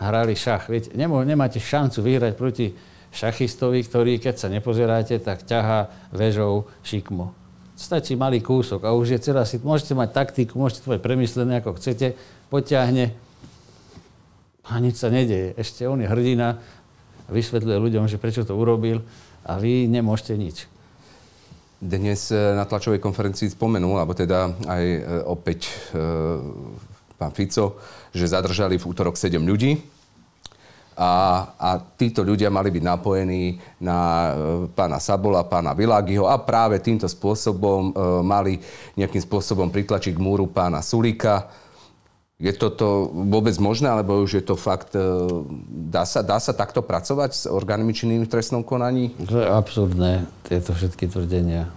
hrali 0.00 0.32
šach. 0.32 0.72
Viete, 0.72 0.96
nemáte 0.96 1.60
šancu 1.60 2.00
vyhrať 2.00 2.32
proti 2.34 2.72
šachistovi, 3.14 3.84
ktorý, 3.84 4.18
keď 4.18 4.34
sa 4.40 4.48
nepozeráte, 4.48 5.20
tak 5.20 5.44
ťahá 5.44 6.10
väžou 6.10 6.66
šikmo. 6.82 7.36
Stačí 7.76 8.16
malý 8.16 8.40
kúsok 8.40 8.86
a 8.86 8.94
už 8.94 9.18
je 9.18 9.20
celá 9.20 9.44
si... 9.44 9.60
Môžete 9.60 9.92
mať 9.94 10.10
taktiku, 10.14 10.58
môžete 10.58 10.86
to 10.86 10.98
premyslené, 10.98 11.60
ako 11.60 11.78
chcete, 11.78 12.16
poťahne 12.48 13.14
a 14.64 14.72
nič 14.80 14.96
sa 14.96 15.12
nedeje. 15.12 15.52
Ešte 15.60 15.84
on 15.84 16.00
je 16.00 16.08
hrdina 16.08 16.58
vysvetľuje 17.28 17.78
ľuďom, 17.78 18.04
že 18.08 18.20
prečo 18.20 18.44
to 18.44 18.56
urobil 18.56 19.04
a 19.44 19.60
vy 19.60 19.90
nemôžete 19.90 20.34
nič. 20.36 20.56
Dnes 21.84 22.32
e, 22.32 22.56
na 22.56 22.64
tlačovej 22.64 22.96
konferencii 22.96 23.52
spomenul, 23.52 24.00
alebo 24.00 24.16
teda 24.16 24.56
aj 24.64 24.84
e, 24.88 25.00
opäť 25.28 25.68
e, 25.68 26.00
pán 27.20 27.28
Fico, 27.36 27.76
že 28.08 28.24
zadržali 28.24 28.80
v 28.80 28.88
útorok 28.88 29.20
7 29.20 29.36
ľudí. 29.44 29.76
A, 30.96 31.44
a 31.60 31.70
títo 31.76 32.24
ľudia 32.24 32.48
mali 32.48 32.72
byť 32.72 32.84
napojení 32.86 33.60
na 33.82 34.30
pána 34.72 34.96
Sabola, 35.02 35.44
pána 35.44 35.74
Világiho 35.76 36.24
a 36.24 36.38
práve 36.38 36.78
týmto 36.78 37.10
spôsobom 37.10 37.90
mali 38.22 38.62
nejakým 38.94 39.18
spôsobom 39.26 39.74
pritlačiť 39.74 40.14
k 40.14 40.22
múru 40.22 40.46
pána 40.46 40.78
Sulíka 40.86 41.50
je 42.42 42.50
toto 42.50 43.14
vôbec 43.14 43.54
možné, 43.62 43.86
alebo 43.86 44.18
už 44.26 44.42
je 44.42 44.44
to 44.44 44.58
fakt... 44.58 44.90
E, 44.98 45.02
dá 45.70 46.02
sa, 46.02 46.26
dá 46.26 46.42
sa 46.42 46.50
takto 46.50 46.82
pracovať 46.82 47.30
s 47.30 47.44
orgánmi 47.46 47.94
činnými 47.94 48.26
v 48.26 48.32
trestnom 48.32 48.66
konaní? 48.66 49.14
To 49.30 49.38
je 49.38 49.46
absurdné, 49.46 50.26
tieto 50.42 50.74
všetky 50.74 51.06
tvrdenia. 51.06 51.70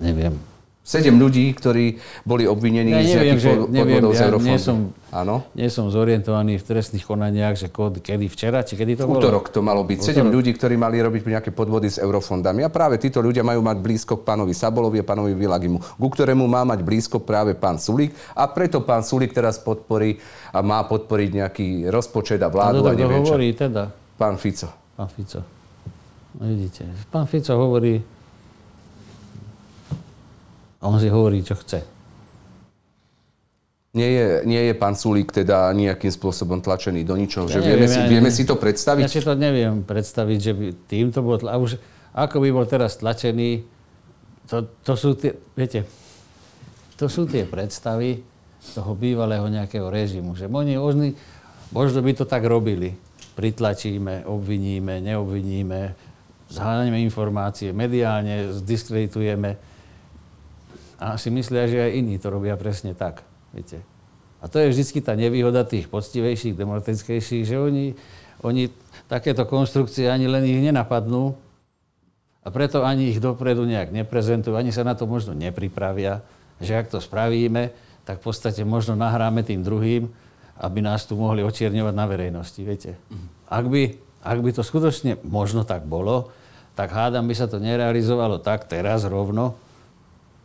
Neviem. 0.00 0.53
Sedem 0.84 1.16
ľudí, 1.16 1.48
ktorí 1.56 1.96
boli 2.28 2.44
obvinení 2.44 2.92
ja 2.92 3.00
z 3.00 3.08
nejakých 3.16 3.56
pod, 3.56 3.72
neviem, 3.72 4.04
z 4.12 4.20
ja 4.20 4.28
nie 4.36 4.60
som, 4.60 4.92
Áno? 5.08 5.48
nie 5.56 5.72
som 5.72 5.88
zorientovaný 5.88 6.60
v 6.60 6.64
trestných 6.76 7.08
konaniach, 7.08 7.56
že 7.56 7.72
kedy 7.72 8.28
včera, 8.28 8.60
či 8.60 8.76
kedy 8.76 9.00
to 9.00 9.08
v 9.08 9.16
útorok 9.16 9.48
to 9.48 9.64
malo 9.64 9.80
byť. 9.80 10.04
Sedem 10.04 10.28
ľudí, 10.28 10.52
ktorí 10.52 10.76
mali 10.76 11.00
robiť 11.00 11.24
nejaké 11.24 11.56
podvody 11.56 11.88
s 11.88 11.96
eurofondami. 11.96 12.60
A 12.60 12.68
práve 12.68 13.00
títo 13.00 13.24
ľudia 13.24 13.40
majú 13.40 13.64
mať 13.64 13.80
blízko 13.80 14.20
k 14.20 14.28
pánovi 14.28 14.52
Sabolovi 14.52 15.00
a 15.00 15.08
pánovi 15.08 15.32
Vilagimu, 15.32 15.80
ku 15.96 16.08
ktorému 16.12 16.44
má 16.44 16.68
mať 16.68 16.84
blízko 16.84 17.16
práve 17.24 17.56
pán 17.56 17.80
Sulík. 17.80 18.12
A 18.36 18.44
preto 18.52 18.84
pán 18.84 19.00
Sulík 19.00 19.32
teraz 19.32 19.56
podporí 19.56 20.20
a 20.52 20.60
má 20.60 20.84
podporiť 20.84 21.30
nejaký 21.32 21.68
rozpočet 21.88 22.44
a 22.44 22.52
vládu. 22.52 22.84
A, 22.84 22.92
to, 22.92 22.92
a 22.92 23.00
neviem, 23.00 23.24
hovorí 23.24 23.56
čo. 23.56 23.64
teda? 23.64 23.88
Pán 24.20 24.36
Fico. 24.36 24.68
Pán 25.00 25.08
Fico. 25.08 25.40
No 26.36 26.44
vidíte, 26.44 26.84
pán 27.08 27.24
Fico 27.24 27.56
hovorí, 27.56 28.04
a 30.84 30.92
on 30.92 31.00
si 31.00 31.08
hovorí, 31.08 31.40
čo 31.40 31.56
chce. 31.56 31.80
Nie 33.94 34.10
je, 34.10 34.26
nie 34.44 34.58
je 34.68 34.74
pán 34.76 34.92
Sulík 34.92 35.32
teda 35.32 35.72
nejakým 35.72 36.10
spôsobom 36.12 36.60
tlačený 36.60 37.06
do 37.06 37.16
ničoho. 37.16 37.48
Ja 37.48 37.56
že 37.56 37.64
neviem, 37.64 37.78
vieme, 37.78 37.88
si, 37.88 38.00
vieme 38.10 38.30
si 38.34 38.42
to 38.44 38.58
predstaviť? 38.60 39.02
Ja 39.06 39.08
si 39.08 39.22
to 39.22 39.38
neviem 39.38 39.86
predstaviť, 39.86 40.38
že 40.42 40.52
by 40.52 40.66
týmto 40.90 41.22
bol... 41.24 41.38
A 41.46 41.56
už, 41.56 41.78
ako 42.12 42.42
by 42.42 42.48
bol 42.50 42.66
teraz 42.66 42.98
tlačený, 42.98 43.64
to, 44.50 44.66
to 44.82 44.92
sú 44.98 45.14
tie, 45.16 45.32
viete, 45.54 45.86
to 46.98 47.06
sú 47.06 47.24
tie 47.24 47.46
predstavy 47.46 48.20
toho 48.74 48.92
bývalého 48.98 49.46
nejakého 49.46 49.86
režimu, 49.88 50.34
že 50.34 50.50
oni 50.50 50.74
možno, 50.74 51.14
možno 51.70 51.98
by 52.02 52.12
to 52.18 52.26
tak 52.26 52.42
robili. 52.44 52.98
Pritlačíme, 53.38 54.26
obviníme, 54.26 55.02
neobviníme, 55.06 55.80
zháňame 56.50 56.98
informácie, 57.02 57.70
mediálne 57.70 58.50
zdiskreditujeme. 58.58 59.73
A 61.04 61.20
si 61.20 61.28
myslia, 61.28 61.68
že 61.68 61.84
aj 61.84 61.92
iní 62.00 62.16
to 62.16 62.32
robia 62.32 62.56
presne 62.56 62.96
tak. 62.96 63.20
Viete. 63.52 63.84
A 64.40 64.48
to 64.48 64.56
je 64.56 64.72
vždy 64.72 65.04
tá 65.04 65.12
nevýhoda 65.12 65.68
tých 65.68 65.92
poctivejších, 65.92 66.56
demokratickejších, 66.56 67.44
že 67.44 67.56
oni, 67.60 67.92
oni 68.40 68.72
takéto 69.04 69.44
konstrukcie 69.44 70.08
ani 70.08 70.24
len 70.24 70.48
ich 70.48 70.64
nenapadnú 70.64 71.36
a 72.44 72.48
preto 72.48 72.84
ani 72.84 73.12
ich 73.12 73.20
dopredu 73.20 73.64
nejak 73.64 73.92
neprezentujú, 73.92 74.56
ani 74.56 74.72
sa 74.72 74.84
na 74.84 74.92
to 74.96 75.04
možno 75.04 75.32
nepripravia, 75.32 76.24
že 76.60 76.76
ak 76.76 76.92
to 76.92 77.00
spravíme, 77.00 77.72
tak 78.04 78.20
v 78.20 78.24
podstate 78.28 78.64
možno 78.68 78.96
nahráme 78.96 79.40
tým 79.44 79.64
druhým, 79.64 80.12
aby 80.60 80.78
nás 80.84 81.08
tu 81.08 81.16
mohli 81.16 81.40
očierňovať 81.40 81.94
na 81.96 82.04
verejnosti, 82.04 82.60
viete. 82.60 83.00
Ak 83.48 83.64
by, 83.64 83.96
ak 84.20 84.38
by 84.44 84.50
to 84.52 84.60
skutočne 84.60 85.20
možno 85.24 85.64
tak 85.64 85.88
bolo, 85.88 86.32
tak 86.76 86.92
hádam 86.92 87.24
by 87.24 87.34
sa 87.36 87.48
to 87.48 87.56
nerealizovalo 87.56 88.44
tak 88.44 88.68
teraz 88.68 89.08
rovno, 89.08 89.56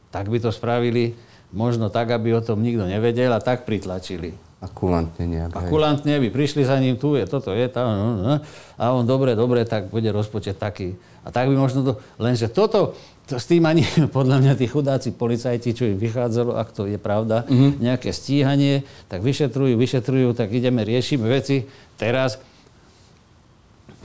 tak 0.10 0.30
by 0.30 0.38
to 0.42 0.50
spravili 0.50 1.14
možno 1.54 1.90
tak, 1.90 2.14
aby 2.14 2.38
o 2.38 2.42
tom 2.42 2.62
nikto 2.62 2.86
nevedel 2.86 3.34
a 3.34 3.42
tak 3.42 3.66
pritlačili. 3.66 4.38
A 4.60 4.68
kulantne 4.68 5.24
nejak. 5.24 5.56
A 5.56 5.60
kulantne 5.72 6.20
by 6.20 6.28
prišli 6.36 6.68
za 6.68 6.76
ním, 6.84 7.00
tu 7.00 7.16
je, 7.16 7.24
toto 7.24 7.56
je, 7.56 7.64
tam, 7.72 7.88
no, 7.96 8.08
no, 8.20 8.36
a 8.76 8.84
on 8.92 9.08
dobre, 9.08 9.32
dobre, 9.32 9.64
tak 9.64 9.88
bude 9.88 10.12
rozpočet 10.12 10.60
taký. 10.60 11.00
A 11.24 11.32
tak 11.32 11.48
by 11.48 11.56
možno 11.56 11.80
to, 11.88 11.94
lenže 12.20 12.52
toto, 12.52 12.92
to 13.24 13.40
s 13.40 13.48
tým 13.48 13.64
ani 13.64 13.88
podľa 14.18 14.44
mňa 14.44 14.54
tí 14.60 14.68
chudáci 14.68 15.16
policajti, 15.16 15.72
čo 15.72 15.88
im 15.88 15.96
vychádzalo, 15.96 16.60
ak 16.60 16.76
to 16.76 16.92
je 16.92 17.00
pravda, 17.00 17.48
mm-hmm. 17.48 17.80
nejaké 17.80 18.12
stíhanie, 18.12 18.84
tak 19.08 19.24
vyšetrujú, 19.24 19.80
vyšetrujú, 19.80 20.36
tak 20.36 20.52
ideme, 20.52 20.84
riešime 20.84 21.24
veci 21.24 21.64
teraz. 21.96 22.36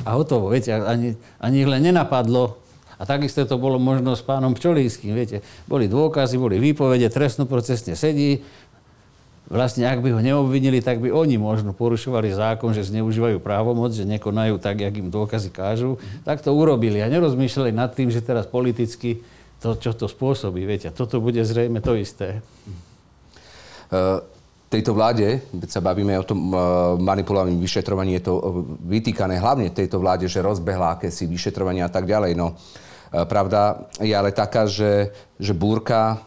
A 0.06 0.14
hotovo, 0.14 0.54
viete, 0.54 0.70
ani, 0.70 1.18
ani 1.42 1.56
ich 1.66 1.70
len 1.70 1.82
nenapadlo, 1.82 2.62
a 2.98 3.02
takisto 3.02 3.42
to 3.44 3.56
bolo 3.58 3.80
možno 3.82 4.14
s 4.14 4.22
pánom 4.22 4.54
Pčolínským, 4.54 5.14
viete. 5.14 5.42
Boli 5.66 5.90
dôkazy, 5.90 6.38
boli 6.38 6.62
výpovede, 6.62 7.10
trestnoprocesne 7.10 7.98
sedí, 7.98 8.42
vlastne 9.50 9.84
ak 9.84 10.00
by 10.00 10.14
ho 10.14 10.20
neobvinili, 10.22 10.80
tak 10.80 11.02
by 11.02 11.12
oni 11.12 11.36
možno 11.36 11.76
porušovali 11.76 12.32
zákon, 12.32 12.72
že 12.72 12.88
zneužívajú 12.88 13.42
právomoc, 13.42 13.92
že 13.92 14.08
nekonajú 14.08 14.56
tak, 14.62 14.80
jak 14.80 14.94
im 14.96 15.12
dôkazy 15.12 15.50
kážu. 15.52 16.00
Tak 16.24 16.40
to 16.40 16.54
urobili 16.54 17.02
a 17.04 17.10
nerozmýšľali 17.10 17.70
nad 17.74 17.92
tým, 17.92 18.08
že 18.08 18.24
teraz 18.24 18.48
politicky 18.48 19.20
to, 19.60 19.76
čo 19.76 19.92
to 19.92 20.08
spôsobí. 20.08 20.64
Viete, 20.64 20.88
toto 20.94 21.20
bude 21.20 21.40
zrejme 21.44 21.84
to 21.84 21.98
isté. 21.98 22.40
Uh 23.92 24.24
tejto 24.74 24.90
vláde, 24.90 25.38
keď 25.54 25.70
sa 25.70 25.78
bavíme 25.78 26.18
o 26.18 26.26
tom 26.26 26.50
manipulovanom 26.98 27.62
vyšetrovaní, 27.62 28.18
je 28.18 28.26
to 28.26 28.66
vytýkané 28.82 29.38
hlavne 29.38 29.70
tejto 29.70 30.02
vláde, 30.02 30.26
že 30.26 30.42
rozbehla 30.42 30.98
akési 30.98 31.30
vyšetrovania 31.30 31.86
a 31.86 31.92
tak 31.94 32.10
ďalej. 32.10 32.34
No, 32.34 32.58
pravda 33.14 33.86
je 34.02 34.10
ale 34.10 34.34
taká, 34.34 34.66
že, 34.66 35.14
že 35.38 35.54
búrka 35.54 36.18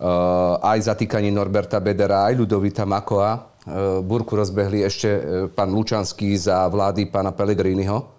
Eh, 0.00 0.54
aj 0.64 0.88
zatýkanie 0.88 1.28
Norberta 1.28 1.76
Bedera, 1.76 2.24
aj 2.24 2.40
Ludovita 2.40 2.88
Makoa. 2.88 3.36
Eh, 3.36 4.00
Burku 4.00 4.32
rozbehli 4.32 4.80
ešte 4.80 5.08
pán 5.52 5.68
Lučanský 5.76 6.32
za 6.40 6.64
vlády 6.72 7.04
pána 7.12 7.36
Pellegriniho. 7.36 8.16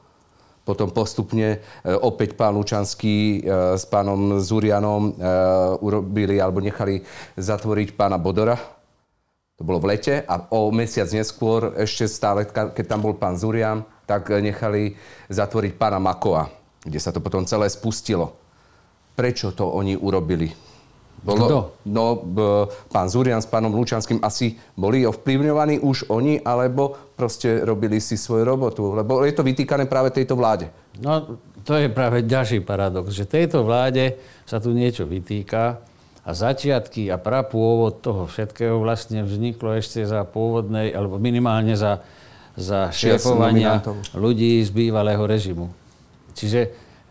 Potom 0.61 0.93
postupne 0.93 1.57
opäť 2.05 2.37
pán 2.37 2.53
Lučanský 2.53 3.41
s 3.49 3.81
pánom 3.89 4.37
Zurianom 4.37 5.09
urobili 5.81 6.37
alebo 6.37 6.61
nechali 6.61 7.01
zatvoriť 7.33 7.97
pána 7.97 8.21
Bodora. 8.21 8.53
To 9.57 9.65
bolo 9.65 9.81
v 9.81 9.97
lete 9.97 10.21
a 10.21 10.37
o 10.53 10.69
mesiac 10.69 11.09
neskôr, 11.09 11.73
ešte 11.81 12.05
stále, 12.05 12.45
keď 12.45 12.85
tam 12.85 13.01
bol 13.01 13.17
pán 13.17 13.41
Zurian, 13.41 13.81
tak 14.05 14.29
nechali 14.29 14.93
zatvoriť 15.33 15.81
pána 15.81 15.97
Makoa, 15.97 16.45
kde 16.81 16.99
sa 16.99 17.13
to 17.13 17.21
potom 17.21 17.45
celé 17.45 17.69
spustilo. 17.69 18.37
Prečo 19.13 19.53
to 19.53 19.67
oni 19.69 19.93
urobili? 19.97 20.49
Bolo, 21.21 21.45
Kto? 21.45 21.57
No, 21.85 22.17
b, 22.17 22.65
pán 22.89 23.05
Zurian 23.05 23.45
s 23.45 23.45
pánom 23.45 23.69
Lučanským 23.69 24.25
asi 24.25 24.57
boli 24.73 25.05
ovplyvňovaní 25.05 25.77
už 25.77 26.09
oni, 26.09 26.41
alebo 26.41 26.97
proste 27.13 27.61
robili 27.61 28.01
si 28.01 28.17
svoju 28.17 28.41
robotu? 28.41 28.97
Lebo 28.97 29.21
je 29.21 29.29
to 29.29 29.45
vytýkané 29.45 29.85
práve 29.85 30.09
tejto 30.09 30.33
vláde. 30.33 30.73
No, 30.97 31.37
to 31.61 31.77
je 31.77 31.93
práve 31.93 32.25
ďalší 32.25 32.65
paradox, 32.65 33.13
že 33.13 33.29
tejto 33.29 33.61
vláde 33.61 34.17
sa 34.49 34.57
tu 34.57 34.73
niečo 34.73 35.05
vytýka 35.05 35.85
a 36.25 36.31
začiatky 36.33 37.13
a 37.13 37.21
prapôvod 37.21 38.01
toho 38.01 38.25
všetkého 38.25 38.81
vlastne 38.81 39.21
vzniklo 39.21 39.77
ešte 39.77 40.01
za 40.01 40.25
pôvodnej, 40.25 40.89
alebo 40.89 41.21
minimálne 41.21 41.77
za, 41.77 42.01
za 42.57 42.89
šéfovania 42.89 43.85
ľudí 44.17 44.57
z 44.65 44.69
bývalého 44.73 45.21
režimu. 45.21 45.69
Čiže, 46.33 46.61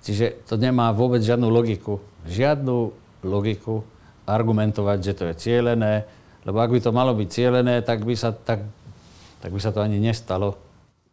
čiže 0.01 0.27
to 0.49 0.61
nemá 0.61 0.91
vôbec 0.91 1.21
žiadnu 1.21 1.49
logiku. 1.49 2.01
Žiadnu 2.27 2.77
logiku 3.25 3.85
argumentovať, 4.25 4.99
že 5.01 5.13
to 5.17 5.23
je 5.31 5.35
cielené, 5.37 6.05
lebo 6.45 6.61
ak 6.61 6.71
by 6.73 6.81
to 6.81 6.91
malo 6.95 7.13
byť 7.13 7.29
cielené, 7.29 7.85
tak 7.85 8.05
by 8.07 8.15
sa, 8.17 8.33
tak, 8.33 8.65
tak 9.41 9.51
by 9.51 9.61
sa 9.61 9.71
to 9.75 9.85
ani 9.85 10.01
nestalo 10.01 10.57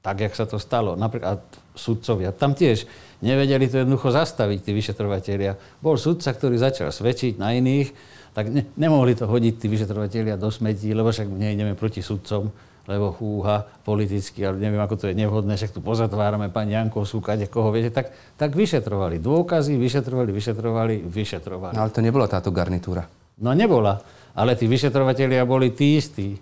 tak, 0.08 0.24
jak 0.24 0.34
sa 0.39 0.47
to 0.47 0.55
stalo. 0.55 0.95
Napríklad 0.95 1.43
sudcovia. 1.76 2.32
Tam 2.32 2.55
tiež 2.55 2.88
nevedeli 3.20 3.68
to 3.68 3.84
jednoducho 3.84 4.16
zastaviť, 4.16 4.60
tí 4.64 4.72
vyšetrovateľia. 4.72 5.60
Bol 5.84 5.99
sudca, 5.99 6.32
ktorý 6.32 6.55
začal 6.55 6.95
svedčiť 6.95 7.36
na 7.36 7.51
iných, 7.51 7.91
tak 8.32 8.47
ne, 8.47 8.64
nemohli 8.80 9.20
to 9.20 9.28
hodiť 9.28 9.60
tí 9.60 9.68
vyšetrovateľia 9.68 10.39
do 10.39 10.47
smetí, 10.47 10.95
lebo 10.95 11.12
však 11.12 11.28
nejdeme 11.28 11.76
proti 11.76 11.99
sudcom 11.99 12.53
lebo 12.88 13.12
húha 13.20 13.68
politicky, 13.84 14.48
ale 14.48 14.64
neviem, 14.64 14.80
ako 14.80 14.96
to 14.96 15.06
je 15.12 15.16
nevhodné, 15.20 15.60
však 15.60 15.76
tu 15.76 15.84
pozatvárame 15.84 16.48
pani 16.48 16.72
Jankovsú, 16.72 17.20
kade 17.20 17.52
koho, 17.52 17.70
viete, 17.76 17.92
tak, 17.92 18.16
tak 18.40 18.56
vyšetrovali 18.56 19.20
dôkazy, 19.20 19.76
vyšetrovali, 19.76 20.32
vyšetrovali, 20.32 20.96
vyšetrovali. 21.04 21.76
No, 21.76 21.84
ale 21.84 21.92
to 21.92 22.00
nebola 22.00 22.32
táto 22.32 22.48
garnitúra. 22.50 23.04
No 23.44 23.52
nebola, 23.52 24.00
ale 24.32 24.56
tí 24.56 24.66
vyšetrovatelia 24.72 25.44
boli 25.44 25.76
tí 25.76 26.00
istí. 26.00 26.40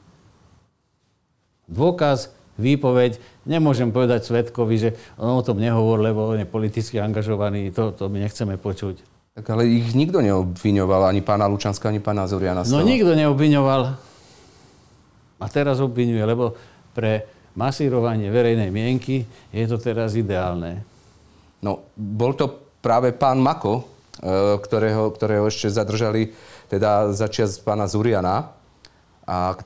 Dôkaz, 1.65 2.29
výpoveď, 2.61 3.17
nemôžem 3.49 3.89
povedať 3.89 4.29
svetkovi, 4.29 4.75
že 4.77 4.89
on 5.17 5.41
o 5.41 5.43
tom 5.43 5.57
nehovor, 5.57 5.97
lebo 5.97 6.29
on 6.29 6.39
je 6.39 6.47
politicky 6.47 7.01
angažovaný, 7.01 7.73
to, 7.73 7.89
to 7.91 8.05
my 8.07 8.21
nechceme 8.21 8.55
počuť. 8.61 9.01
Tak 9.35 9.51
ale 9.51 9.67
ich 9.67 9.91
nikto 9.91 10.23
neobviňoval, 10.23 11.11
ani 11.11 11.19
pána 11.19 11.49
Lučanska, 11.51 11.91
ani 11.91 11.99
pána 11.99 12.23
Zuriana. 12.23 12.63
No 12.63 12.79
nikto 12.79 13.11
neobviňoval. 13.11 14.14
A 15.39 15.45
teraz 15.51 15.83
obvinuje, 15.83 16.23
lebo 16.23 16.55
pre 16.95 17.27
masírovanie 17.55 18.27
verejnej 18.31 18.71
mienky 18.71 19.23
je 19.51 19.65
to 19.67 19.79
teraz 19.79 20.15
ideálne. 20.15 20.83
No, 21.63 21.87
bol 21.95 22.35
to 22.35 22.51
práve 22.83 23.15
pán 23.15 23.39
Mako, 23.39 23.73
e, 23.79 23.83
ktorého, 24.59 25.11
ktorého 25.15 25.47
ešte 25.47 25.71
zadržali 25.71 26.35
teda 26.67 27.15
začiať 27.15 27.63
pána 27.63 27.87
Zuriana. 27.87 28.51
A 29.25 29.57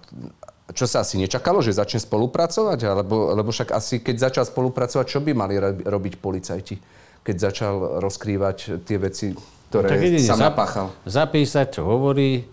čo 0.71 0.85
sa 0.85 1.03
asi 1.03 1.17
nečakalo, 1.17 1.59
že 1.59 1.75
začne 1.75 1.99
spolupracovať? 1.99 2.79
Alebo, 2.85 3.33
lebo 3.33 3.49
však 3.49 3.73
asi 3.73 3.99
keď 3.99 4.31
začal 4.31 4.45
spolupracovať, 4.47 5.05
čo 5.09 5.19
by 5.19 5.31
mali 5.33 5.57
robiť 5.83 6.13
policajti? 6.21 6.75
Keď 7.19 7.35
začal 7.35 7.73
rozkrývať 7.99 8.85
tie 8.87 8.97
veci, 9.01 9.35
ktoré 9.69 9.91
no, 9.91 9.93
tak 9.97 10.23
sa 10.23 10.37
napáchal. 10.39 10.87
Zapísať, 11.03 11.81
čo 11.81 11.81
hovorí, 11.83 12.47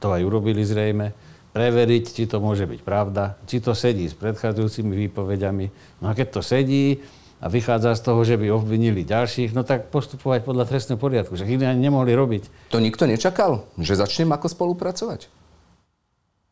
to 0.00 0.14
aj 0.14 0.22
urobili 0.24 0.64
zrejme 0.64 1.27
preveriť, 1.58 2.14
či 2.14 2.30
to 2.30 2.38
môže 2.38 2.70
byť 2.70 2.86
pravda, 2.86 3.34
či 3.50 3.58
to 3.58 3.74
sedí 3.74 4.06
s 4.06 4.14
predchádzajúcimi 4.14 4.94
výpovediami. 5.10 5.66
No 5.98 6.06
a 6.06 6.14
keď 6.14 6.38
to 6.38 6.40
sedí 6.46 7.02
a 7.42 7.50
vychádza 7.50 7.98
z 7.98 8.04
toho, 8.06 8.22
že 8.22 8.38
by 8.38 8.46
obvinili 8.54 9.02
ďalších, 9.02 9.58
no 9.58 9.66
tak 9.66 9.90
postupovať 9.90 10.46
podľa 10.46 10.70
trestného 10.70 11.02
poriadku, 11.02 11.34
že 11.34 11.50
iní 11.50 11.66
ani 11.66 11.82
nemohli 11.82 12.14
robiť. 12.14 12.70
To 12.70 12.78
nikto 12.78 13.10
nečakal, 13.10 13.66
že 13.74 13.98
začnem 13.98 14.30
ako 14.30 14.46
spolupracovať? 14.54 15.26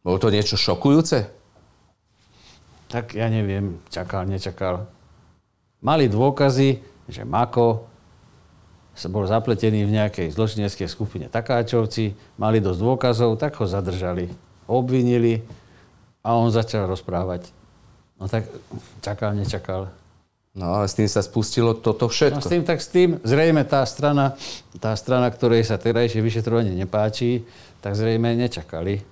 Bolo 0.02 0.18
to 0.18 0.34
niečo 0.34 0.58
šokujúce? 0.58 1.30
Tak 2.90 3.14
ja 3.14 3.30
neviem, 3.30 3.78
čakal, 3.94 4.26
nečakal. 4.26 4.90
Mali 5.86 6.10
dôkazy, 6.10 6.82
že 7.06 7.22
Mako 7.22 7.86
sa 8.90 9.06
bol 9.06 9.22
zapletený 9.22 9.86
v 9.86 10.02
nejakej 10.02 10.34
zločineckej 10.34 10.90
skupine 10.90 11.30
Takáčovci, 11.30 12.18
mali 12.42 12.58
dosť 12.58 12.80
dôkazov, 12.82 13.38
tak 13.38 13.54
ho 13.62 13.70
zadržali 13.70 14.45
obvinili 14.66 15.42
a 16.22 16.34
on 16.34 16.50
začal 16.50 16.90
rozprávať. 16.90 17.50
No 18.18 18.26
tak 18.26 18.48
čakal, 19.02 19.34
nečakal. 19.34 19.90
No 20.56 20.80
ale 20.80 20.88
s 20.88 20.96
tým 20.96 21.04
sa 21.04 21.20
spustilo 21.20 21.76
toto 21.76 22.08
všetko. 22.08 22.40
No 22.40 22.44
s 22.44 22.48
tým, 22.48 22.64
tak 22.64 22.80
s 22.80 22.88
tým, 22.88 23.20
zrejme 23.20 23.60
tá 23.68 23.84
strana, 23.84 24.32
tá 24.80 24.96
strana, 24.96 25.28
ktorej 25.28 25.68
sa 25.68 25.76
terajšie 25.76 26.24
vyšetrovanie 26.24 26.72
nepáči, 26.72 27.44
tak 27.84 27.92
zrejme 27.92 28.32
nečakali, 28.32 29.04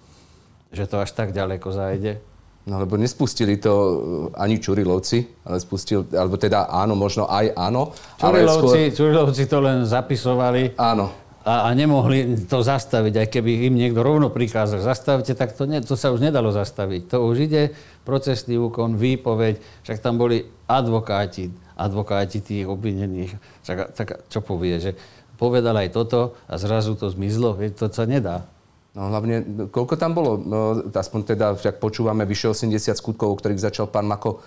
že 0.73 0.89
to 0.89 1.05
až 1.05 1.13
tak 1.13 1.37
ďaleko 1.37 1.69
zajde. 1.69 2.17
No 2.65 2.81
lebo 2.81 2.97
nespustili 2.97 3.61
to 3.61 3.73
e, 3.77 3.95
ani 4.41 4.57
Čurilovci, 4.57 5.45
ale 5.45 5.61
spustil, 5.61 6.09
alebo 6.17 6.41
teda 6.41 6.65
áno, 6.65 6.97
možno 6.97 7.29
aj 7.29 7.53
áno. 7.61 7.93
Čurilovci, 8.17 8.89
skôr... 8.89 8.97
Čurilovci 8.97 9.43
to 9.45 9.59
len 9.61 9.85
zapisovali. 9.85 10.73
Áno. 10.81 11.13
A, 11.45 11.69
a 11.69 11.77
nemohli 11.77 12.49
to 12.49 12.65
zastaviť. 12.65 13.15
Aj 13.21 13.29
keby 13.29 13.69
im 13.69 13.77
niekto 13.77 14.01
rovno 14.01 14.33
prikázal, 14.33 14.81
zastavte, 14.81 15.37
tak 15.37 15.53
to, 15.53 15.69
ne, 15.69 15.85
to 15.85 15.93
sa 15.93 16.09
už 16.09 16.25
nedalo 16.25 16.49
zastaviť. 16.49 17.13
To 17.13 17.29
už 17.29 17.37
ide 17.53 17.77
procesný 18.09 18.57
úkon, 18.57 18.97
výpoveď, 18.97 19.61
však 19.85 20.01
tam 20.01 20.17
boli 20.17 20.49
advokáti, 20.65 21.53
advokáti 21.77 22.41
tých 22.41 22.65
obvinených. 22.65 23.37
Tak, 23.61 23.93
tak 23.93 24.09
čo 24.33 24.41
povie, 24.41 24.81
že 24.81 24.97
povedal 25.37 25.77
aj 25.77 25.93
toto 25.93 26.33
a 26.49 26.57
zrazu 26.57 26.97
to 26.97 27.13
zmizlo, 27.13 27.61
to 27.77 27.93
sa 27.93 28.09
nedá. 28.09 28.49
No 28.97 29.11
hlavne, 29.11 29.69
koľko 29.69 30.01
tam 30.01 30.17
bolo? 30.17 30.39
No, 30.39 30.81
aspoň 30.89 31.21
teda, 31.35 31.47
však 31.59 31.77
počúvame 31.83 32.25
vyše 32.25 32.49
80 32.49 32.95
skutkov, 32.95 33.35
o 33.35 33.37
ktorých 33.37 33.61
začal 33.61 33.91
pán 33.91 34.07
Mako 34.07 34.41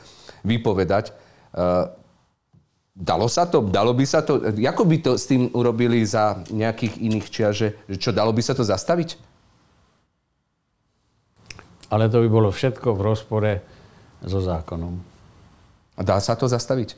vypovedať. 0.47 1.11
Uh, 1.51 1.91
dalo 2.97 3.29
sa 3.29 3.45
to? 3.45 3.61
Dalo 3.61 3.93
by 3.93 4.05
sa 4.09 4.25
to? 4.25 4.41
Ako 4.41 4.83
by 4.83 4.97
to 5.05 5.11
s 5.13 5.29
tým 5.29 5.53
urobili 5.53 6.01
za 6.01 6.41
nejakých 6.49 6.97
iných 6.97 7.27
čias, 7.29 7.53
že 7.53 7.67
čo, 8.01 8.09
dalo 8.09 8.33
by 8.33 8.41
sa 8.41 8.57
to 8.57 8.65
zastaviť? 8.65 9.21
Ale 11.93 12.09
to 12.09 12.25
by 12.25 12.27
bolo 12.27 12.49
všetko 12.49 12.97
v 12.97 13.01
rozpore 13.05 13.51
so 14.25 14.41
zákonom. 14.41 14.97
A 15.95 16.01
dá 16.01 16.17
sa 16.19 16.33
to 16.33 16.49
zastaviť? 16.49 16.97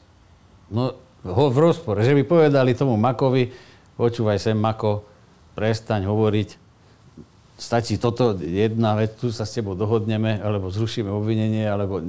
No, 0.72 0.96
ho 1.28 1.46
v 1.52 1.58
rozpore. 1.60 2.02
Že 2.02 2.16
by 2.16 2.24
povedali 2.26 2.72
tomu 2.74 2.96
Makovi, 2.96 3.52
počúvaj 4.00 4.40
sem 4.40 4.56
Mako, 4.56 5.04
prestaň 5.54 6.08
hovoriť, 6.08 6.50
stačí 7.60 8.00
toto 8.00 8.40
jedna 8.40 8.96
vec, 8.96 9.20
tu 9.20 9.30
sa 9.36 9.44
s 9.44 9.52
tebou 9.52 9.76
dohodneme, 9.76 10.40
alebo 10.40 10.72
zrušíme 10.72 11.12
obvinenie, 11.12 11.68
alebo... 11.68 12.00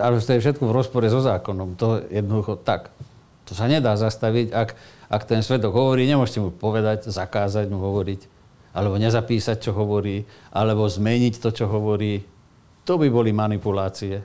Ale 0.00 0.16
to 0.18 0.32
je 0.34 0.40
všetko 0.40 0.64
v 0.64 0.72
rozpore 0.72 1.06
so 1.12 1.20
zákonom. 1.20 1.76
To 1.76 2.00
jednoducho 2.08 2.56
tak. 2.64 2.88
To 3.50 3.58
sa 3.58 3.66
nedá 3.66 3.98
zastaviť, 3.98 4.54
ak, 4.54 4.78
ak 5.10 5.22
ten 5.26 5.42
svedok 5.42 5.74
hovorí, 5.74 6.06
nemôžete 6.06 6.38
mu 6.38 6.54
povedať, 6.54 7.10
zakázať 7.10 7.66
mu 7.66 7.82
hovoriť, 7.82 8.30
alebo 8.70 8.94
nezapísať, 8.94 9.58
čo 9.58 9.74
hovorí, 9.74 10.22
alebo 10.54 10.86
zmeniť 10.86 11.42
to, 11.42 11.50
čo 11.50 11.66
hovorí. 11.66 12.22
To 12.86 12.94
by 12.94 13.10
boli 13.10 13.34
manipulácie. 13.34 14.22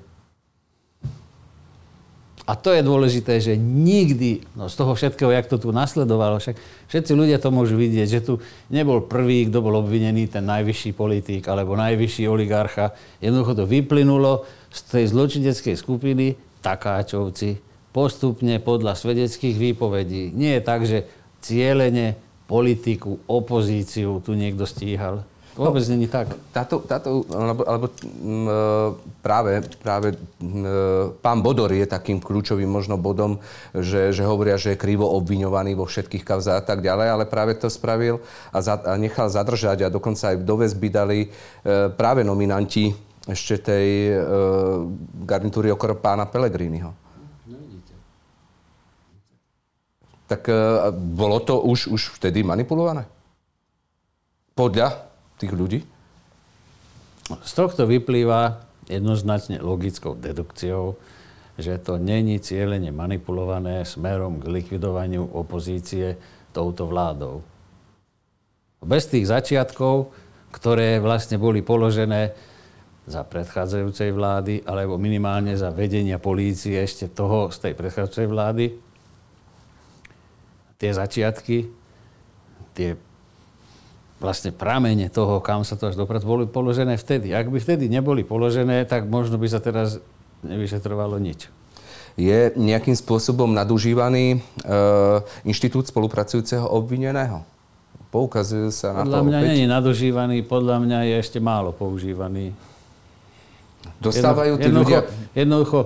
A 2.46 2.54
to 2.54 2.70
je 2.70 2.86
dôležité, 2.86 3.42
že 3.42 3.58
nikdy, 3.58 4.46
no 4.54 4.70
z 4.70 4.78
toho 4.78 4.94
všetkého, 4.94 5.34
jak 5.34 5.50
to 5.50 5.58
tu 5.58 5.74
nasledovalo, 5.74 6.38
však 6.38 6.54
všetci 6.94 7.12
ľudia 7.18 7.42
to 7.42 7.50
môžu 7.50 7.74
vidieť, 7.74 8.06
že 8.06 8.22
tu 8.22 8.38
nebol 8.70 9.02
prvý, 9.02 9.50
kto 9.50 9.66
bol 9.66 9.82
obvinený, 9.82 10.30
ten 10.30 10.46
najvyšší 10.46 10.94
politík 10.94 11.50
alebo 11.50 11.74
najvyšší 11.74 12.30
oligarcha. 12.30 12.94
Jednoducho 13.18 13.58
to 13.58 13.66
vyplynulo 13.66 14.46
z 14.70 14.80
tej 14.86 15.06
zločineckej 15.10 15.74
skupiny 15.74 16.38
takáčovci 16.62 17.65
postupne 17.96 18.60
podľa 18.60 19.00
svedeckých 19.00 19.56
výpovedí. 19.56 20.36
Nie 20.36 20.60
je 20.60 20.68
tak, 20.68 20.84
že 20.84 21.08
cieľene 21.40 22.20
politiku, 22.44 23.24
opozíciu 23.24 24.20
tu 24.20 24.36
niekto 24.36 24.68
stíhal. 24.68 25.24
Vôbec 25.56 25.88
no, 25.88 25.96
není 25.96 26.12
tak. 26.12 26.36
Táto, 26.52 26.84
táto 26.84 27.24
alebo, 27.32 27.64
alebo 27.64 27.88
m, 27.88 28.44
e, 28.44 28.60
práve, 29.24 29.64
práve 29.80 30.12
m, 30.44 30.68
e, 30.68 31.16
pán 31.24 31.40
Bodor 31.40 31.72
je 31.72 31.88
takým 31.88 32.20
kľúčovým 32.20 32.68
možno 32.68 33.00
bodom, 33.00 33.40
že, 33.72 34.12
že 34.12 34.28
hovoria, 34.28 34.60
že 34.60 34.76
je 34.76 34.84
krivo 34.84 35.08
obviňovaný 35.16 35.80
vo 35.80 35.88
všetkých 35.88 36.28
kauzách 36.28 36.60
a 36.60 36.66
tak 36.68 36.84
ďalej, 36.84 37.08
ale 37.08 37.24
práve 37.24 37.56
to 37.56 37.72
spravil 37.72 38.20
a, 38.52 38.60
za, 38.60 38.84
a 38.84 39.00
nechal 39.00 39.32
zadržať 39.32 39.88
a 39.88 39.94
dokonca 39.96 40.36
aj 40.36 40.44
v 40.44 40.48
doväzby 40.48 40.88
dali 40.92 41.20
e, 41.24 41.28
práve 41.96 42.28
nominanti 42.28 42.92
ešte 43.24 43.56
tej 43.64 43.88
e, 44.12 44.16
garnitúry 45.24 45.72
okolo 45.72 45.96
pána 45.96 46.28
Pelegriniho. 46.28 46.92
No, 46.92 47.56
tak 50.26 50.50
e, 50.50 50.90
bolo 50.94 51.38
to 51.42 51.62
už, 51.62 51.90
už 51.90 52.02
vtedy 52.18 52.42
manipulované? 52.42 53.06
Podľa 54.58 55.06
tých 55.38 55.54
ľudí? 55.54 55.80
Z 57.26 57.52
tohto 57.58 57.90
vyplýva 57.90 58.62
jednoznačne 58.86 59.62
logickou 59.62 60.14
dedukciou, 60.14 60.98
že 61.58 61.80
to 61.82 61.98
není 61.98 62.38
cieľene 62.38 62.94
manipulované 62.94 63.88
smerom 63.88 64.44
k 64.44 64.52
likvidovaniu 64.62 65.26
opozície 65.34 66.20
touto 66.54 66.86
vládou. 66.86 67.42
Bez 68.86 69.10
tých 69.10 69.26
začiatkov, 69.26 70.14
ktoré 70.54 71.02
vlastne 71.02 71.42
boli 71.42 71.66
položené 71.66 72.38
za 73.06 73.26
predchádzajúcej 73.26 74.10
vlády, 74.14 74.54
alebo 74.66 74.98
minimálne 74.98 75.54
za 75.58 75.70
vedenia 75.74 76.18
polície 76.22 76.78
ešte 76.78 77.10
toho 77.10 77.50
z 77.54 77.58
tej 77.70 77.74
predchádzajúcej 77.78 78.28
vlády, 78.30 78.66
tie 80.80 80.92
začiatky, 80.92 81.72
tie 82.76 83.00
vlastne 84.20 84.56
pramene 84.56 85.12
toho, 85.12 85.44
kam 85.44 85.68
sa 85.68 85.76
to 85.76 85.92
až 85.92 85.96
doprac, 86.00 86.24
boli 86.24 86.48
položené 86.48 86.96
vtedy. 86.96 87.36
Ak 87.36 87.52
by 87.52 87.60
vtedy 87.60 87.92
neboli 87.92 88.24
položené, 88.24 88.88
tak 88.88 89.08
možno 89.12 89.36
by 89.36 89.48
sa 89.48 89.60
teraz 89.60 90.00
nevyšetrovalo 90.44 91.20
nič. 91.20 91.52
Je 92.16 92.56
nejakým 92.56 92.96
spôsobom 92.96 93.52
nadužívaný 93.52 94.26
e, 94.34 94.38
inštitút 95.44 95.92
spolupracujúceho 95.92 96.64
obvineného? 96.64 97.44
Poukazujú 98.08 98.72
sa 98.72 98.96
na 98.96 99.04
podľa 99.04 99.20
to 99.20 99.26
mňa 99.28 99.40
opäť? 99.40 99.48
nie 99.52 99.56
je 99.60 99.68
nadužívaný, 99.68 100.38
podľa 100.48 100.78
mňa 100.80 101.00
je 101.12 101.16
ešte 101.20 101.40
málo 101.44 101.76
používaný. 101.76 102.56
Dostávajú 104.00 104.56
tí 104.56 104.72
jednoducho, 104.72 104.88
ľudia... 104.88 105.00
Jednoducho, 105.36 105.80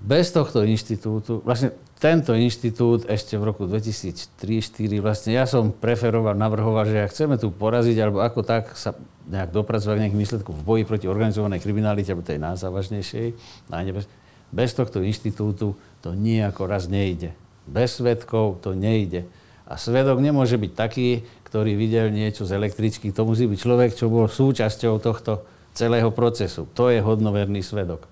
bez 0.00 0.32
tohto 0.32 0.64
inštitútu, 0.64 1.44
vlastne 1.44 1.76
tento 2.02 2.34
inštitút 2.34 3.06
ešte 3.06 3.38
v 3.38 3.46
roku 3.46 3.62
2003-2004, 3.70 4.98
vlastne 4.98 5.38
ja 5.38 5.46
som 5.46 5.70
preferoval, 5.70 6.34
navrhoval, 6.34 6.82
že 6.82 7.06
ak 7.06 7.14
chceme 7.14 7.38
tu 7.38 7.54
poraziť, 7.54 7.94
alebo 8.02 8.26
ako 8.26 8.42
tak 8.42 8.74
sa 8.74 8.98
nejak 9.30 9.54
dopracovať 9.54 9.94
k 9.94 10.02
nejakým 10.02 10.18
výsledkom 10.18 10.50
v 10.58 10.66
boji 10.66 10.82
proti 10.82 11.06
organizovanej 11.06 11.62
kriminalite, 11.62 12.10
alebo 12.10 12.26
tej 12.26 12.42
najzávažnejšej, 12.42 13.26
najnebez, 13.70 14.10
bez 14.50 14.70
tohto 14.74 14.98
inštitútu 14.98 15.78
to 16.02 16.08
nejako 16.18 16.66
raz 16.66 16.90
nejde. 16.90 17.38
Bez 17.70 18.02
svetkov 18.02 18.58
to 18.58 18.74
nejde. 18.74 19.30
A 19.70 19.78
svedok 19.78 20.18
nemôže 20.18 20.58
byť 20.58 20.72
taký, 20.74 21.22
ktorý 21.46 21.78
videl 21.78 22.10
niečo 22.10 22.42
z 22.42 22.58
električky. 22.58 23.14
To 23.14 23.22
musí 23.22 23.46
byť 23.46 23.58
človek, 23.62 23.94
čo 23.94 24.10
bol 24.10 24.26
súčasťou 24.26 24.98
tohto 24.98 25.46
celého 25.70 26.10
procesu. 26.10 26.66
To 26.74 26.90
je 26.90 26.98
hodnoverný 26.98 27.62
svedok. 27.62 28.10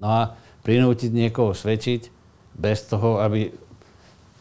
No 0.00 0.08
a 0.08 0.22
prinútiť 0.64 1.12
niekoho 1.12 1.52
svedčiť, 1.52 2.19
bez 2.54 2.86
toho, 2.86 3.22
aby 3.22 3.54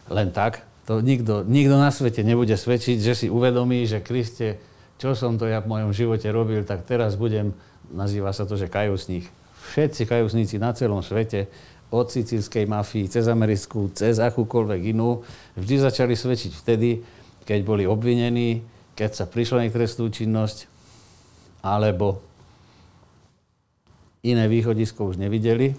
len 0.10 0.30
tak, 0.34 0.66
to 0.90 1.06
nikto, 1.06 1.46
nikto 1.46 1.78
na 1.78 1.94
svete 1.94 2.26
nebude 2.26 2.58
svedčiť, 2.58 2.98
že 2.98 3.14
si 3.14 3.28
uvedomí, 3.30 3.86
že 3.86 4.02
Kriste, 4.02 4.58
čo 4.98 5.14
som 5.14 5.38
to 5.38 5.46
ja 5.46 5.62
v 5.62 5.70
mojom 5.70 5.94
živote 5.94 6.26
robil, 6.34 6.66
tak 6.66 6.82
teraz 6.90 7.14
budem, 7.14 7.54
nazýva 7.94 8.34
sa 8.34 8.50
to, 8.50 8.58
že 8.58 8.66
kajúcník. 8.66 9.30
Všetci 9.70 10.10
kajúcníci 10.10 10.58
na 10.58 10.74
celom 10.74 11.06
svete, 11.06 11.46
od 11.90 12.06
sicílskej 12.10 12.70
mafii, 12.70 13.10
cez 13.10 13.26
americkú, 13.26 13.90
cez 13.94 14.22
akúkoľvek 14.22 14.94
inú, 14.94 15.26
vždy 15.58 15.76
začali 15.90 16.14
svedčiť 16.14 16.52
vtedy, 16.54 17.02
keď 17.50 17.60
boli 17.66 17.90
obvinení, 17.90 18.62
keď 18.94 19.10
sa 19.18 19.26
prišlo 19.26 19.58
na 19.58 19.70
trestnú 19.74 20.06
činnosť, 20.14 20.70
alebo 21.66 22.22
iné 24.22 24.46
východisko 24.46 25.10
už 25.10 25.18
nevideli, 25.18 25.74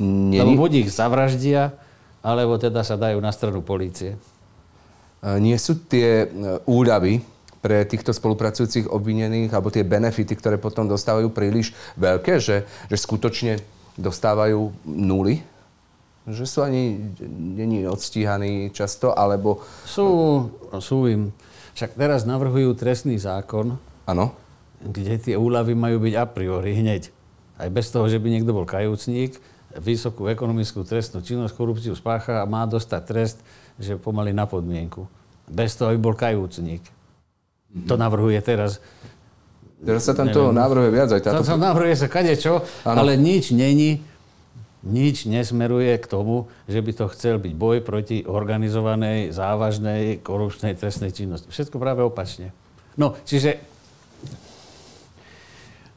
nie... 0.00 0.40
Lebo 0.40 0.66
buď 0.66 0.88
ich 0.88 0.90
zavraždia, 0.90 1.76
alebo 2.24 2.56
teda 2.56 2.80
sa 2.80 2.96
dajú 2.96 3.20
na 3.20 3.30
stranu 3.30 3.60
polície. 3.60 4.16
Nie 5.20 5.60
sú 5.60 5.76
tie 5.76 6.24
e, 6.24 6.28
úľavy 6.64 7.20
pre 7.60 7.84
týchto 7.84 8.16
spolupracujúcich 8.16 8.88
obvinených, 8.88 9.52
alebo 9.52 9.68
tie 9.68 9.84
benefity, 9.84 10.32
ktoré 10.32 10.56
potom 10.56 10.88
dostávajú 10.88 11.28
príliš 11.28 11.76
veľké, 12.00 12.40
že, 12.40 12.64
že 12.88 12.96
skutočne 12.96 13.60
dostávajú 14.00 14.72
nuly? 14.88 15.44
Že 16.24 16.44
sú 16.48 16.58
ani 16.64 17.12
není 17.36 17.84
odstíhaní 17.84 18.72
často, 18.72 19.12
alebo... 19.12 19.60
Sú, 19.84 20.08
sú 20.80 21.04
im. 21.04 21.36
Však 21.76 22.00
teraz 22.00 22.24
navrhujú 22.24 22.72
trestný 22.72 23.20
zákon, 23.20 23.76
Áno. 24.08 24.32
kde 24.80 25.20
tie 25.20 25.36
úľavy 25.36 25.76
majú 25.76 26.00
byť 26.00 26.14
a 26.16 26.24
priori 26.24 26.80
hneď. 26.80 27.12
Aj 27.60 27.68
bez 27.68 27.92
toho, 27.92 28.08
že 28.08 28.16
by 28.16 28.32
niekto 28.32 28.56
bol 28.56 28.64
kajúcník, 28.64 29.36
vysokú 29.78 30.26
ekonomickú 30.26 30.82
trestnú 30.82 31.22
činnosť, 31.22 31.54
korupciu 31.54 31.94
spácha 31.94 32.42
a 32.42 32.48
má 32.48 32.66
dostať 32.66 33.02
trest, 33.06 33.38
že 33.78 33.94
pomaly 33.94 34.34
na 34.34 34.48
podmienku. 34.48 35.06
Bez 35.46 35.78
toho, 35.78 35.94
aby 35.94 35.98
bol 35.98 36.14
kajúcník. 36.18 36.82
Mm-hmm. 36.82 37.86
To 37.86 37.94
navrhuje 37.94 38.38
teraz. 38.42 38.82
Teraz 39.80 40.04
sa 40.04 40.12
tam 40.12 40.28
to 40.28 40.52
navrhuje 40.52 40.90
viac 40.92 41.08
aj 41.08 41.22
táto... 41.24 41.40
To 41.40 41.56
navrhuje 41.56 41.96
sa 41.96 42.10
kadečo, 42.10 42.66
ale 42.84 43.16
nič 43.16 43.54
není, 43.56 44.04
nič 44.84 45.24
nesmeruje 45.24 45.96
k 45.96 46.06
tomu, 46.06 46.52
že 46.68 46.84
by 46.84 46.92
to 46.92 47.04
chcel 47.16 47.40
byť 47.40 47.52
boj 47.56 47.80
proti 47.80 48.20
organizovanej, 48.28 49.32
závažnej, 49.32 50.20
korupčnej 50.20 50.76
trestnej 50.76 51.16
činnosti. 51.16 51.48
Všetko 51.48 51.80
práve 51.80 52.04
opačne. 52.04 52.52
No, 53.00 53.16
čiže 53.24 53.56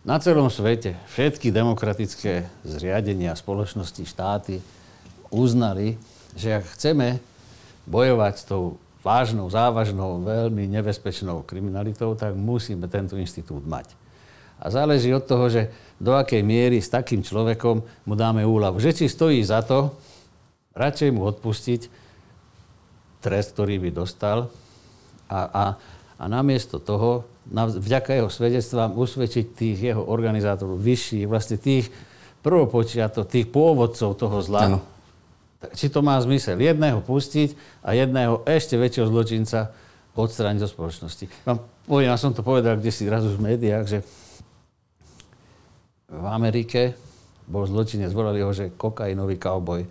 na 0.03 0.19
celom 0.19 0.51
svete 0.51 0.99
všetky 1.07 1.47
demokratické 1.49 2.47
zriadenia, 2.67 3.39
spoločnosti, 3.39 4.03
štáty 4.03 4.59
uznali, 5.31 5.95
že 6.35 6.59
ak 6.59 6.75
chceme 6.75 7.23
bojovať 7.87 8.33
s 8.35 8.43
tou 8.47 8.63
vážnou, 9.03 9.47
závažnou, 9.51 10.23
veľmi 10.23 10.67
nebezpečnou 10.67 11.43
kriminalitou, 11.43 12.15
tak 12.15 12.35
musíme 12.35 12.87
tento 12.87 13.19
inštitút 13.19 13.63
mať. 13.67 13.91
A 14.63 14.71
záleží 14.71 15.11
od 15.11 15.27
toho, 15.27 15.51
že 15.51 15.67
do 15.99 16.15
akej 16.15 16.39
miery 16.39 16.79
s 16.79 16.87
takým 16.87 17.19
človekom 17.19 17.83
mu 17.83 18.13
dáme 18.15 18.47
úľavu. 18.47 18.79
Že 18.79 18.91
či 18.95 19.05
stojí 19.11 19.43
za 19.43 19.59
to, 19.59 19.91
radšej 20.71 21.09
mu 21.11 21.27
odpustiť 21.27 21.81
trest, 23.19 23.55
ktorý 23.55 23.79
by 23.83 23.89
dostal 23.91 24.47
a, 25.27 25.39
a, 25.47 25.65
a 26.19 26.23
namiesto 26.27 26.79
toho, 26.79 27.27
vďaka 27.51 28.15
jeho 28.15 28.29
svedectvám, 28.31 28.95
usvedčiť 28.95 29.45
tých 29.51 29.77
jeho 29.93 30.03
organizátorov 30.03 30.79
vyšších, 30.79 31.27
vlastne 31.27 31.59
tých 31.59 31.91
prvopočiatov, 32.43 33.27
tých 33.27 33.51
pôvodcov 33.51 34.15
toho 34.15 34.37
zla, 34.39 34.61
ano 34.67 34.79
či 35.71 35.87
to 35.87 36.03
má 36.03 36.19
zmysel 36.19 36.59
jedného 36.59 36.99
pustiť 36.99 37.55
a 37.79 37.95
jedného 37.95 38.43
ešte 38.43 38.75
väčšieho 38.75 39.07
zločinca 39.07 39.71
odstrániť 40.19 40.59
zo 40.59 40.69
spoločnosti. 40.69 41.25
Vám 41.47 41.63
poviem, 41.87 42.11
ja 42.11 42.19
som 42.19 42.35
to 42.35 42.43
povedal 42.43 42.75
kde 42.75 42.91
si 42.91 43.07
raz 43.07 43.23
už 43.23 43.39
v 43.39 43.55
médiách, 43.55 43.85
že 43.87 43.99
v 46.11 46.25
Amerike 46.27 46.99
bol 47.47 47.63
zločinec, 47.63 48.11
volali 48.11 48.43
ho, 48.43 48.51
že 48.51 48.75
kokainový 48.75 49.39
kauboj. 49.39 49.87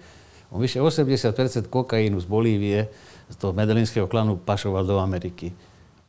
On 0.53 0.61
vyše 0.61 0.85
80% 0.85 1.73
kokainu 1.73 2.21
z 2.21 2.27
Bolívie, 2.29 2.81
z 3.33 3.37
toho 3.41 3.57
medelinského 3.57 4.05
klanu, 4.05 4.37
pašoval 4.37 4.85
do 4.85 5.01
Ameriky. 5.01 5.51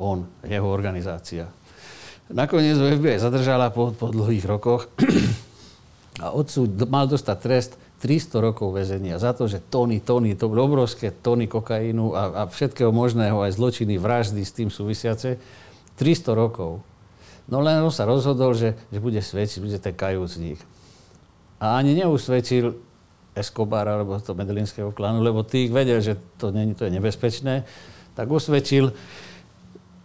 On, 0.01 0.25
jeho 0.45 0.67
organizácia. 0.67 1.49
Nakoniec 2.33 2.79
ho 2.79 2.87
FBI 2.87 3.19
zadržala 3.21 3.69
po, 3.69 3.93
po 3.93 4.09
dlhých 4.09 4.45
rokoch 4.47 4.89
a 6.23 6.33
odsúd 6.33 6.73
mal 6.89 7.05
dostať 7.05 7.37
trest 7.37 7.71
300 8.03 8.43
rokov 8.43 8.75
väzenia 8.75 9.15
za 9.15 9.31
to, 9.31 9.47
že 9.47 9.63
tóny, 9.63 10.03
tóny, 10.03 10.35
to 10.35 10.51
boli 10.51 10.59
obrovské 10.59 11.15
tóny 11.15 11.47
kokainu 11.47 12.11
a, 12.11 12.23
a 12.35 12.51
všetkého 12.51 12.91
možného, 12.91 13.39
aj 13.39 13.55
zločiny, 13.55 13.95
vraždy 13.95 14.43
s 14.43 14.51
tým 14.51 14.67
súvisiace. 14.67 15.39
300 15.95 16.35
rokov. 16.35 16.83
No 17.47 17.63
len 17.63 17.79
on 17.79 17.95
sa 17.95 18.03
rozhodol, 18.03 18.59
že, 18.59 18.75
že 18.91 18.99
bude 18.99 19.23
svedčiť, 19.23 19.63
bude 19.63 19.79
ten 19.79 19.95
kajúcník. 19.95 20.59
A 21.63 21.79
ani 21.79 21.95
neusvedčil 21.95 22.75
Escobar 23.33 23.87
alebo 23.87 24.19
to 24.19 24.35
medelinského 24.35 24.91
klanu, 24.91 25.23
lebo 25.23 25.47
tých 25.47 25.71
vedel, 25.71 26.03
že 26.03 26.19
to, 26.37 26.51
nie, 26.51 26.75
to 26.75 26.85
je 26.85 26.91
nebezpečné, 26.99 27.63
tak 28.19 28.27
usvedčil 28.27 28.91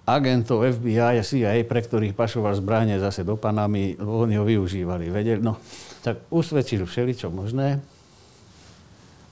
agentov 0.08 0.64
FBI 0.64 1.20
a 1.20 1.20
CIA, 1.20 1.60
pre 1.68 1.84
ktorých 1.84 2.16
pašoval 2.16 2.56
zbranie 2.56 2.96
zase 2.96 3.28
do 3.28 3.36
Panamy, 3.36 3.92
oni 4.00 4.40
ho 4.40 4.44
využívali. 4.48 5.12
Vedel, 5.12 5.44
no, 5.44 5.60
tak 6.00 6.24
usvedčili 6.32 6.88
všeličo 6.88 7.28
možné 7.28 7.84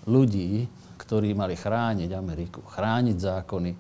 ľudí, 0.04 0.68
ktorí 1.00 1.32
mali 1.32 1.56
chrániť 1.56 2.10
Ameriku, 2.12 2.60
chrániť 2.60 3.16
zákony 3.16 3.72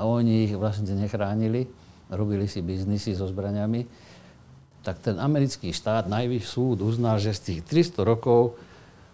a 0.00 0.08
oni 0.08 0.48
ich 0.48 0.54
vlastne 0.56 0.96
nechránili, 0.96 1.68
robili 2.08 2.48
si 2.48 2.64
biznisy 2.64 3.12
so 3.12 3.28
zbraniami, 3.28 3.84
tak 4.82 4.98
ten 5.04 5.20
americký 5.20 5.70
štát, 5.70 6.08
najvyšší 6.08 6.48
súd, 6.48 6.82
uznal, 6.82 7.20
že 7.20 7.36
z 7.36 7.60
tých 7.60 7.92
300 7.92 8.02
rokov 8.02 8.58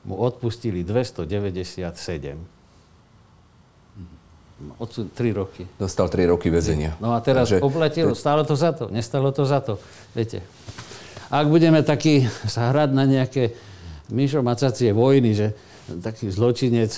mu 0.07 0.17
odpustili 0.17 0.87
297. 0.87 2.58
Odsud 4.59 5.15
3 5.15 5.39
roky. 5.39 5.63
Dostal 5.79 6.11
3 6.11 6.35
roky 6.35 6.51
väzenia. 6.51 6.99
No 6.99 7.15
a 7.15 7.23
teraz 7.23 7.55
Takže... 7.55 7.63
oplatilo, 7.63 8.13
stálo 8.19 8.43
to 8.43 8.59
za 8.59 8.75
to, 8.75 8.91
nestalo 8.91 9.31
to 9.31 9.47
za 9.47 9.63
to. 9.63 9.79
Viete, 10.19 10.43
ak 11.31 11.47
budeme 11.47 11.79
taký 11.87 12.27
sa 12.51 12.75
hrať 12.75 12.91
na 12.91 13.07
nejaké 13.07 13.55
myšomacacie 14.11 14.91
vojny, 14.91 15.31
že 15.37 15.47
taký 16.03 16.33
zločinec, 16.33 16.91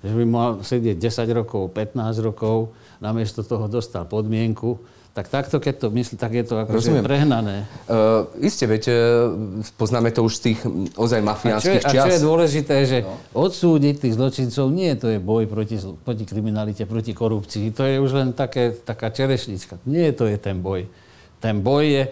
že 0.00 0.12
by 0.16 0.24
mal 0.24 0.50
sedieť 0.64 0.96
10 0.96 1.28
rokov, 1.36 1.76
15 1.76 2.24
rokov, 2.24 2.72
namiesto 3.04 3.44
toho 3.44 3.68
dostal 3.68 4.08
podmienku, 4.08 4.80
tak 5.10 5.26
takto, 5.26 5.58
keď 5.58 5.74
to 5.74 5.86
myslí, 5.90 6.14
tak 6.14 6.38
je 6.38 6.44
to 6.46 6.54
akože 6.62 7.02
prehnané. 7.02 7.66
Uh, 7.90 8.30
iste, 8.38 8.62
veď, 8.62 8.94
poznáme 9.74 10.14
to 10.14 10.22
už 10.22 10.38
z 10.38 10.42
tých 10.50 10.58
ozaj 10.94 11.18
mafiánskych 11.18 11.82
čias. 11.82 12.06
A 12.06 12.06
čo 12.06 12.14
je 12.14 12.22
dôležité, 12.22 12.76
že 12.86 12.98
no. 13.02 13.18
odsúdiť 13.34 14.06
tých 14.06 14.14
zločincov 14.14 14.70
nie 14.70 14.94
to 14.94 15.10
je 15.10 15.18
boj 15.18 15.50
proti, 15.50 15.82
proti 16.06 16.22
kriminalite, 16.22 16.86
proti 16.86 17.10
korupcii. 17.10 17.74
To 17.74 17.82
je 17.82 17.98
už 17.98 18.10
len 18.14 18.28
také, 18.30 18.70
taká 18.70 19.10
čerešnička. 19.10 19.82
Nie 19.82 20.14
to 20.14 20.30
je 20.30 20.38
ten 20.38 20.62
boj. 20.62 20.86
Ten 21.42 21.58
boj 21.58 21.84
je 21.90 22.02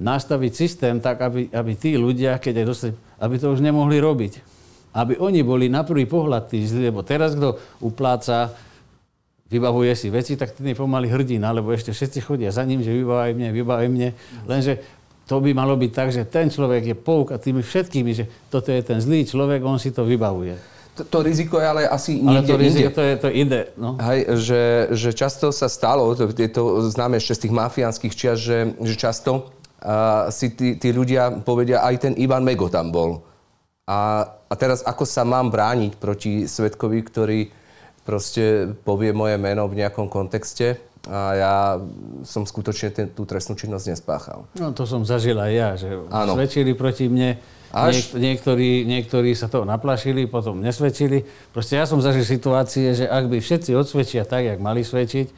nastaviť 0.00 0.52
systém 0.52 1.00
tak, 1.00 1.24
aby, 1.24 1.48
aby 1.52 1.72
tí 1.76 1.96
ľudia, 1.96 2.36
keď 2.36 2.64
aj 2.64 2.66
dostali, 2.66 2.92
aby 3.20 3.34
to 3.36 3.52
už 3.52 3.60
nemohli 3.64 3.96
robiť. 3.96 4.32
Aby 4.92 5.16
oni 5.22 5.40
boli 5.40 5.72
na 5.72 5.86
prvý 5.86 6.04
pohľad 6.04 6.50
tí 6.50 6.66
zlí, 6.66 6.90
lebo 6.90 7.06
teraz, 7.06 7.32
kto 7.32 7.56
upláca, 7.80 8.52
vybavuje 9.50 9.92
si 9.98 10.08
veci, 10.08 10.38
tak 10.38 10.54
ten 10.54 10.70
je 10.70 10.78
pomaly 10.78 11.10
hrdina, 11.10 11.50
lebo 11.50 11.74
ešte 11.74 11.90
všetci 11.90 12.22
chodia 12.22 12.54
za 12.54 12.62
ním, 12.62 12.86
že 12.86 12.94
vybavaj 12.94 13.34
mne, 13.34 13.48
vybavaj 13.50 13.88
mne. 13.90 14.08
Lenže 14.46 14.78
to 15.26 15.42
by 15.42 15.50
malo 15.54 15.74
byť 15.74 15.90
tak, 15.90 16.08
že 16.14 16.22
ten 16.26 16.50
človek 16.50 16.82
je 16.90 16.96
pouk 16.98 17.34
a 17.34 17.38
tými 17.38 17.62
všetkými, 17.62 18.10
že 18.14 18.24
toto 18.50 18.70
je 18.70 18.82
ten 18.82 19.02
zlý 19.02 19.26
človek, 19.26 19.62
on 19.62 19.78
si 19.82 19.90
to 19.90 20.06
vybavuje. 20.06 20.58
To, 20.98 21.06
to 21.06 21.18
riziko 21.22 21.62
je 21.62 21.66
ale 21.66 21.82
asi 21.86 22.18
ale 22.18 22.42
niekde 22.42 22.50
to 22.50 22.56
riziko, 22.58 22.88
inde. 22.90 22.96
to 22.98 23.02
je 23.02 23.14
to 23.14 23.28
ide. 23.30 23.60
No. 23.78 23.90
Hej, 24.02 24.20
že, 24.42 24.62
že 24.90 25.10
často 25.14 25.54
sa 25.54 25.70
stalo, 25.70 26.14
to, 26.18 26.30
je 26.34 26.50
to 26.50 26.82
známe 26.90 27.18
ešte 27.18 27.38
z 27.38 27.40
tých 27.46 27.54
mafiánskych 27.54 28.14
čias, 28.14 28.38
že, 28.42 28.74
že 28.82 28.94
často 28.98 29.54
a 29.80 30.28
si 30.28 30.52
tí, 30.52 30.76
tí 30.76 30.92
ľudia 30.92 31.40
povedia, 31.40 31.80
aj 31.80 31.94
ten 32.10 32.12
Ivan 32.20 32.44
Mego 32.44 32.68
tam 32.68 32.92
bol. 32.92 33.24
A, 33.88 34.28
a 34.28 34.54
teraz 34.54 34.84
ako 34.84 35.08
sa 35.08 35.24
mám 35.24 35.48
brániť 35.48 35.96
proti 35.96 36.44
svetkovi, 36.44 37.00
ktorý 37.00 37.38
proste 38.04 38.74
povie 38.82 39.12
moje 39.12 39.36
meno 39.36 39.68
v 39.68 39.84
nejakom 39.84 40.08
kontexte 40.08 40.80
a 41.08 41.20
ja 41.32 41.54
som 42.28 42.44
skutočne 42.44 42.88
ten, 42.92 43.06
tú 43.08 43.24
trestnú 43.24 43.56
činnosť 43.56 43.84
nespáchal. 43.96 44.44
No 44.60 44.76
to 44.76 44.84
som 44.84 45.00
zažil 45.06 45.40
aj 45.40 45.52
ja, 45.52 45.70
že 45.80 45.88
ano. 46.12 46.36
svedčili 46.36 46.76
proti 46.76 47.08
mne, 47.08 47.40
Až... 47.70 48.18
Niek- 48.18 48.18
niektorí, 48.18 48.82
niektorí 48.82 49.30
sa 49.38 49.46
toho 49.46 49.62
naplašili, 49.62 50.26
potom 50.26 50.58
nesvedčili. 50.58 51.22
Proste 51.54 51.78
ja 51.78 51.86
som 51.86 52.02
zažil 52.02 52.26
situácie, 52.26 52.98
že 52.98 53.06
ak 53.06 53.30
by 53.30 53.38
všetci 53.38 53.78
odsvedčia 53.78 54.26
tak, 54.26 54.42
jak 54.42 54.58
mali 54.58 54.82
svedčiť, 54.82 55.30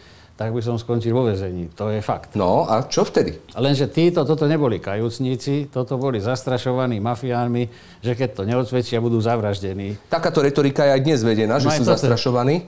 tak 0.43 0.51
by 0.51 0.59
som 0.59 0.74
skončil 0.74 1.14
vo 1.14 1.22
vezení. 1.30 1.70
To 1.78 1.86
je 1.86 2.03
fakt. 2.03 2.34
No 2.34 2.66
a 2.66 2.82
čo 2.82 3.07
vtedy? 3.07 3.38
Lenže 3.55 3.86
títo, 3.86 4.26
toto 4.26 4.51
neboli 4.51 4.82
kajúcníci, 4.82 5.70
toto 5.70 5.95
boli 6.03 6.18
zastrašovaní 6.18 6.99
mafiánmi, 6.99 7.70
že 8.03 8.18
keď 8.18 8.28
to 8.34 8.43
neodsvedčia, 8.43 8.99
budú 8.99 9.22
zavraždení. 9.22 9.95
Takáto 10.11 10.43
retorika 10.43 10.82
je 10.82 10.99
aj 10.99 11.03
dnes 11.07 11.20
vedená, 11.22 11.62
no 11.62 11.62
že 11.62 11.78
sú 11.78 11.86
zastrašovaní. 11.86 12.66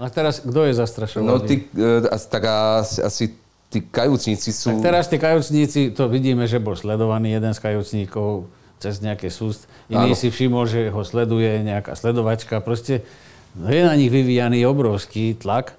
A 0.00 0.08
teraz 0.08 0.40
kto 0.40 0.64
je 0.64 0.72
zastrašovaný? 0.80 1.28
No 1.28 1.36
ty, 1.44 1.68
e, 1.76 2.08
tak 2.08 2.42
asi, 2.48 3.04
asi 3.04 3.24
tí 3.68 3.84
kajúcníci 3.84 4.48
sú... 4.48 4.80
Tak 4.80 4.80
teraz 4.80 5.04
tí 5.12 5.20
kajúcníci, 5.20 5.92
to 5.92 6.08
vidíme, 6.08 6.48
že 6.48 6.56
bol 6.56 6.72
sledovaný 6.72 7.36
jeden 7.36 7.52
z 7.52 7.60
kajúcníkov 7.60 8.48
cez 8.80 9.04
nejaké 9.04 9.28
súst. 9.28 9.68
Iný 9.92 10.16
Áno. 10.16 10.18
si 10.18 10.32
všimol, 10.32 10.64
že 10.64 10.88
ho 10.88 11.04
sleduje 11.04 11.60
nejaká 11.68 11.92
sledovačka. 11.92 12.64
Proste 12.64 13.04
je 13.60 13.82
na 13.84 13.92
nich 13.92 14.08
vyvíjaný 14.08 14.64
obrovský 14.64 15.36
tlak 15.36 15.76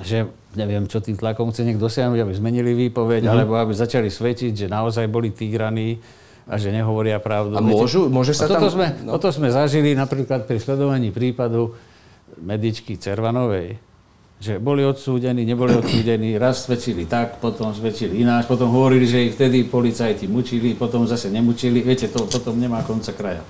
že 0.00 0.28
neviem, 0.52 0.84
čo 0.84 1.00
tým 1.00 1.16
tlakom 1.16 1.52
chce 1.52 1.64
niekto 1.64 1.88
dosiahnuť, 1.88 2.20
aby 2.20 2.32
zmenili 2.36 2.72
výpoveď, 2.88 3.24
mm-hmm. 3.24 3.34
alebo 3.36 3.52
aby 3.56 3.72
začali 3.72 4.12
svedčiť, 4.12 4.52
že 4.52 4.66
naozaj 4.68 5.08
boli 5.08 5.32
týraní 5.32 6.00
a 6.46 6.60
že 6.60 6.70
nehovoria 6.70 7.18
pravdu. 7.18 7.56
A 7.56 7.64
môžu? 7.64 8.06
Môže 8.06 8.36
sa 8.36 8.46
a 8.46 8.54
toto 8.54 8.68
tam... 8.68 8.74
Sme, 8.76 8.86
no. 9.02 9.16
Toto 9.16 9.32
sme 9.32 9.48
zažili 9.50 9.96
napríklad 9.96 10.46
pri 10.46 10.60
sledovaní 10.60 11.10
prípadu 11.10 11.74
medičky 12.38 13.00
Cervanovej. 13.00 13.80
Že 14.36 14.60
boli 14.60 14.84
odsúdení, 14.84 15.48
neboli 15.48 15.72
odsúdení, 15.72 16.36
raz 16.36 16.68
svedčili 16.68 17.08
tak, 17.08 17.40
potom 17.40 17.72
svedčili 17.72 18.20
ináč, 18.20 18.44
potom 18.44 18.68
hovorili, 18.68 19.08
že 19.08 19.24
ich 19.26 19.32
vtedy 19.32 19.64
policajti 19.64 20.28
mučili, 20.28 20.76
potom 20.76 21.08
zase 21.08 21.32
nemučili. 21.32 21.80
Viete, 21.80 22.12
to 22.12 22.28
potom 22.28 22.60
nemá 22.60 22.84
konca 22.84 23.16
kraja. 23.16 23.40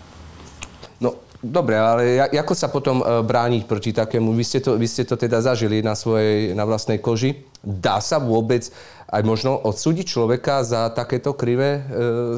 Dobre, 1.47 1.79
ale 1.79 2.19
ako 2.27 2.55
sa 2.59 2.67
potom 2.67 2.99
e, 2.99 3.05
brániť 3.23 3.63
proti 3.71 3.95
takému? 3.95 4.35
Vy 4.35 4.45
ste 4.45 4.59
to, 4.59 4.75
vy 4.75 4.87
ste 4.91 5.07
to 5.07 5.15
teda 5.15 5.39
zažili 5.39 5.79
na 5.79 5.95
svojej, 5.95 6.59
na 6.59 6.67
vlastnej 6.67 6.99
koži. 6.99 7.47
Dá 7.63 8.03
sa 8.03 8.19
vôbec 8.19 8.67
aj 9.07 9.23
možno 9.23 9.55
odsúdiť 9.63 10.11
človeka 10.11 10.67
za 10.67 10.91
takéto 10.91 11.39
krivé 11.39 11.79
e, 11.79 11.81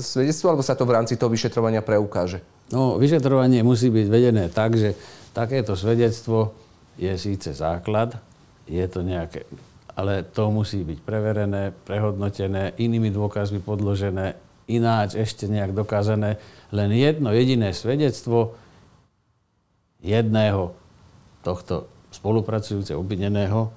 svedectvo, 0.04 0.52
alebo 0.52 0.64
sa 0.66 0.76
to 0.76 0.84
v 0.84 0.92
rámci 0.92 1.16
toho 1.16 1.32
vyšetrovania 1.32 1.80
preukáže? 1.80 2.44
No, 2.68 3.00
vyšetrovanie 3.00 3.64
musí 3.64 3.88
byť 3.88 4.06
vedené 4.12 4.52
tak, 4.52 4.76
že 4.76 4.92
takéto 5.32 5.72
svedectvo 5.72 6.52
je 7.00 7.16
síce 7.16 7.48
základ, 7.56 8.20
je 8.68 8.84
to 8.84 9.00
nejaké, 9.00 9.48
ale 9.96 10.20
to 10.20 10.52
musí 10.52 10.84
byť 10.84 10.98
preverené, 11.00 11.72
prehodnotené, 11.72 12.76
inými 12.76 13.08
dôkazmi 13.08 13.64
podložené, 13.64 14.36
ináč 14.68 15.16
ešte 15.16 15.48
nejak 15.48 15.72
dokázané. 15.72 16.36
Len 16.68 16.92
jedno 16.92 17.32
jediné 17.32 17.72
svedectvo 17.72 18.52
jedného 20.02 20.74
tohto 21.42 21.90
spolupracujúceho 22.14 22.98
obvineného 22.98 23.70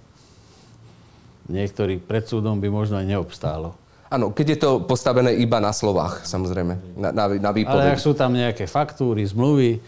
niektorý 1.49 1.99
pred 1.99 2.23
súdom 2.23 2.61
by 2.61 2.71
možno 2.71 3.01
aj 3.01 3.07
neobstálo. 3.09 3.75
Áno, 4.11 4.35
keď 4.35 4.47
je 4.55 4.59
to 4.59 4.69
postavené 4.83 5.39
iba 5.39 5.63
na 5.63 5.71
slovách, 5.71 6.27
samozrejme, 6.27 6.99
na, 6.99 7.15
na, 7.15 7.31
na 7.31 7.51
Ale 7.51 7.95
ak 7.95 7.99
sú 8.03 8.11
tam 8.11 8.35
nejaké 8.35 8.67
faktúry, 8.67 9.23
zmluvy, 9.23 9.79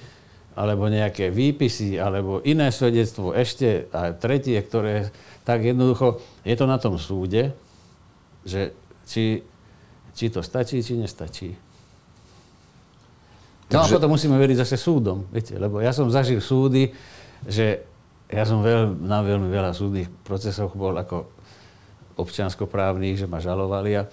alebo 0.56 0.88
nejaké 0.88 1.28
výpisy, 1.28 2.00
alebo 2.00 2.40
iné 2.48 2.72
svedectvo, 2.72 3.36
ešte 3.36 3.90
a 3.92 4.16
tretie, 4.16 4.56
ktoré 4.64 5.12
tak 5.44 5.66
jednoducho, 5.66 6.24
je 6.48 6.56
to 6.56 6.66
na 6.70 6.80
tom 6.80 6.96
súde, 6.96 7.52
že 8.48 8.72
či, 9.04 9.44
či 10.16 10.26
to 10.32 10.40
stačí, 10.40 10.80
či 10.80 10.96
nestačí. 10.96 11.52
No 13.74 13.82
Takže... 13.82 13.90
a 13.90 13.96
potom 13.98 14.14
musíme 14.14 14.38
veriť 14.38 14.62
zase 14.62 14.78
súdom, 14.78 15.26
viete, 15.34 15.58
lebo 15.58 15.82
ja 15.82 15.90
som 15.90 16.06
zažil 16.14 16.38
súdy, 16.38 16.94
že 17.50 17.82
ja 18.30 18.46
som 18.46 18.62
veľ, 18.62 19.02
na 19.02 19.26
veľmi 19.26 19.50
veľa 19.50 19.74
súdnych 19.74 20.10
procesoch 20.22 20.78
bol 20.78 20.94
ako 20.94 21.26
občianskoprávnych, 22.14 23.18
že 23.18 23.26
ma 23.26 23.42
žalovali 23.42 23.98
a 23.98 24.08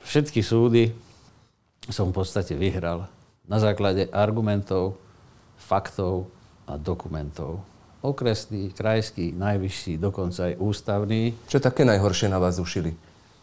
všetky 0.00 0.40
súdy 0.40 0.96
som 1.92 2.08
v 2.08 2.24
podstate 2.24 2.56
vyhral 2.56 3.04
na 3.44 3.58
základe 3.60 4.08
argumentov, 4.14 4.96
faktov 5.60 6.32
a 6.64 6.80
dokumentov. 6.80 7.60
Okresný, 8.00 8.72
krajský, 8.72 9.36
najvyšší, 9.36 10.00
dokonca 10.00 10.48
aj 10.48 10.54
ústavný. 10.56 11.36
Čo 11.52 11.60
také 11.60 11.84
najhoršie 11.84 12.32
na 12.32 12.40
vás 12.40 12.56
ušili? 12.56 12.96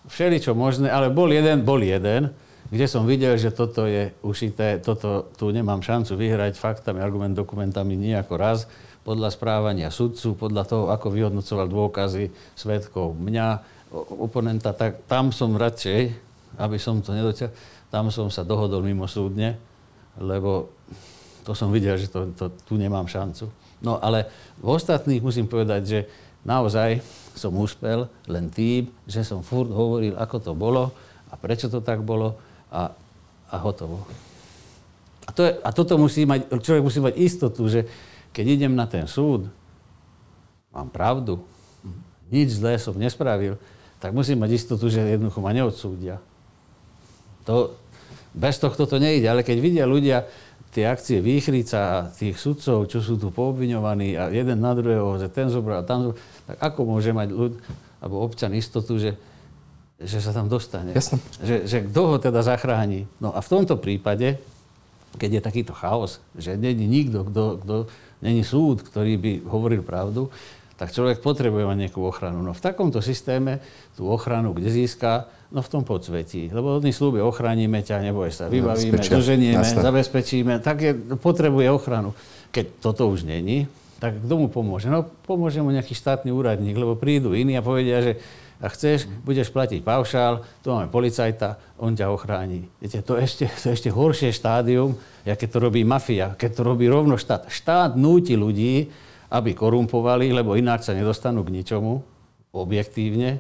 Všeli 0.10 0.42
čo 0.42 0.58
možné, 0.58 0.90
ale 0.90 1.14
bol 1.14 1.30
jeden, 1.30 1.62
bol 1.62 1.78
jeden, 1.78 2.34
kde 2.68 2.86
som 2.86 3.07
videl, 3.07 3.39
že 3.39 3.55
toto 3.55 3.88
je 3.88 4.11
ušité, 4.24 4.84
toto 4.84 5.32
tu 5.39 5.47
nemám 5.55 5.80
šancu 5.80 6.20
vyhrať 6.20 6.59
faktami, 6.59 6.99
argument, 6.99 7.32
dokumentami 7.32 7.95
nejako 7.95 8.36
raz 8.36 8.68
podľa 9.07 9.32
správania 9.32 9.88
sudcu, 9.88 10.36
podľa 10.36 10.63
toho, 10.68 10.84
ako 10.91 11.07
vyhodnocoval 11.15 11.72
dôkazy 11.72 12.28
svetkov 12.59 13.15
mňa, 13.15 13.63
oponenta, 14.20 14.76
tak 14.76 15.07
tam 15.07 15.32
som 15.32 15.55
radšej, 15.55 16.11
aby 16.59 16.76
som 16.76 16.99
to 16.99 17.15
nedoťal, 17.15 17.47
tam 17.88 18.11
som 18.11 18.28
sa 18.28 18.43
dohodol 18.43 18.84
mimo 18.84 19.07
súdne, 19.07 19.55
lebo 20.20 20.76
to 21.47 21.55
som 21.55 21.72
videl, 21.72 21.95
že 21.95 22.11
to, 22.11 22.36
to, 22.36 22.51
tu 22.68 22.76
nemám 22.76 23.07
šancu. 23.07 23.47
No 23.80 23.95
ale 24.03 24.28
v 24.59 24.76
ostatných 24.76 25.24
musím 25.24 25.47
povedať, 25.47 25.82
že 25.88 25.99
naozaj 26.43 26.99
som 27.32 27.55
úspel 27.55 28.11
len 28.28 28.51
tým, 28.51 28.91
že 29.07 29.24
som 29.24 29.39
furt 29.39 29.72
hovoril, 29.72 30.20
ako 30.20 30.38
to 30.43 30.51
bolo 30.51 30.91
a 31.32 31.39
prečo 31.39 31.72
to 31.72 31.80
tak 31.80 32.03
bolo 32.03 32.36
a, 32.72 32.91
a 33.51 33.55
hotovo. 33.59 34.03
A, 35.28 35.32
to 35.36 35.43
je, 35.43 35.51
a 35.59 35.70
toto 35.76 35.99
musí 35.99 36.24
mať, 36.24 36.47
človek 36.63 36.84
musí 36.84 36.99
mať 37.03 37.15
istotu, 37.20 37.68
že 37.68 37.84
keď 38.32 38.45
idem 38.59 38.74
na 38.76 38.88
ten 38.88 39.07
súd, 39.07 39.51
mám 40.72 40.88
pravdu, 40.88 41.43
nič 42.32 42.59
zlé 42.59 42.80
som 42.80 42.95
nespravil, 42.95 43.59
tak 43.97 44.13
musím 44.13 44.39
mať 44.43 44.51
istotu, 44.55 44.88
že 44.88 45.01
jednoducho 45.01 45.41
ma 45.41 45.51
neodsúdia. 45.51 46.22
To, 47.49 47.74
bez 48.36 48.61
tohto 48.61 48.86
to 48.86 49.01
nejde, 49.01 49.26
ale 49.26 49.41
keď 49.41 49.57
vidia 49.57 49.86
ľudia 49.89 50.28
tie 50.76 50.86
akcie 50.86 51.24
Výchrica 51.24 51.80
a 51.80 52.05
tých 52.13 52.38
sudcov, 52.38 52.86
čo 52.86 53.01
sú 53.01 53.18
tu 53.18 53.34
poobviňovaní 53.34 54.13
a 54.13 54.30
jeden 54.30 54.61
na 54.61 54.78
druhého, 54.78 55.18
že 55.18 55.32
ten 55.32 55.49
zobral 55.49 55.82
a 55.82 55.88
tam 55.88 56.11
zobral, 56.11 56.22
tak 56.45 56.57
ako 56.61 56.80
môže 56.86 57.11
mať 57.15 57.30
ľud, 57.34 57.53
alebo 57.97 58.22
občan 58.22 58.53
istotu, 58.53 59.01
že, 59.01 59.18
že 59.98 60.22
sa 60.22 60.30
tam 60.30 60.45
dostane? 60.45 60.93
Jasne. 60.93 61.18
Že, 61.41 61.56
že 61.66 61.78
kto 61.89 62.02
ho 62.06 62.16
teda 62.22 62.45
zachráni? 62.45 63.10
No 63.18 63.34
a 63.34 63.41
v 63.41 63.50
tomto 63.50 63.82
prípade, 63.82 64.38
keď 65.18 65.30
je 65.38 65.41
takýto 65.41 65.74
chaos, 65.74 66.22
že 66.38 66.54
není 66.54 66.86
nikto, 66.86 67.26
kto, 67.26 67.43
kto 67.66 67.76
není 68.22 68.45
súd, 68.45 68.86
ktorý 68.86 69.18
by 69.18 69.32
hovoril 69.50 69.82
pravdu, 69.82 70.30
tak 70.78 70.93
človek 70.93 71.26
potrebuje 71.26 71.66
mať 71.66 71.78
nejakú 71.89 72.06
ochranu. 72.06 72.45
No 72.45 72.54
v 72.54 72.62
takomto 72.62 73.02
systéme 73.02 73.58
tú 73.98 74.06
ochranu 74.06 74.54
kde 74.54 74.70
získa? 74.70 75.26
No 75.50 75.66
v 75.66 75.70
tom 75.74 75.82
podsvetí. 75.82 76.54
Lebo 76.54 76.78
oni 76.78 76.93
slúbia, 76.93 77.26
ochránime 77.26 77.82
ťa, 77.82 78.06
neboj 78.06 78.30
sa, 78.30 78.45
vybavíme, 78.45 79.02
zoženieme, 79.02 79.66
zabezpečíme. 79.66 80.62
Tak 80.62 80.78
je, 80.78 80.91
potrebuje 81.18 81.74
ochranu. 81.74 82.14
Keď 82.54 82.84
toto 82.84 83.10
už 83.10 83.26
není, 83.26 83.66
tak 83.98 84.22
kto 84.22 84.34
mu 84.38 84.48
pomôže? 84.54 84.93
No 84.93 85.08
pomôže 85.26 85.58
mu 85.66 85.74
nejaký 85.74 85.98
štátny 85.98 86.30
úradník, 86.30 86.78
lebo 86.78 86.93
prídu 86.93 87.34
iní 87.34 87.58
a 87.58 87.66
povedia, 87.66 88.06
že 88.06 88.14
a 88.58 88.66
chceš, 88.74 89.05
budeš 89.22 89.53
platiť 89.53 89.86
paušál, 89.86 90.41
tu 90.66 90.74
máme 90.74 90.89
policajta, 90.89 91.62
on 91.78 91.93
ťa 91.93 92.10
ochráni. 92.10 92.66
Viete, 92.82 93.05
to 93.05 93.14
ešte, 93.14 93.45
to 93.62 93.70
ešte 93.70 93.93
horšie 93.93 94.34
štádium, 94.34 94.97
aké 95.22 95.45
to 95.45 95.62
robí 95.62 95.86
mafia, 95.86 96.34
keď 96.34 96.49
to 96.58 96.62
robí 96.66 96.89
rovno 96.89 97.22
štát. 97.22 97.53
Štát 97.53 97.93
núti 97.93 98.34
ľudí, 98.34 98.89
aby 99.30 99.53
korumpovali, 99.53 100.34
lebo 100.34 100.58
ináč 100.58 100.89
sa 100.89 100.97
nedostanú 100.97 101.45
k 101.45 101.53
ničomu, 101.53 102.01
objektívne, 102.49 103.38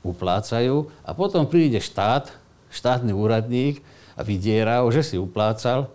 uplácajú 0.00 0.88
a 1.04 1.10
potom 1.12 1.44
príde 1.44 1.82
štát, 1.82 2.32
štátny 2.72 3.12
úradník 3.12 3.84
a 4.16 4.24
vydiera 4.24 4.80
že 4.88 5.04
si 5.04 5.16
uplácal 5.20 5.90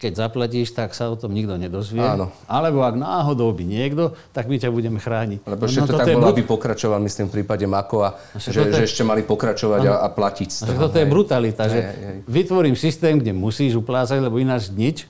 keď 0.00 0.12
zaplatíš, 0.16 0.72
tak 0.72 0.96
sa 0.96 1.12
o 1.12 1.16
tom 1.20 1.36
nikto 1.36 1.60
nedozvie. 1.60 2.00
Áno. 2.00 2.32
Alebo 2.48 2.80
ak 2.80 2.96
náhodou 2.96 3.52
by 3.52 3.68
niekto, 3.68 4.16
tak 4.32 4.48
my 4.48 4.56
ťa 4.56 4.72
budeme 4.72 4.96
chrániť. 4.96 5.44
Lebo 5.44 5.68
no, 5.68 5.76
no, 5.76 5.84
to 5.84 6.00
tak 6.00 6.16
bolo, 6.16 6.32
aby 6.32 6.40
pokračoval, 6.48 7.04
myslím, 7.04 7.28
v 7.28 7.44
prípade 7.44 7.68
Makova, 7.68 8.16
no, 8.32 8.40
že, 8.40 8.64
že 8.64 8.88
ešte 8.88 9.04
mali 9.04 9.20
pokračovať 9.28 9.84
a, 9.92 10.00
a 10.00 10.08
platiť 10.08 10.48
z 10.48 10.58
toho. 10.64 10.88
Toto 10.88 10.96
je 10.96 11.04
brutalita, 11.04 11.68
hej, 11.68 11.72
že 11.76 11.78
hej. 11.84 12.16
vytvorím 12.24 12.80
systém, 12.80 13.20
kde 13.20 13.36
musíš 13.36 13.76
uplácať, 13.76 14.24
lebo 14.24 14.40
ináč 14.40 14.72
nič. 14.72 15.04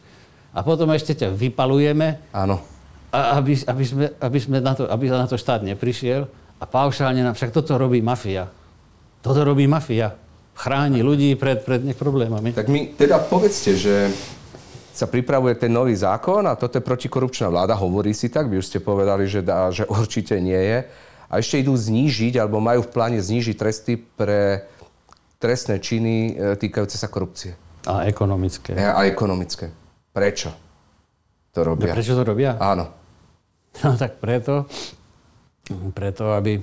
A 0.51 0.67
potom 0.67 0.91
ešte 0.91 1.15
ťa 1.15 1.31
vypalujeme. 1.39 2.19
Áno. 2.35 2.59
A 3.15 3.39
aby, 3.39 3.63
aby, 3.63 3.85
sme, 3.87 4.11
aby, 4.19 4.39
sme 4.43 4.59
na 4.59 4.75
to, 4.75 4.91
aby 4.91 5.07
na 5.07 5.31
to 5.31 5.39
štát 5.39 5.63
neprišiel. 5.63 6.27
A 6.59 6.67
paušálne 6.67 7.23
nám, 7.23 7.39
však 7.39 7.55
toto 7.55 7.79
robí 7.79 8.03
mafia. 8.03 8.51
Toto 9.23 9.47
robí 9.47 9.71
mafia. 9.71 10.19
Chráni 10.59 11.07
ľudí 11.07 11.39
pred, 11.39 11.63
pred 11.63 11.79
problémami. 11.95 12.51
Tak 12.51 12.67
mi 12.67 12.91
teda 12.91 13.23
povedzte, 13.23 13.79
že 13.79 14.11
sa 14.91 15.07
pripravuje 15.07 15.55
ten 15.55 15.71
nový 15.71 15.95
zákon 15.95 16.43
a 16.47 16.59
toto 16.59 16.79
je 16.79 16.85
protikorupčná 16.85 17.49
vláda, 17.49 17.79
hovorí 17.79 18.11
si 18.11 18.29
tak, 18.29 18.51
vy 18.51 18.59
už 18.59 18.67
ste 18.67 18.79
povedali, 18.83 19.27
že, 19.31 19.41
dá, 19.41 19.71
že 19.71 19.87
určite 20.01 20.37
nie 20.43 20.59
je. 20.59 20.79
A 21.31 21.39
ešte 21.39 21.63
idú 21.63 21.79
znížiť, 21.79 22.43
alebo 22.43 22.59
majú 22.59 22.83
v 22.83 22.91
pláne 22.91 23.23
znížiť 23.23 23.55
tresty 23.55 23.95
pre 23.95 24.67
trestné 25.39 25.79
činy 25.79 26.15
e, 26.35 26.59
týkajúce 26.59 26.99
sa 26.99 27.07
korupcie. 27.07 27.55
A 27.87 28.05
ekonomické. 28.11 28.77
A, 28.77 28.99
a 28.99 29.01
ekonomické. 29.07 29.71
Prečo 30.11 30.51
to 31.55 31.63
robia? 31.63 31.91
No, 31.91 31.97
prečo 31.97 32.13
to 32.19 32.23
robia? 32.23 32.55
Áno. 32.61 32.87
No 33.87 33.95
tak 33.95 34.19
preto, 34.19 34.67
preto 35.95 36.35
aby... 36.35 36.59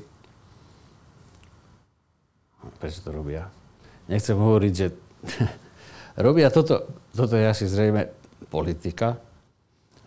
Prečo 2.84 3.00
to 3.00 3.16
robia? 3.16 3.48
Nechcem 4.12 4.36
hovoriť, 4.36 4.74
že 4.76 4.88
robia 6.18 6.50
toto, 6.50 6.90
toto 7.14 7.34
je 7.38 7.46
asi 7.46 7.66
zrejme 7.70 8.10
politika, 8.50 9.22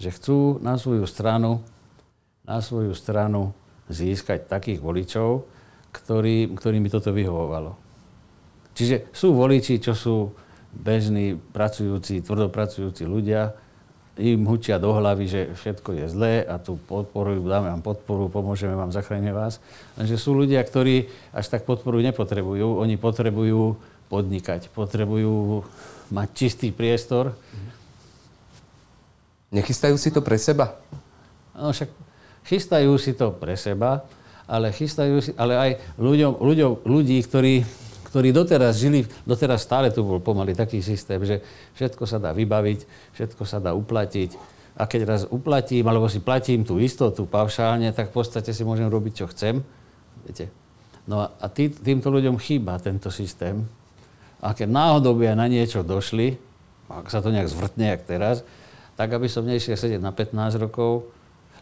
že 0.01 0.11
chcú 0.11 0.59
na 0.65 0.81
svoju 0.81 1.05
stranu, 1.05 1.61
na 2.45 2.59
svoju 2.65 2.97
stranu 2.97 3.53
získať 3.91 4.49
takých 4.49 4.81
voličov, 4.81 5.45
ktorý, 5.91 6.55
ktorým 6.55 6.83
by 6.87 6.91
toto 6.91 7.11
vyhovovalo. 7.11 7.75
Čiže 8.75 9.11
sú 9.11 9.35
voliči, 9.35 9.83
čo 9.83 9.93
sú 9.93 10.33
bežní, 10.71 11.37
pracujúci, 11.37 12.23
tvrdopracujúci 12.23 13.03
ľudia, 13.05 13.53
im 14.21 14.45
hučia 14.45 14.77
do 14.77 14.93
hlavy, 14.93 15.25
že 15.27 15.41
všetko 15.57 15.97
je 15.97 16.07
zlé 16.13 16.35
a 16.45 16.61
tu 16.61 16.77
podporujú, 16.77 17.41
dáme 17.47 17.73
vám 17.73 17.83
podporu, 17.83 18.29
pomôžeme 18.29 18.77
vám, 18.77 18.93
zachránime 18.93 19.33
vás. 19.33 19.63
Lenže 19.97 20.21
sú 20.21 20.37
ľudia, 20.37 20.61
ktorí 20.61 21.09
až 21.33 21.47
tak 21.49 21.65
podporu 21.65 22.05
nepotrebujú. 22.05 22.79
Oni 22.85 23.01
potrebujú 23.01 23.81
podnikať, 24.13 24.69
potrebujú 24.75 25.65
mať 26.11 26.29
čistý 26.35 26.69
priestor, 26.75 27.35
Nechystajú 29.51 29.99
si 29.99 30.15
to 30.15 30.23
pre 30.23 30.39
seba? 30.39 30.79
No 31.59 31.75
však 31.75 31.91
chystajú 32.47 32.95
si 33.03 33.13
to 33.19 33.35
pre 33.35 33.59
seba, 33.59 34.07
ale 34.47 34.71
chystajú 34.71 35.19
si, 35.19 35.31
ale 35.35 35.59
aj 35.59 35.71
ľuďom, 35.99 36.39
ľuďom, 36.39 36.71
ľudí, 36.87 37.19
ktorí, 37.27 37.67
ktorí 38.15 38.31
doteraz 38.31 38.79
žili, 38.79 39.03
doteraz 39.27 39.67
stále 39.67 39.91
tu 39.91 40.07
bol 40.07 40.23
pomaly 40.23 40.55
taký 40.55 40.79
systém, 40.79 41.19
že 41.27 41.43
všetko 41.75 42.07
sa 42.07 42.23
dá 42.23 42.31
vybaviť, 42.31 42.87
všetko 43.19 43.43
sa 43.43 43.59
dá 43.59 43.75
uplatiť. 43.75 44.39
A 44.79 44.87
keď 44.87 45.01
raz 45.03 45.23
uplatím, 45.27 45.83
alebo 45.91 46.07
si 46.07 46.23
platím 46.23 46.63
tú 46.63 46.79
istotu 46.79 47.27
paušálne, 47.27 47.91
tak 47.91 48.15
v 48.15 48.23
podstate 48.23 48.55
si 48.55 48.63
môžem 48.63 48.87
robiť, 48.87 49.13
čo 49.19 49.27
chcem. 49.35 49.67
Viete? 50.23 50.47
No 51.11 51.27
a 51.27 51.47
tý, 51.51 51.75
týmto 51.75 52.07
ľuďom 52.07 52.39
chýba 52.39 52.79
tento 52.79 53.11
systém. 53.11 53.67
A 54.41 54.57
keď 54.57 54.69
náhodou 54.73 55.17
by 55.17 55.33
aj 55.33 55.37
na 55.37 55.47
niečo 55.47 55.85
došli, 55.85 56.41
ak 56.91 57.13
sa 57.13 57.21
to 57.23 57.31
nejak 57.31 57.47
zvrtne, 57.47 57.95
jak 57.95 58.03
teraz, 58.09 58.43
tak 58.97 59.13
aby 59.13 59.29
som 59.29 59.47
nešiel 59.47 59.79
sedieť 59.79 60.01
na 60.03 60.13
15 60.13 60.61
rokov. 60.61 61.09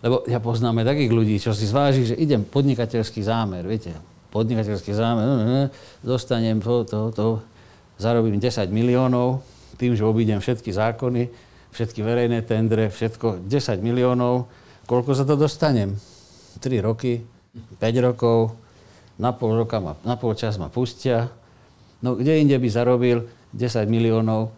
Lebo 0.02 0.22
ja 0.30 0.38
poznám 0.38 0.82
aj 0.82 0.94
takých 0.94 1.12
ľudí, 1.12 1.36
čo 1.42 1.50
si 1.50 1.66
zváži, 1.66 2.06
že 2.06 2.14
idem 2.14 2.46
podnikateľský 2.46 3.22
zámer, 3.22 3.66
viete, 3.66 3.94
podnikateľský 4.30 4.94
zámer, 4.94 5.26
no, 5.26 5.34
no, 5.42 5.64
dostanem 6.06 6.62
to, 6.62 6.86
to, 6.86 6.98
to, 7.10 7.26
zarobím 7.98 8.38
10 8.38 8.70
miliónov, 8.70 9.42
tým, 9.74 9.98
že 9.98 10.06
obídem 10.06 10.38
všetky 10.38 10.70
zákony, 10.70 11.26
všetky 11.74 12.00
verejné 12.02 12.46
tendre, 12.46 12.90
všetko, 12.94 13.42
10 13.46 13.82
miliónov, 13.82 14.46
koľko 14.86 15.18
za 15.18 15.26
to 15.26 15.34
dostanem? 15.34 15.98
3 16.62 16.78
roky, 16.82 17.26
5 17.82 18.06
rokov, 18.06 18.54
na 19.18 19.34
pol, 19.34 19.58
roka 19.58 19.82
ma, 19.82 19.98
na 20.06 20.14
pol 20.14 20.38
čas 20.38 20.58
ma 20.62 20.70
pustia 20.70 21.26
No 22.02 22.14
kde 22.14 22.38
inde 22.42 22.56
by 22.58 22.68
zarobil 22.70 23.26
10 23.54 23.88
miliónov 23.90 24.54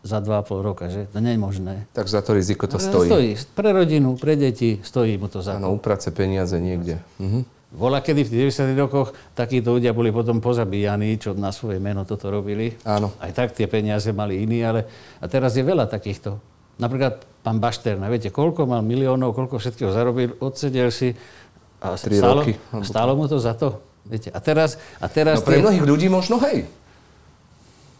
za 0.00 0.24
2,5 0.24 0.64
roka, 0.64 0.88
že? 0.88 1.12
To 1.12 1.20
nie 1.20 1.36
je 1.36 1.40
možné. 1.40 1.74
Tak 1.92 2.08
za 2.08 2.24
to 2.24 2.32
riziko 2.32 2.64
to 2.64 2.80
stojí. 2.80 3.08
stojí. 3.08 3.30
Pre 3.52 3.70
rodinu, 3.72 4.16
pre 4.16 4.32
deti 4.32 4.80
stojí 4.80 5.20
mu 5.20 5.28
to 5.28 5.44
za 5.44 5.60
to. 5.60 5.60
Áno, 5.60 5.76
uprace 5.76 6.08
peniaze 6.08 6.56
niekde. 6.56 7.04
Mhm. 7.20 7.60
Bola 7.70 8.02
kedy 8.02 8.26
v 8.26 8.30
tých 8.34 8.50
90 8.74 8.74
rokoch 8.74 9.14
takíto 9.38 9.70
ľudia 9.70 9.94
boli 9.94 10.10
potom 10.10 10.42
pozabíjaní, 10.42 11.22
čo 11.22 11.38
na 11.38 11.54
svoje 11.54 11.78
meno 11.78 12.02
toto 12.02 12.26
robili. 12.26 12.74
Áno. 12.82 13.14
Aj 13.22 13.30
tak 13.30 13.54
tie 13.54 13.70
peniaze 13.70 14.10
mali 14.10 14.42
iní, 14.42 14.58
ale 14.66 14.90
a 15.22 15.30
teraz 15.30 15.54
je 15.54 15.62
veľa 15.62 15.86
takýchto. 15.86 16.42
Napríklad 16.82 17.22
pán 17.46 17.62
Bašterna, 17.62 18.10
viete, 18.10 18.34
koľko 18.34 18.66
mal 18.66 18.82
miliónov, 18.82 19.38
koľko 19.38 19.62
všetkého 19.62 19.94
zarobil, 19.94 20.34
odsedel 20.42 20.90
si 20.90 21.14
a 21.78 21.94
stálo, 21.94 22.42
roky. 22.42 22.58
stálo 22.82 23.14
mu 23.14 23.30
to 23.30 23.38
za 23.38 23.54
to. 23.54 23.78
Viete, 24.02 24.28
a 24.28 24.40
teraz, 24.40 24.80
a 24.96 25.06
teraz 25.06 25.40
No 25.40 25.46
pre 25.46 25.60
mnohých 25.60 25.84
ľudí 25.84 26.08
možno 26.08 26.40
hej. 26.42 26.64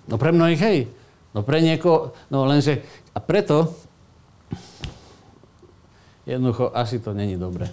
No 0.08 0.16
pre 0.16 0.32
mnohých 0.32 0.60
hej. 0.60 0.78
No 1.30 1.42
pre 1.42 1.60
niekoho, 1.60 2.16
no 2.26 2.42
lenže, 2.42 2.82
a 3.12 3.18
preto 3.18 3.70
jednoducho 6.24 6.70
asi 6.72 6.98
to 6.98 7.12
není 7.12 7.36
dobre. 7.36 7.70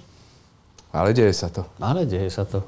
Ale 0.91 1.13
deje 1.13 1.33
sa 1.33 1.49
to. 1.49 1.65
Ale 1.77 2.05
deje 2.05 2.29
sa 2.29 2.43
to. 2.43 2.63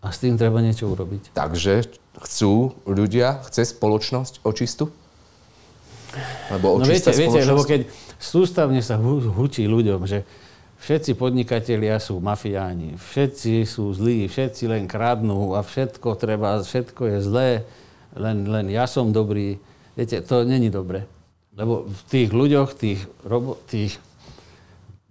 A 0.00 0.08
s 0.08 0.18
tým 0.18 0.34
treba 0.34 0.58
niečo 0.58 0.88
urobiť. 0.88 1.36
Takže 1.36 1.86
chcú 2.18 2.72
ľudia, 2.84 3.44
chce 3.44 3.68
spoločnosť 3.68 4.40
očistu? 4.42 4.88
Lebo 6.50 6.80
No 6.80 6.84
viete, 6.84 7.12
viete, 7.12 7.38
lebo 7.40 7.62
keď 7.62 7.86
sústavne 8.18 8.82
sa 8.82 8.98
hu- 8.98 9.30
hučí 9.30 9.62
ľuďom, 9.64 10.02
že 10.04 10.26
všetci 10.80 11.12
podnikatelia 11.14 12.00
sú 12.00 12.18
mafiáni, 12.24 12.96
všetci 12.96 13.68
sú 13.68 13.92
zlí, 13.92 14.26
všetci 14.26 14.64
len 14.66 14.88
kradnú 14.88 15.52
a 15.52 15.60
všetko 15.60 16.16
treba, 16.16 16.64
všetko 16.64 17.02
je 17.04 17.18
zlé, 17.20 17.50
len, 18.16 18.48
len 18.48 18.66
ja 18.72 18.88
som 18.88 19.12
dobrý. 19.12 19.60
Viete, 19.94 20.24
to 20.24 20.42
není 20.48 20.72
dobre. 20.72 21.04
Lebo 21.52 21.84
v 21.84 22.00
tých 22.08 22.30
ľuďoch, 22.32 22.72
tých, 22.72 23.00
robo, 23.22 23.60
tých 23.68 24.00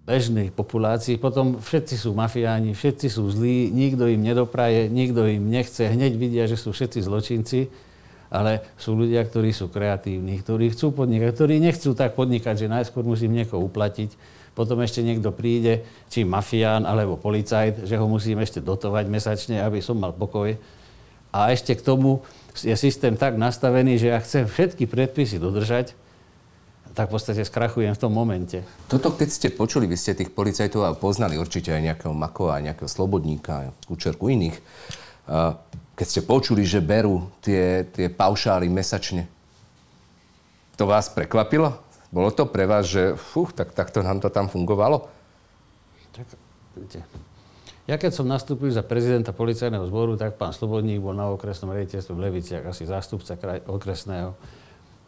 bežnej 0.09 0.49
populácii, 0.49 1.22
potom 1.22 1.61
všetci 1.61 1.95
sú 2.01 2.17
mafiáni, 2.17 2.74
všetci 2.74 3.07
sú 3.13 3.30
zlí, 3.30 3.70
nikto 3.70 4.09
im 4.09 4.26
nedopraje, 4.26 4.89
nikto 4.89 5.30
im 5.30 5.53
nechce, 5.53 5.86
hneď 5.86 6.17
vidia, 6.17 6.49
že 6.49 6.57
sú 6.57 6.74
všetci 6.74 7.05
zločinci, 7.05 7.70
ale 8.34 8.65
sú 8.74 8.97
ľudia, 8.97 9.22
ktorí 9.22 9.53
sú 9.53 9.70
kreatívni, 9.70 10.41
ktorí 10.41 10.74
chcú 10.74 10.97
podnikať, 10.97 11.30
ktorí 11.30 11.61
nechcú 11.61 11.93
tak 11.93 12.17
podnikať, 12.17 12.65
že 12.65 12.74
najskôr 12.74 13.05
musím 13.05 13.38
niekoho 13.38 13.61
uplatiť, 13.61 14.39
potom 14.60 14.84
ešte 14.84 14.99
niekto 14.99 15.32
príde, 15.32 15.88
či 16.12 16.28
mafián 16.28 16.84
alebo 16.84 17.16
policajt, 17.16 17.88
že 17.88 17.95
ho 17.95 18.03
musím 18.12 18.43
ešte 18.43 18.60
dotovať 18.60 19.07
mesačne, 19.07 19.64
aby 19.64 19.80
som 19.80 19.95
mal 19.95 20.12
pokoj. 20.12 20.60
A 21.32 21.55
ešte 21.55 21.80
k 21.80 21.86
tomu 21.88 22.20
je 22.60 22.76
systém 22.76 23.16
tak 23.16 23.39
nastavený, 23.39 23.95
že 23.95 24.12
ja 24.12 24.20
chcem 24.20 24.43
všetky 24.43 24.84
predpisy 24.84 25.39
dodržať, 25.39 25.95
tak 26.91 27.07
v 27.07 27.16
podstate 27.16 27.47
skrachujem 27.47 27.95
v 27.95 28.01
tom 28.01 28.12
momente. 28.12 28.60
Toto, 28.91 29.16
keď 29.16 29.30
ste 29.32 29.47
počuli, 29.55 29.88
vy 29.88 29.95
ste 29.95 30.18
tých 30.18 30.36
policajtov 30.36 30.84
a 30.84 30.91
poznali 30.91 31.39
určite 31.39 31.72
aj 31.72 31.86
nejakého 31.86 32.12
Makova, 32.12 32.60
nejakého 32.60 32.91
Slobodníka, 32.91 33.72
Kučerku 33.88 34.28
iných. 34.28 34.60
Keď 35.95 36.07
ste 36.10 36.22
počuli, 36.28 36.68
že 36.68 36.84
berú 36.84 37.32
tie, 37.39 37.88
tie 37.95 38.12
paušály 38.12 38.68
mesačne, 38.68 39.24
to 40.76 40.84
vás 40.84 41.07
prekvapilo? 41.07 41.78
Bolo 42.10 42.34
to 42.34 42.49
pre 42.49 42.66
vás, 42.66 42.89
že 42.89 43.14
fuch, 43.14 43.53
tak 43.53 43.74
takto 43.78 44.01
nám 44.01 44.18
to 44.18 44.34
tam 44.34 44.49
fungovalo? 44.49 45.05
Tak, 46.14 46.26
ja 47.89 47.97
keď 47.97 48.12
som 48.14 48.30
nastúpil 48.30 48.70
za 48.70 48.86
prezidenta 48.86 49.34
policajného 49.34 49.82
zboru, 49.89 50.14
tak 50.14 50.38
pán 50.38 50.53
Slobodník 50.53 51.01
bol 51.01 51.18
na 51.18 51.26
okresnom 51.34 51.74
rediteľstve 51.74 52.14
v 52.14 52.22
Leviciach, 52.30 52.64
asi 52.70 52.86
zástupca 52.86 53.34
kraj, 53.34 53.66
okresného. 53.66 54.38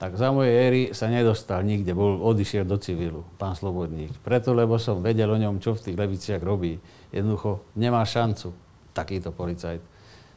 Tak 0.01 0.17
za 0.17 0.33
mojej 0.33 0.53
éry 0.57 0.81
sa 0.97 1.05
nedostal 1.05 1.61
nikde, 1.61 1.93
bol, 1.93 2.17
odišiel 2.17 2.65
do 2.65 2.81
civilu, 2.81 3.21
pán 3.37 3.53
Slobodník. 3.53 4.09
Preto, 4.25 4.57
lebo 4.57 4.81
som 4.81 4.97
vedel 4.97 5.29
o 5.29 5.37
ňom, 5.37 5.61
čo 5.61 5.77
v 5.77 5.89
tých 5.89 5.97
Leviciach 5.97 6.41
robí. 6.41 6.81
Jednoducho 7.13 7.61
nemá 7.77 8.01
šancu 8.01 8.49
takýto 8.97 9.29
policajt. 9.29 9.85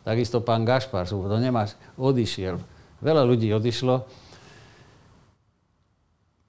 Takisto 0.05 0.45
pán 0.45 0.69
Gašpar, 0.69 1.09
to 1.09 1.39
nemá, 1.41 1.65
odišiel. 1.97 2.61
Veľa 3.01 3.25
ľudí 3.25 3.49
odišlo, 3.57 4.05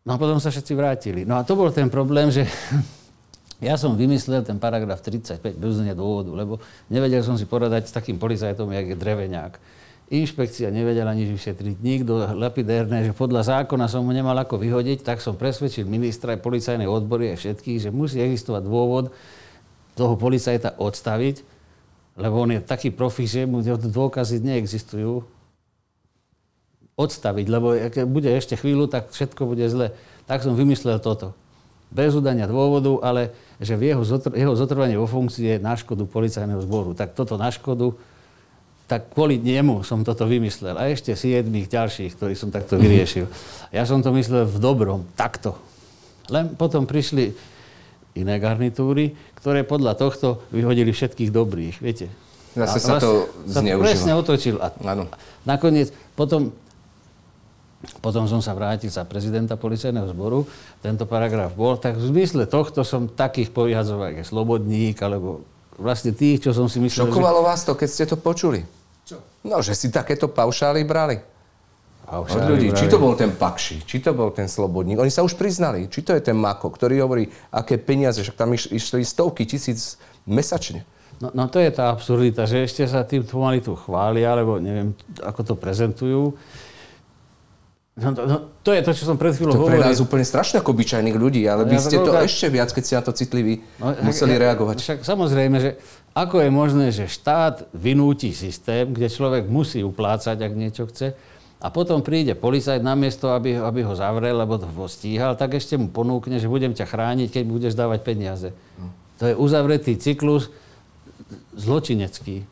No 0.05 0.13
a 0.13 0.21
potom 0.21 0.37
sa 0.37 0.53
všetci 0.53 0.73
vrátili. 0.77 1.21
No 1.25 1.41
a 1.41 1.41
to 1.41 1.57
bol 1.57 1.73
ten 1.73 1.89
problém, 1.89 2.29
že 2.29 2.45
ja 3.67 3.73
som 3.73 3.97
vymyslel 3.97 4.45
ten 4.45 4.61
paragraf 4.61 5.01
35 5.01 5.57
bez 5.57 5.81
dôvodu, 5.97 6.29
lebo 6.29 6.61
nevedel 6.93 7.25
som 7.25 7.33
si 7.33 7.49
poradať 7.49 7.89
s 7.89 7.95
takým 7.97 8.21
policajtom, 8.21 8.69
jak 8.69 8.93
je 8.93 8.95
Dreveňák. 8.95 9.53
Inšpekcia 10.05 10.69
nevedela 10.69 11.17
nič 11.17 11.33
vyšetriť, 11.33 11.81
nikto 11.81 12.37
lapidérne, 12.37 13.01
že 13.01 13.17
podľa 13.17 13.65
zákona 13.65 13.89
som 13.89 14.05
mu 14.05 14.13
nemal 14.13 14.37
ako 14.37 14.61
vyhodiť, 14.61 15.01
tak 15.01 15.17
som 15.17 15.33
presvedčil 15.33 15.89
ministra 15.89 16.37
aj 16.37 16.45
policajnej 16.45 16.85
odbory 16.85 17.33
aj 17.33 17.41
všetkých, 17.41 17.81
že 17.81 17.89
musí 17.89 18.21
existovať 18.21 18.69
dôvod 18.69 19.09
toho 19.97 20.13
policajta 20.13 20.77
odstaviť, 20.77 21.41
lebo 22.21 22.37
on 22.37 22.53
je 22.53 22.61
taký 22.61 22.93
profik, 22.93 23.25
že 23.25 23.49
mu 23.49 23.65
dôkazy 23.65 24.45
neexistujú, 24.45 25.25
odstaviť, 26.95 27.45
lebo 27.51 27.75
keď 27.91 28.05
bude 28.07 28.29
ešte 28.31 28.55
chvíľu, 28.55 28.87
tak 28.87 29.11
všetko 29.11 29.41
bude 29.43 29.67
zle. 29.67 29.91
Tak 30.25 30.47
som 30.47 30.55
vymyslel 30.55 31.03
toto. 31.03 31.35
Bez 31.91 32.15
udania 32.15 32.47
dôvodu, 32.47 33.03
ale 33.03 33.35
že 33.59 33.75
v 33.75 33.91
jeho, 33.93 34.03
zotr- 34.03 34.31
jeho 34.33 34.55
zotrvanie 34.55 34.95
vo 34.95 35.05
funkcii 35.05 35.43
je 35.45 35.57
na 35.59 35.75
škodu 35.75 36.07
policajného 36.07 36.63
zboru. 36.63 36.95
Tak 36.95 37.11
toto 37.13 37.35
na 37.35 37.51
škodu, 37.51 37.93
tak 38.87 39.11
kvôli 39.11 39.35
nemu 39.37 39.83
som 39.83 40.07
toto 40.07 40.23
vymyslel. 40.23 40.75
A 40.79 40.87
ešte 40.87 41.11
siedmých 41.13 41.67
ďalších, 41.67 42.15
ktorých 42.15 42.39
som 42.39 42.49
takto 42.49 42.79
vyriešil. 42.79 43.27
Ja 43.75 43.83
som 43.83 43.99
to 43.99 44.15
myslel 44.15 44.47
v 44.47 44.57
dobrom, 44.57 45.03
takto. 45.19 45.59
Len 46.31 46.55
potom 46.55 46.87
prišli 46.87 47.35
iné 48.15 48.39
garnitúry, 48.39 49.11
ktoré 49.35 49.67
podľa 49.67 49.99
tohto 49.99 50.47
vyhodili 50.49 50.95
všetkých 50.95 51.27
dobrých, 51.29 51.75
viete. 51.83 52.07
Zase 52.55 52.79
A 52.79 52.79
sa 52.79 52.95
to 53.03 53.27
zneužilo. 53.51 53.83
presne 53.83 54.11
otočil. 54.15 54.55
A 54.63 54.71
Áno. 54.79 55.11
nakoniec, 55.43 55.91
potom, 56.15 56.55
potom 58.01 58.25
som 58.29 58.41
sa 58.41 58.53
vrátil 58.53 58.89
za 58.89 59.05
prezidenta 59.05 59.57
policajného 59.57 60.09
zboru, 60.11 60.45
tento 60.81 61.05
paragraf 61.09 61.53
bol, 61.53 61.77
tak 61.77 61.97
v 61.97 62.05
zmysle 62.09 62.45
tohto 62.49 62.85
som 62.85 63.09
takých 63.09 63.49
povyhadzoval, 63.53 64.13
ako 64.13 64.23
Slobodník, 64.25 64.97
alebo 65.01 65.45
vlastne 65.75 66.15
tých, 66.15 66.45
čo 66.45 66.51
som 66.55 66.69
si 66.71 66.79
myslel, 66.79 67.07
že... 67.07 67.11
Šokovalo 67.11 67.43
vás 67.43 67.67
to, 67.67 67.75
keď 67.75 67.89
ste 67.89 68.05
to 68.07 68.15
počuli? 68.15 68.63
Čo? 69.05 69.21
No, 69.45 69.61
že 69.61 69.77
si 69.77 69.93
takéto 69.93 70.31
paušály 70.31 70.81
brali. 70.87 71.21
A 72.05 72.21
Od 72.21 72.29
ľudí. 72.29 72.69
Či 72.69 72.85
to 72.85 73.01
bol 73.01 73.17
ten 73.17 73.33
Pakši, 73.33 73.81
či 73.81 73.97
to 73.97 74.13
bol 74.13 74.29
ten 74.29 74.45
Slobodník. 74.45 75.01
Oni 75.01 75.09
sa 75.09 75.25
už 75.25 75.33
priznali. 75.33 75.89
Či 75.89 76.05
to 76.05 76.13
je 76.13 76.21
ten 76.21 76.37
Mako, 76.37 76.69
ktorý 76.69 77.01
hovorí, 77.01 77.33
aké 77.49 77.81
peniaze, 77.81 78.21
však 78.21 78.37
tam 78.37 78.53
iš- 78.53 78.69
išli 78.69 79.01
stovky 79.01 79.49
tisíc 79.49 79.97
mesačne. 80.29 80.85
No, 81.17 81.33
no 81.33 81.43
to 81.49 81.57
je 81.57 81.71
tá 81.73 81.89
absurdita, 81.89 82.45
že 82.45 82.67
ešte 82.69 82.85
sa 82.85 83.01
tým 83.01 83.25
pomaly 83.25 83.63
tu 83.63 83.73
chvália, 83.73 84.37
alebo 84.37 84.61
neviem, 84.61 84.93
ako 85.23 85.41
to 85.41 85.53
prezentujú. 85.57 86.37
No, 87.95 88.11
to, 88.11 88.21
no, 88.21 88.35
to 88.59 88.69
je 88.69 88.81
to, 88.81 88.91
čo 88.91 89.03
som 89.05 89.15
pred 89.15 89.31
chvíľou 89.31 89.55
To 89.55 89.57
je 89.57 89.65
pre 89.65 89.79
hovoril. 89.79 89.87
nás 89.87 90.03
úplne 90.03 90.21
strašné 90.21 90.59
ako 90.59 90.75
obyčajných 90.75 91.15
ľudí, 91.15 91.47
ale 91.47 91.63
No 91.63 91.71
vy 91.71 91.75
ja 91.75 91.81
ste 91.81 91.95
to 91.97 92.11
veľká- 92.11 92.27
ešte 92.27 92.47
viac, 92.49 92.69
keď 92.69 92.83
ste 92.83 92.93
na 92.93 93.03
to 93.03 93.13
citliví, 93.13 93.53
No, 93.77 93.95
museli 94.03 94.35
ja- 94.35 94.41
reagovať. 94.41 94.75
Však 94.77 94.99
samozrejme, 95.01 95.57
že 95.57 95.69
ako 96.11 96.35
je 96.37 96.49
možné, 96.51 96.85
že 96.89 97.07
štát 97.07 97.71
vynúti 97.71 98.31
systém, 98.31 98.83
kde 98.85 99.07
človek 99.07 99.47
musí 99.47 99.79
uplácať, 99.81 100.35
ak 100.35 100.51
niečo 100.53 100.83
chce, 100.85 101.15
a 101.57 101.67
potom 101.69 102.01
príde 102.01 102.35
policajt 102.35 102.83
na 102.83 102.93
miesto, 102.93 103.31
aby, 103.31 103.55
aby 103.55 103.81
ho 103.81 103.95
zavrel, 103.95 104.35
alebo 104.35 104.59
ho 104.59 104.87
stíhal, 104.87 105.33
tak 105.33 105.53
ešte 105.53 105.73
mu 105.73 105.87
ponúkne, 105.87 106.35
že 106.35 106.45
budem 106.45 106.71
ťa 106.71 106.83
chrániť, 106.83 107.31
keď 107.31 107.43
budeš 107.45 107.73
dávať 107.73 108.03
peniaze. 108.03 108.51
To 109.15 109.25
je 109.25 109.33
uzavretý 109.33 109.95
cyklus 109.95 110.51
zločinecký. 111.53 112.43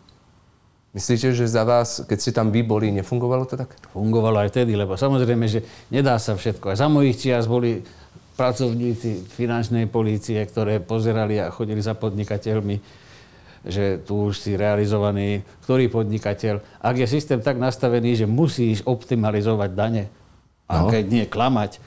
Myslíte, 0.94 1.34
že 1.34 1.50
za 1.50 1.66
vás, 1.66 2.06
keď 2.06 2.18
ste 2.22 2.32
tam 2.32 2.54
vy 2.54 2.62
boli, 2.62 2.94
nefungovalo 2.94 3.50
to 3.50 3.58
tak? 3.58 3.74
Fungovalo 3.90 4.46
aj 4.46 4.54
vtedy, 4.54 4.78
lebo 4.78 4.94
samozrejme, 4.94 5.50
že 5.50 5.66
nedá 5.90 6.22
sa 6.22 6.38
všetko. 6.38 6.70
Aj 6.70 6.78
za 6.78 6.86
mojich 6.86 7.18
čias 7.18 7.50
boli 7.50 7.82
pracovníci 8.38 9.26
finančnej 9.26 9.90
polície, 9.90 10.38
ktoré 10.46 10.78
pozerali 10.78 11.42
a 11.42 11.50
chodili 11.50 11.82
za 11.82 11.98
podnikateľmi, 11.98 12.78
že 13.66 14.06
tu 14.06 14.30
už 14.30 14.38
si 14.38 14.54
realizovaný, 14.54 15.42
ktorý 15.66 15.90
podnikateľ. 15.90 16.62
Ak 16.78 16.94
je 16.94 17.10
systém 17.10 17.42
tak 17.42 17.58
nastavený, 17.58 18.14
že 18.14 18.30
musíš 18.30 18.86
optimalizovať 18.86 19.70
dane, 19.74 20.04
a 20.70 20.86
No. 20.86 20.94
keď 20.94 21.04
nie 21.10 21.26
klamať, 21.26 21.82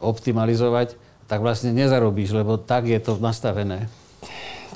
optimalizovať, 0.00 0.96
tak 1.26 1.40
vlastne 1.44 1.72
nezarobíš, 1.76 2.32
lebo 2.32 2.56
tak 2.56 2.88
je 2.88 2.98
to 3.00 3.20
nastavené. 3.20 3.88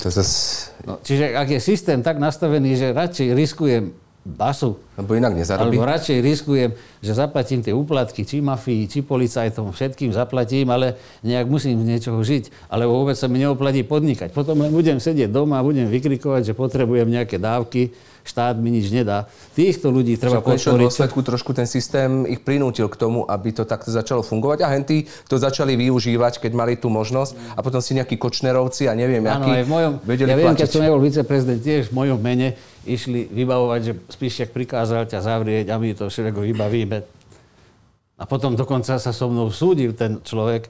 To 0.01 0.09
zase, 0.09 0.71
No, 0.89 0.97
čiže 1.05 1.37
ak 1.37 1.49
je 1.53 1.61
systém 1.61 2.01
tak 2.01 2.17
nastavený, 2.17 2.73
že 2.73 2.97
radšej 2.97 3.37
riskujem 3.37 3.93
basu, 4.21 4.77
lebo 5.01 5.17
inak 5.17 5.33
nezarobí. 5.33 5.77
alebo 5.77 5.89
radšej 5.89 6.21
riskujem, 6.21 6.71
že 7.01 7.13
zaplatím 7.17 7.65
tie 7.65 7.73
úplatky, 7.73 8.25
či 8.25 8.45
mafii, 8.45 8.85
či 8.85 9.01
policajtom, 9.01 9.73
všetkým 9.73 10.13
zaplatím, 10.13 10.69
ale 10.69 11.01
nejak 11.25 11.49
musím 11.49 11.81
z 11.81 11.89
niečoho 11.89 12.21
žiť. 12.21 12.69
Alebo 12.69 13.01
vôbec 13.01 13.17
sa 13.17 13.29
mi 13.33 13.41
neoplatí 13.41 13.81
podnikať. 13.81 14.33
Potom 14.33 14.61
len 14.61 14.73
budem 14.73 15.01
sedieť 15.01 15.33
doma 15.33 15.61
a 15.61 15.65
budem 15.65 15.89
vykrikovať, 15.89 16.53
že 16.53 16.55
potrebujem 16.57 17.09
nejaké 17.09 17.41
dávky, 17.41 17.97
štát 18.31 18.55
mi 18.55 18.71
nič 18.71 18.95
nedá. 18.95 19.27
Týchto 19.59 19.91
ľudí 19.91 20.15
treba 20.15 20.39
v 20.39 20.55
konečnom 20.55 20.79
podporiť. 20.79 20.87
dôsledku 20.87 21.19
trošku 21.27 21.51
ten 21.51 21.67
systém 21.67 22.23
ich 22.31 22.39
prinútil 22.47 22.87
k 22.87 22.95
tomu, 22.95 23.27
aby 23.27 23.51
to 23.51 23.67
takto 23.67 23.91
začalo 23.91 24.23
fungovať 24.23 24.63
a 24.63 24.71
henty 24.71 25.11
to 25.27 25.35
začali 25.35 25.75
využívať, 25.75 26.39
keď 26.39 26.53
mali 26.55 26.79
tú 26.79 26.87
možnosť 26.87 27.59
a 27.59 27.61
potom 27.61 27.83
si 27.83 27.99
nejakí 27.99 28.15
kočnerovci 28.15 28.87
a 28.87 28.95
neviem, 28.95 29.27
akí 29.27 29.67
v 29.67 29.69
mojom, 29.69 29.93
vedeli 30.07 30.31
ja 30.31 30.37
viem, 30.39 30.47
platiť. 30.55 30.61
keď 30.63 30.69
som 30.71 30.83
nebol 30.87 31.03
viceprezident, 31.03 31.61
tiež 31.61 31.91
v 31.91 31.95
mojom 31.99 32.19
mene 32.23 32.55
išli 32.87 33.27
vybavovať, 33.27 33.81
že 33.83 33.93
Spíšiak 34.15 34.55
prikázal 34.55 35.11
ťa 35.11 35.21
zavrieť 35.21 35.67
a 35.73 35.77
my 35.77 35.93
to 35.93 36.07
všetko 36.07 36.41
vybavíme. 36.47 36.99
A 38.21 38.25
potom 38.29 38.53
dokonca 38.53 39.01
sa 39.01 39.13
so 39.17 39.33
mnou 39.33 39.49
súdil 39.49 39.97
ten 39.97 40.21
človek, 40.21 40.69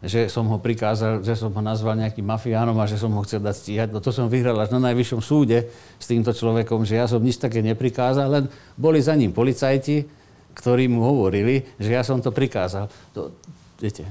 že 0.00 0.32
som 0.32 0.48
ho 0.48 0.56
prikázal, 0.56 1.20
že 1.20 1.36
som 1.36 1.52
ho 1.52 1.60
nazval 1.60 1.92
nejakým 2.00 2.24
mafiánom 2.24 2.76
a 2.80 2.88
že 2.88 2.96
som 2.96 3.12
ho 3.12 3.20
chcel 3.20 3.44
dať 3.44 3.56
stíhať. 3.56 3.88
No 3.92 4.00
to 4.00 4.08
som 4.16 4.32
vyhral 4.32 4.56
až 4.56 4.72
na 4.72 4.80
najvyššom 4.88 5.20
súde 5.20 5.68
s 6.00 6.06
týmto 6.08 6.32
človekom, 6.32 6.88
že 6.88 6.96
ja 6.96 7.04
som 7.04 7.20
nič 7.20 7.36
také 7.36 7.60
neprikázal, 7.60 8.26
len 8.32 8.44
boli 8.80 9.04
za 9.04 9.12
ním 9.12 9.36
policajti, 9.36 10.08
ktorí 10.56 10.88
mu 10.88 11.04
hovorili, 11.04 11.68
že 11.76 11.92
ja 11.92 12.00
som 12.00 12.24
to 12.24 12.32
prikázal. 12.32 12.88
To, 13.12 13.28
viete, 13.76 14.08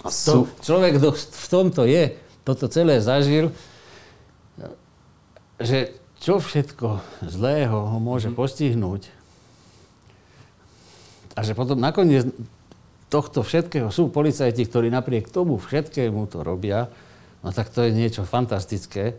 to, 0.00 0.48
človek, 0.64 0.96
kto 0.96 1.08
v 1.12 1.46
tomto 1.52 1.82
je, 1.84 2.16
toto 2.40 2.64
celé 2.72 2.96
zažil, 3.04 3.52
že 5.60 5.92
čo 6.24 6.40
všetko 6.40 7.04
zlého 7.28 7.76
ho 7.76 7.98
môže 8.00 8.32
postihnúť 8.32 9.12
a 11.36 11.44
že 11.44 11.52
potom 11.52 11.76
nakoniec 11.76 12.24
tohto 13.06 13.46
všetkého 13.46 13.88
sú 13.94 14.10
policajti, 14.10 14.66
ktorí 14.66 14.90
napriek 14.90 15.30
tomu 15.30 15.58
všetkému 15.58 16.26
to 16.26 16.42
robia, 16.42 16.90
no 17.42 17.54
tak 17.54 17.70
to 17.70 17.86
je 17.86 17.94
niečo 17.94 18.26
fantastické. 18.26 19.14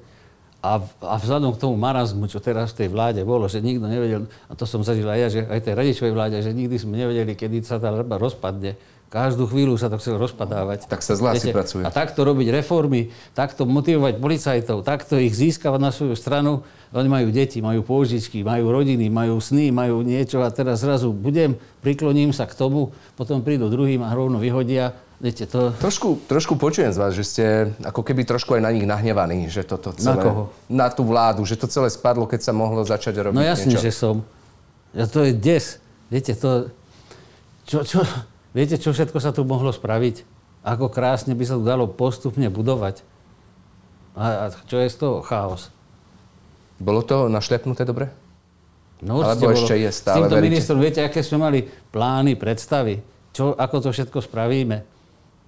A, 0.57 0.81
a 1.05 1.15
vzhľadom 1.21 1.53
k 1.53 1.61
tomu 1.61 1.77
marazmu, 1.77 2.27
čo 2.27 2.41
teraz 2.41 2.73
v 2.73 2.83
tej 2.83 2.89
vláde 2.91 3.21
bolo, 3.23 3.45
že 3.45 3.61
nikto 3.61 3.85
nevedel, 3.87 4.25
a 4.49 4.53
to 4.57 4.65
som 4.65 4.81
zažil 4.81 5.05
aj 5.05 5.19
ja, 5.21 5.27
že 5.29 5.41
aj 5.47 5.63
tej 5.63 5.73
radičovej 5.77 6.13
vláde, 6.17 6.37
že 6.41 6.51
nikdy 6.51 6.75
sme 6.81 6.97
nevedeli, 6.97 7.37
kedy 7.37 7.61
sa 7.63 7.77
tá 7.77 7.93
rozpadne. 7.93 8.75
Každú 9.07 9.47
chvíľu 9.47 9.79
sa 9.79 9.87
to 9.87 9.95
chcelo 10.03 10.19
rozpadávať. 10.19 10.91
Tak 10.91 10.99
sa 10.99 11.15
zle 11.15 11.31
asi 11.31 11.55
pracuje. 11.55 11.87
A 11.87 11.89
takto 11.95 12.27
robiť 12.27 12.51
reformy, 12.51 13.15
takto 13.31 13.63
motivovať 13.63 14.19
policajtov, 14.19 14.83
takto 14.83 15.15
ich 15.15 15.31
získavať 15.31 15.79
na 15.79 15.95
svoju 15.95 16.11
stranu. 16.19 16.67
Oni 16.91 17.07
majú 17.07 17.31
deti, 17.31 17.63
majú 17.63 17.87
pôžičky, 17.87 18.43
majú 18.43 18.67
rodiny, 18.67 19.07
majú 19.07 19.39
sny, 19.39 19.71
majú 19.71 20.03
niečo 20.03 20.43
a 20.43 20.51
teraz 20.51 20.83
zrazu 20.83 21.15
budem, 21.15 21.55
prikloním 21.79 22.35
sa 22.35 22.51
k 22.51 22.59
tomu, 22.59 22.91
potom 23.15 23.39
prídu 23.47 23.71
druhým 23.71 24.03
a 24.03 24.11
rovno 24.11 24.43
vyhodia. 24.43 24.91
Viete, 25.23 25.47
to... 25.47 25.71
Trošku, 25.79 26.27
trošku 26.27 26.59
počujem 26.59 26.91
z 26.91 26.99
vás, 26.99 27.15
že 27.15 27.23
ste 27.23 27.45
ako 27.87 28.03
keby 28.03 28.27
trošku 28.27 28.59
aj 28.59 28.61
na 28.61 28.75
nich 28.75 28.83
nahnevaní, 28.83 29.47
že 29.47 29.63
toto 29.63 29.95
celé... 29.95 30.13
Na 30.13 30.15
koho? 30.19 30.43
Na 30.67 30.87
tú 30.91 31.07
vládu, 31.07 31.47
že 31.47 31.55
to 31.55 31.65
celé 31.71 31.87
spadlo, 31.89 32.27
keď 32.27 32.43
sa 32.43 32.51
mohlo 32.53 32.83
začať 32.83 33.23
robiť 33.23 33.39
No 33.39 33.41
jasne, 33.41 33.71
niečo. 33.71 33.87
že 33.87 33.91
som. 33.95 34.21
Ja, 34.91 35.07
to 35.07 35.23
je 35.23 35.31
des. 35.31 35.79
Viete, 36.11 36.35
to... 36.37 36.69
Čo, 37.65 37.81
čo, 37.87 37.99
viete, 38.57 38.81
čo 38.81 38.89
všetko 38.89 39.21
sa 39.21 39.29
tu 39.29 39.45
mohlo 39.45 39.69
spraviť? 39.69 40.25
Ako 40.65 40.89
krásne 40.89 41.37
by 41.37 41.45
sa 41.45 41.55
tu 41.55 41.63
dalo 41.63 41.85
postupne 41.85 42.49
budovať. 42.49 43.05
A, 44.17 44.49
a 44.49 44.65
čo 44.65 44.81
je 44.81 44.89
z 44.89 44.97
toho? 44.97 45.21
Chaos. 45.21 45.69
Bolo 46.81 47.05
to 47.05 47.29
našlepnuté 47.29 47.85
dobre? 47.85 48.09
No, 48.97 49.21
Alebo 49.21 49.53
určite 49.53 49.61
ešte 49.61 49.75
bolo. 49.77 49.85
je 49.85 49.89
stále, 49.93 50.15
S 50.17 50.17
týmto 50.17 50.35
veríte? 50.35 50.47
ministrom, 50.49 50.77
viete, 50.81 50.99
aké 51.05 51.21
sme 51.21 51.37
mali 51.37 51.59
plány, 51.93 52.33
predstavy? 52.33 52.97
Čo, 53.29 53.53
ako 53.53 53.75
to 53.85 53.89
všetko 53.93 54.25
spravíme? 54.25 54.81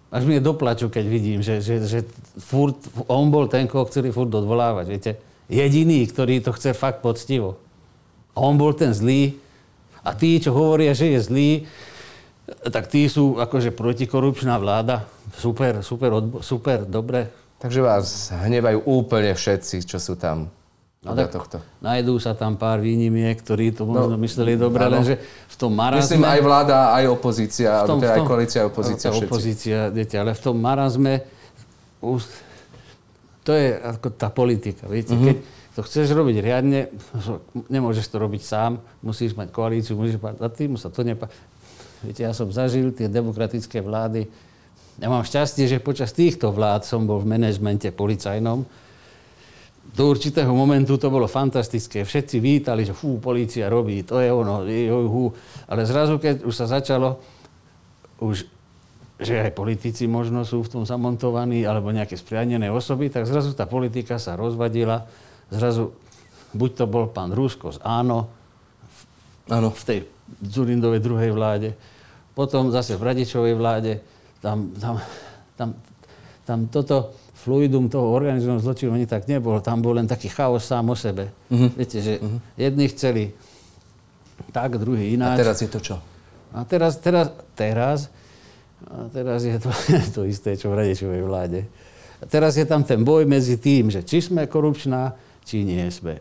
Až 0.09 0.25
mi 0.25 0.37
je 0.37 0.45
doplaču, 0.45 0.89
keď 0.89 1.05
vidím, 1.09 1.41
že, 1.41 1.61
že, 1.61 1.81
že 1.81 1.99
furt, 2.37 2.77
on 3.09 3.29
bol 3.33 3.49
ten, 3.49 3.65
koho 3.65 3.89
chceli 3.89 4.13
furt 4.13 4.29
odvolávať, 4.29 4.85
viete. 4.85 5.11
Jediný, 5.49 6.05
ktorý 6.05 6.45
to 6.45 6.53
chce 6.53 6.77
fakt 6.77 7.01
poctivo. 7.01 7.57
A 8.37 8.45
on 8.45 8.57
bol 8.57 8.73
ten 8.77 8.93
zlý. 8.93 9.37
A 10.05 10.13
tí, 10.13 10.37
čo 10.37 10.53
hovoria, 10.53 10.93
že 10.93 11.13
je 11.13 11.19
zlý, 11.21 11.49
tak 12.69 12.87
tí 12.87 13.05
sú 13.05 13.37
akože 13.37 13.71
protikorupčná 13.71 14.57
vláda. 14.57 15.05
Super, 15.35 15.83
super, 15.85 16.09
odbo- 16.15 16.41
super, 16.41 16.83
dobre. 16.83 17.29
Takže 17.59 17.79
vás 17.83 18.31
hnevajú 18.31 18.87
úplne 18.87 19.35
všetci, 19.35 19.83
čo 19.83 19.99
sú 19.99 20.15
tam. 20.15 20.47
No 20.99 21.15
tak 21.15 21.31
tohto. 21.31 21.63
Najdú 21.79 22.19
sa 22.19 22.35
tam 22.35 22.59
pár 22.59 22.83
výnimiek, 22.83 23.39
ktorí 23.39 23.71
to 23.71 23.87
možno 23.87 24.15
No, 24.15 24.19
mysleli 24.19 24.59
dobre, 24.59 24.83
áno. 24.83 24.99
lenže 24.99 25.15
v 25.47 25.55
tom 25.55 25.71
marazme... 25.71 26.03
Myslím 26.03 26.27
aj 26.27 26.39
vláda, 26.43 26.77
aj 26.91 27.05
opozícia, 27.07 27.71
v 27.71 27.87
tom, 27.87 27.99
teda 28.03 28.19
aj 28.19 28.27
koalícia, 28.27 28.59
aj 28.59 28.67
opozícia, 28.67 29.07
tá 29.07 29.15
všetci. 29.15 29.27
opozícia, 29.31 29.77
viete, 29.95 30.15
ale 30.19 30.35
v 30.35 30.41
tom 30.43 30.59
marazme 30.59 31.23
to 33.47 33.51
je 33.55 33.79
ako 33.79 34.07
tá 34.11 34.27
politika, 34.27 34.91
viete. 34.91 35.15
Mhm. 35.15 35.23
Keď 35.23 35.35
to 35.75 35.81
chceš 35.87 36.11
robiť 36.11 36.35
riadne, 36.43 36.91
nemôžeš 37.71 38.11
to 38.11 38.19
robiť 38.19 38.41
sám, 38.43 38.83
musíš 38.99 39.31
mať 39.39 39.55
koalíciu, 39.55 39.95
musíš 39.95 40.19
mať, 40.19 40.35
a 40.43 40.47
tým 40.51 40.75
sa 40.75 40.91
to 40.91 41.07
nepá... 41.07 41.31
Viete, 41.99 42.23
ja 42.23 42.31
som 42.31 42.47
zažil 42.47 42.95
tie 42.95 43.11
demokratické 43.11 43.83
vlády. 43.83 44.23
Ja 44.99 45.07
mám 45.07 45.23
šťastie, 45.23 45.67
že 45.67 45.83
počas 45.83 46.15
týchto 46.15 46.51
vlád 46.51 46.87
som 46.87 47.03
bol 47.03 47.19
v 47.23 47.31
manažmente 47.35 47.91
policajnom. 47.91 48.63
Do 49.89 50.03
určitého 50.05 50.51
momentu 50.53 50.95
to 50.95 51.09
bolo 51.09 51.25
fantastické. 51.25 52.05
Všetci 52.05 52.37
vítali, 52.39 52.85
že 52.85 52.93
fú, 52.93 53.17
polícia 53.17 53.67
robí, 53.67 54.05
to 54.05 54.21
je 54.21 54.29
ono, 54.29 54.63
juj, 54.63 55.07
hú. 55.09 55.25
Ale 55.65 55.83
zrazu, 55.83 56.21
keď 56.21 56.45
už 56.45 56.53
sa 56.53 56.69
začalo, 56.69 57.19
už, 58.21 58.45
že 59.17 59.33
aj 59.49 59.55
politici 59.55 60.05
možno 60.05 60.45
sú 60.45 60.61
v 60.61 60.71
tom 60.71 60.83
zamontovaní, 60.85 61.65
alebo 61.65 61.89
nejaké 61.89 62.15
spriadnené 62.15 62.69
osoby, 62.69 63.09
tak 63.09 63.25
zrazu 63.25 63.55
tá 63.55 63.65
politika 63.65 64.21
sa 64.21 64.37
rozvadila. 64.37 65.09
Zrazu, 65.49 65.95
buď 66.53 66.69
to 66.75 66.85
bol 66.85 67.09
pán 67.09 67.33
Rusko 67.33 67.75
z 67.75 67.79
Áno, 67.81 68.29
Áno. 69.49 69.73
v 69.73 69.83
tej 69.83 69.99
Zurindovej 70.41 71.01
druhej 71.01 71.31
vláde, 71.33 71.73
potom 72.37 72.71
zase 72.71 72.95
v 72.95 73.03
Radičovej 73.03 73.55
vláde, 73.57 73.99
tam, 74.39 74.71
tam, 74.79 74.95
tam, 75.59 75.69
tam 76.47 76.59
toto 76.71 77.11
fluidum 77.39 77.87
toho 77.87 78.11
organizovaného 78.11 78.63
zločinu 78.63 78.95
ani 78.95 79.07
tak 79.07 79.27
nebol. 79.31 79.59
Tam 79.63 79.79
bol 79.79 79.95
len 79.95 80.07
taký 80.07 80.27
chaos 80.27 80.67
sám 80.67 80.91
o 80.91 80.95
sebe. 80.95 81.31
Mhm. 81.51 81.67
Viete, 81.75 81.97
že 82.03 82.13
jedni 82.59 82.87
chceli 82.91 83.31
tak, 84.51 84.79
druhý 84.79 85.11
A 85.11 85.13
ináč. 85.15 85.37
teraz 85.43 85.57
je 85.59 85.69
to 85.71 85.79
čo? 85.79 85.95
A 86.55 86.65
teraz, 86.65 86.97
teraz, 86.97 87.27
teraz, 87.53 88.09
a 88.87 89.11
teraz 89.11 89.43
je 89.43 89.55
to, 89.59 89.69
to 90.15 90.21
isté, 90.25 90.55
čo 90.55 90.71
v 90.71 90.79
Radečovej 90.83 91.21
vláde. 91.23 91.67
A 92.19 92.27
teraz 92.27 92.59
je 92.59 92.67
tam 92.67 92.83
ten 92.83 93.03
boj 93.03 93.23
medzi 93.23 93.55
tým, 93.55 93.87
že 93.87 94.03
či 94.03 94.19
sme 94.19 94.47
korupčná, 94.47 95.15
či 95.47 95.63
nie 95.63 95.87
sme. 95.87 96.19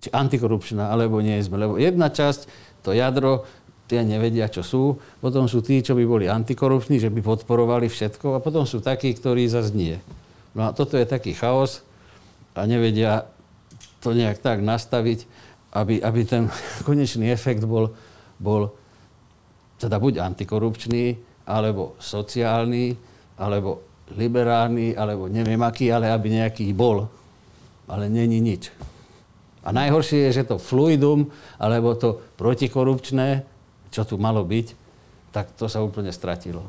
Či 0.00 0.08
antikorupčná, 0.12 0.88
alebo 0.88 1.20
nie 1.20 1.36
sme. 1.44 1.60
Lebo 1.60 1.76
jedna 1.76 2.08
časť, 2.08 2.48
to 2.84 2.92
jadro, 2.92 3.48
tie 3.88 4.04
nevedia, 4.04 4.48
čo 4.52 4.60
sú. 4.60 5.00
Potom 5.20 5.48
sú 5.48 5.64
tí, 5.64 5.80
čo 5.80 5.96
by 5.96 6.04
boli 6.04 6.26
antikorupční, 6.28 7.00
že 7.00 7.12
by 7.12 7.20
podporovali 7.24 7.88
všetko. 7.88 8.36
A 8.36 8.44
potom 8.44 8.68
sú 8.68 8.84
takí, 8.84 9.12
ktorí 9.16 9.48
zase 9.48 9.72
nie. 9.72 9.96
No 10.52 10.68
a 10.68 10.76
toto 10.76 11.00
je 11.00 11.08
taký 11.08 11.32
chaos 11.32 11.82
a 12.54 12.62
nevedia 12.68 13.26
to 13.98 14.12
nejak 14.12 14.38
tak 14.38 14.60
nastaviť, 14.60 15.26
aby, 15.74 15.98
aby 16.04 16.20
ten 16.28 16.52
konečný 16.88 17.32
efekt 17.32 17.64
bol, 17.64 17.92
bol 18.36 18.72
teda 19.80 19.96
buď 19.98 20.22
antikorupčný, 20.22 21.18
alebo 21.44 21.96
sociálny, 22.00 22.96
alebo 23.36 23.84
liberálny, 24.16 24.96
alebo 24.96 25.28
neviem 25.28 25.60
aký, 25.60 25.92
ale 25.92 26.08
aby 26.08 26.40
nejaký 26.40 26.72
bol. 26.72 27.08
Ale 27.84 28.08
není 28.08 28.40
nič. 28.40 28.72
A 29.64 29.72
najhoršie 29.72 30.28
je, 30.28 30.44
že 30.44 30.48
to 30.48 30.60
fluidum, 30.60 31.32
alebo 31.56 31.96
to 31.96 32.20
protikorupčné, 32.36 33.48
čo 33.88 34.04
tu 34.04 34.20
malo 34.20 34.44
byť, 34.44 34.66
tak 35.32 35.50
to 35.56 35.66
sa 35.66 35.80
úplne 35.80 36.12
stratilo. 36.12 36.68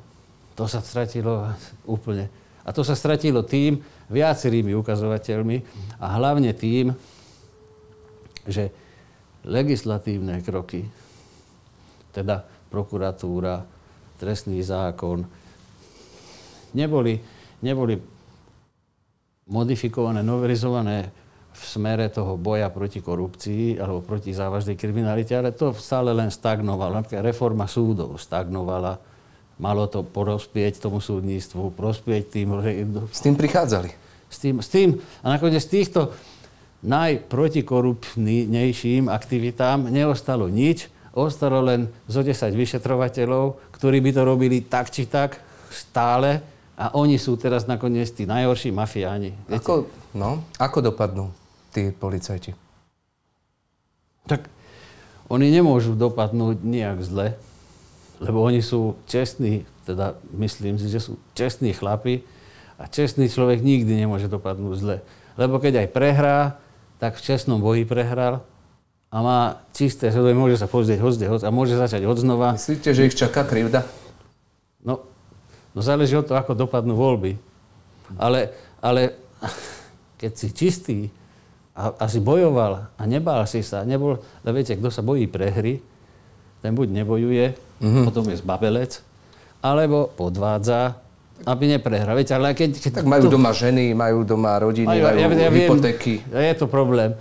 To 0.56 0.66
sa 0.66 0.80
stratilo 0.80 1.52
úplne. 1.84 2.32
A 2.64 2.72
to 2.72 2.82
sa 2.82 2.96
stratilo 2.96 3.44
tým 3.44 3.84
viacerými 4.08 4.72
ukazovateľmi 4.74 5.58
a 6.00 6.06
hlavne 6.16 6.56
tým, 6.56 6.96
že 8.48 8.72
legislatívne 9.46 10.42
kroky, 10.42 10.88
teda 12.16 12.48
prokuratúra, 12.72 13.62
trestný 14.18 14.64
zákon, 14.64 15.28
neboli, 16.74 17.20
neboli 17.62 18.00
modifikované, 19.46 20.26
novelizované 20.26 21.14
v 21.56 21.64
smere 21.64 22.12
toho 22.12 22.36
boja 22.36 22.68
proti 22.68 23.00
korupcii 23.00 23.80
alebo 23.80 24.04
proti 24.04 24.36
závažnej 24.36 24.76
kriminalite, 24.76 25.40
ale 25.40 25.56
to 25.56 25.72
stále 25.72 26.12
len 26.12 26.28
stagnovalo. 26.28 27.00
Napríklad 27.00 27.24
reforma 27.24 27.64
súdov 27.64 28.20
stagnovala. 28.20 29.00
Malo 29.56 29.88
to 29.88 30.04
prospieť 30.04 30.84
tomu 30.84 31.00
súdnictvu, 31.00 31.72
prospieť 31.72 32.28
tým... 32.28 32.60
S 33.08 33.24
tým 33.24 33.40
prichádzali. 33.40 33.88
S 34.28 34.44
tým, 34.44 34.60
s 34.60 34.68
tým 34.68 35.00
a 35.24 35.32
nakoniec 35.32 35.64
z 35.64 35.80
týchto 35.80 36.12
najprotikorupčnejším 36.84 39.08
aktivitám 39.08 39.88
neostalo 39.88 40.52
nič, 40.52 40.92
ostalo 41.16 41.64
len 41.64 41.88
zo 42.12 42.20
10 42.20 42.52
vyšetrovateľov, 42.52 43.72
ktorí 43.72 44.04
by 44.04 44.12
to 44.12 44.28
robili 44.28 44.68
tak 44.68 44.92
či 44.92 45.08
tak 45.08 45.40
stále 45.72 46.44
a 46.76 46.92
oni 47.00 47.16
sú 47.16 47.40
teraz 47.40 47.64
nakoniec 47.64 48.12
tí 48.12 48.28
najhorší 48.28 48.76
mafiáni. 48.76 49.32
Viete? 49.48 49.64
Ako, 49.64 49.88
no, 50.12 50.44
ako 50.60 50.84
dopadnú 50.84 51.45
tí 51.76 51.92
policajti? 51.92 52.56
Tak 54.32 54.48
oni 55.28 55.52
nemôžu 55.52 56.00
dopadnúť 56.00 56.64
nejak 56.64 57.04
zle, 57.04 57.36
lebo 58.24 58.40
oni 58.40 58.64
sú 58.64 58.96
čestní, 59.12 59.68
teda 59.84 60.16
myslím 60.40 60.80
si, 60.80 60.88
že 60.88 61.04
sú 61.04 61.20
čestní 61.36 61.76
chlapi 61.76 62.24
a 62.80 62.88
čestný 62.88 63.28
človek 63.28 63.60
nikdy 63.60 63.92
nemôže 64.00 64.32
dopadnúť 64.32 64.76
zle. 64.80 64.98
Lebo 65.36 65.60
keď 65.60 65.84
aj 65.84 65.88
prehrá, 65.92 66.40
tak 66.96 67.20
v 67.20 67.26
čestnom 67.28 67.60
boji 67.60 67.84
prehral 67.84 68.40
a 69.12 69.18
má 69.20 69.40
čisté 69.76 70.12
svedomie, 70.12 70.36
môže 70.36 70.60
sa 70.60 70.68
pozrieť 70.72 71.00
hozde, 71.04 71.26
a 71.28 71.52
môže 71.52 71.76
začať 71.76 72.08
od 72.08 72.18
znova. 72.20 72.56
Myslíte, 72.56 72.96
že 72.96 73.08
ich 73.08 73.16
čaká 73.20 73.44
krivda? 73.44 73.84
No, 74.80 75.04
no 75.76 75.80
záleží 75.84 76.16
od 76.16 76.28
toho, 76.28 76.40
ako 76.40 76.56
dopadnú 76.56 76.96
voľby. 76.96 77.36
Ale, 78.16 78.54
ale 78.80 79.18
keď 80.22 80.32
si 80.36 80.48
čistý, 80.56 80.98
a, 81.76 81.92
a 81.92 82.06
si 82.08 82.24
bojoval 82.24 82.88
a 82.96 83.04
nebál 83.04 83.44
si 83.44 83.60
sa, 83.60 83.84
nebol, 83.84 84.18
ale 84.42 84.52
viete, 84.56 84.80
kto 84.80 84.88
sa 84.88 85.04
bojí 85.04 85.28
prehry, 85.28 85.84
ten 86.64 86.72
buď 86.72 87.04
nebojuje, 87.04 87.46
mm-hmm. 87.84 88.04
potom 88.08 88.24
je 88.32 88.40
zbabelec, 88.40 89.04
alebo 89.60 90.08
podvádza, 90.16 90.96
aby 91.44 91.68
neprehral. 91.68 92.16
Viete, 92.16 92.32
ale 92.32 92.56
keď, 92.56 92.80
keď 92.80 92.92
tak 93.04 93.06
majú 93.06 93.28
to... 93.28 93.36
doma 93.36 93.52
ženy, 93.52 93.92
majú 93.92 94.24
doma 94.24 94.56
rodiny, 94.56 94.88
majú, 94.88 95.04
majú 95.04 95.20
ja, 95.20 95.28
ja 95.28 95.52
hypotéky. 95.52 96.24
Viem, 96.24 96.48
je 96.48 96.56
to 96.56 96.68
problém. 96.72 97.12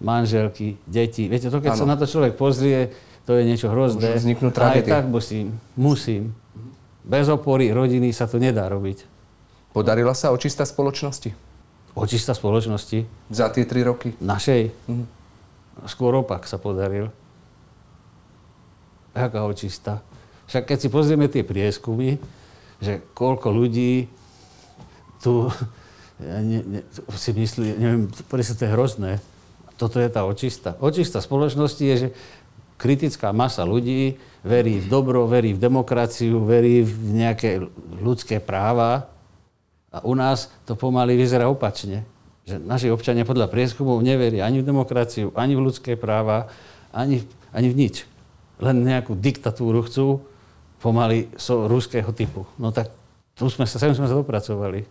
Manželky, 0.00 0.80
deti. 0.88 1.30
Viete, 1.30 1.52
to 1.52 1.62
keď 1.62 1.76
ano. 1.76 1.80
sa 1.80 1.86
na 1.86 1.96
to 1.96 2.08
človek 2.08 2.34
pozrie, 2.34 2.90
to 3.28 3.36
je 3.38 3.46
niečo 3.46 3.70
hrozné. 3.70 4.10
Môžu 4.10 4.20
vzniknúť 4.26 4.52
tragédie. 4.52 4.90
Aj 4.90 5.04
tak 5.04 5.06
musím, 5.06 5.54
musím. 5.78 6.34
Bez 7.06 7.30
opory 7.30 7.70
rodiny 7.70 8.10
sa 8.10 8.26
to 8.26 8.42
nedá 8.42 8.66
robiť. 8.66 9.06
Podarila 9.70 10.16
sa 10.18 10.34
očista 10.34 10.66
spoločnosti? 10.66 11.30
Očista 11.94 12.36
spoločnosti. 12.36 13.06
Za 13.30 13.50
tie 13.50 13.66
tri 13.66 13.82
roky? 13.82 14.14
Našej? 14.22 14.70
Mhm. 14.86 15.04
Skôr 15.88 16.12
opak 16.14 16.46
sa 16.46 16.60
podaril. 16.60 17.08
Aká 19.16 19.42
očista? 19.42 20.04
Však 20.46 20.70
keď 20.70 20.78
si 20.78 20.88
pozrieme 20.90 21.26
tie 21.26 21.42
prieskumy, 21.42 22.18
že 22.78 23.02
koľko 23.14 23.48
ľudí 23.50 24.06
tu 25.22 25.50
ne, 26.20 26.60
ne, 26.62 26.80
si 27.16 27.30
myslí, 27.32 27.66
neviem, 27.80 28.02
sa 28.44 28.54
to 28.54 28.64
je 28.66 28.74
hrozné. 28.74 29.12
Toto 29.80 29.96
je 29.96 30.08
tá 30.12 30.28
očista. 30.28 30.76
Očista 30.78 31.24
spoločnosti 31.24 31.80
je, 31.80 31.96
že 31.96 32.08
kritická 32.76 33.32
masa 33.32 33.64
ľudí 33.64 34.20
verí 34.44 34.80
v 34.80 34.86
dobro, 34.88 35.24
verí 35.28 35.56
v 35.56 35.60
demokraciu, 35.60 36.44
verí 36.44 36.84
v 36.84 36.92
nejaké 37.16 37.60
ľudské 38.00 38.40
práva 38.40 39.08
a 39.90 40.06
u 40.06 40.14
nás 40.14 40.50
to 40.66 40.78
pomaly 40.78 41.18
vyzerá 41.18 41.50
opačne. 41.50 42.06
Že 42.46 42.62
naši 42.62 42.88
občania 42.90 43.26
podľa 43.26 43.50
prieskumov 43.50 44.00
neveria 44.00 44.46
ani 44.46 44.62
v 44.62 44.68
demokraciu, 44.70 45.34
ani 45.34 45.58
v 45.58 45.64
ľudské 45.66 45.98
práva, 45.98 46.50
ani, 46.94 47.26
ani 47.50 47.68
v 47.70 47.78
nič. 47.86 48.06
Len 48.62 48.86
nejakú 48.86 49.18
diktatúru 49.18 49.82
chcú 49.86 50.22
pomaly 50.78 51.28
so 51.36 51.66
ruského 51.66 52.10
typu. 52.14 52.46
No 52.56 52.70
tak 52.70 52.90
tu 53.34 53.50
sme 53.50 53.66
sa, 53.66 53.76
sem 53.82 53.92
sme 53.92 54.06
sa 54.06 54.16
dopracovali. 54.16 54.86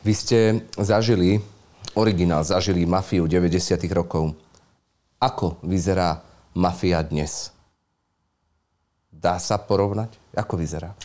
Vy 0.00 0.12
ste 0.16 0.38
zažili, 0.80 1.44
originál, 1.92 2.40
zažili 2.40 2.88
mafiu 2.88 3.28
90. 3.28 3.76
rokov. 3.92 4.32
Ako 5.20 5.60
vyzerá 5.60 6.24
mafia 6.56 7.04
dnes? 7.04 7.52
Dá 9.12 9.36
sa 9.36 9.60
porovnať? 9.60 10.16
Ako 10.32 10.56
vyzerá? 10.56 10.96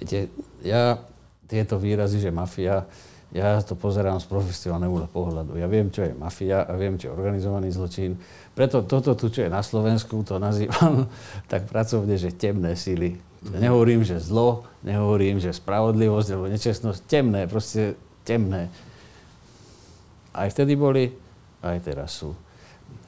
Viete, 0.00 0.32
ja 0.64 0.96
tieto 1.44 1.76
výrazy, 1.76 2.24
že 2.24 2.32
mafia, 2.32 2.88
ja 3.30 3.60
to 3.62 3.76
pozerám 3.76 4.18
z 4.18 4.26
profesionálneho 4.26 5.06
pohľadu. 5.12 5.54
Ja 5.60 5.68
viem, 5.70 5.92
čo 5.92 6.02
je 6.02 6.16
mafia 6.16 6.66
a 6.66 6.72
viem, 6.74 6.96
čo 6.96 7.10
je 7.10 7.14
organizovaný 7.14 7.70
zločin. 7.70 8.18
Preto 8.56 8.82
toto 8.82 9.14
tu, 9.14 9.30
čo 9.30 9.46
je 9.46 9.50
na 9.52 9.62
Slovensku, 9.62 10.24
to 10.26 10.40
nazývam 10.42 11.06
tak 11.52 11.68
pracovne, 11.68 12.16
že 12.16 12.34
temné 12.34 12.74
síly. 12.74 13.20
Ja 13.52 13.58
nehovorím, 13.60 14.02
že 14.02 14.18
zlo, 14.18 14.64
nehovorím, 14.82 15.36
že 15.36 15.52
spravodlivosť 15.52 16.28
alebo 16.32 16.48
nečestnosť. 16.48 17.00
Temné, 17.06 17.44
proste 17.46 17.94
temné. 18.24 18.72
Aj 20.32 20.48
vtedy 20.50 20.74
boli, 20.74 21.12
aj 21.60 21.78
teraz 21.84 22.16
sú. 22.16 22.32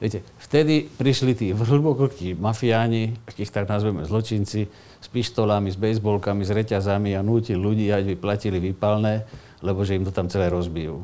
Viete, 0.03 0.19
vtedy 0.35 0.83
prišli 0.83 1.31
tí 1.31 1.47
hlbokokrkí 1.55 2.35
mafiáni, 2.35 3.15
akých 3.23 3.55
tak 3.55 3.71
nazveme 3.71 4.03
zločinci, 4.03 4.67
s 4.99 5.07
pištolami, 5.11 5.71
s 5.71 5.79
bejsbolkami, 5.79 6.43
s 6.43 6.51
reťazami 6.51 7.15
a 7.15 7.23
nútil 7.23 7.59
ľudí, 7.59 7.91
aby 7.91 8.15
platili 8.19 8.59
výpalné, 8.59 9.23
lebo 9.63 9.83
že 9.87 9.95
im 9.95 10.03
to 10.07 10.11
tam 10.11 10.27
celé 10.27 10.51
rozbijú. 10.51 11.03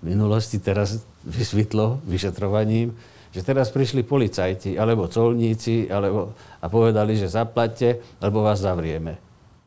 v 0.00 0.02
minulosti 0.04 0.60
teraz 0.60 1.04
vysvetlo 1.24 2.00
vyšetrovaním, 2.04 2.92
že 3.32 3.44
teraz 3.44 3.68
prišli 3.68 4.00
policajti 4.00 4.80
alebo 4.80 5.12
colníci 5.12 5.88
alebo, 5.92 6.32
a 6.60 6.66
povedali, 6.72 7.16
že 7.20 7.28
zaplatte, 7.28 8.00
alebo 8.20 8.40
vás 8.40 8.64
zavrieme. 8.64 9.20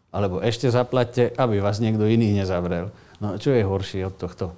Alebo 0.10 0.42
ešte 0.42 0.74
zaplatte, 0.74 1.30
aby 1.38 1.62
vás 1.62 1.78
niekto 1.78 2.02
iný 2.10 2.34
nezavrel. 2.34 2.90
No 3.22 3.38
čo 3.38 3.54
je 3.54 3.62
horšie 3.62 4.10
od 4.10 4.16
tohto? 4.18 4.58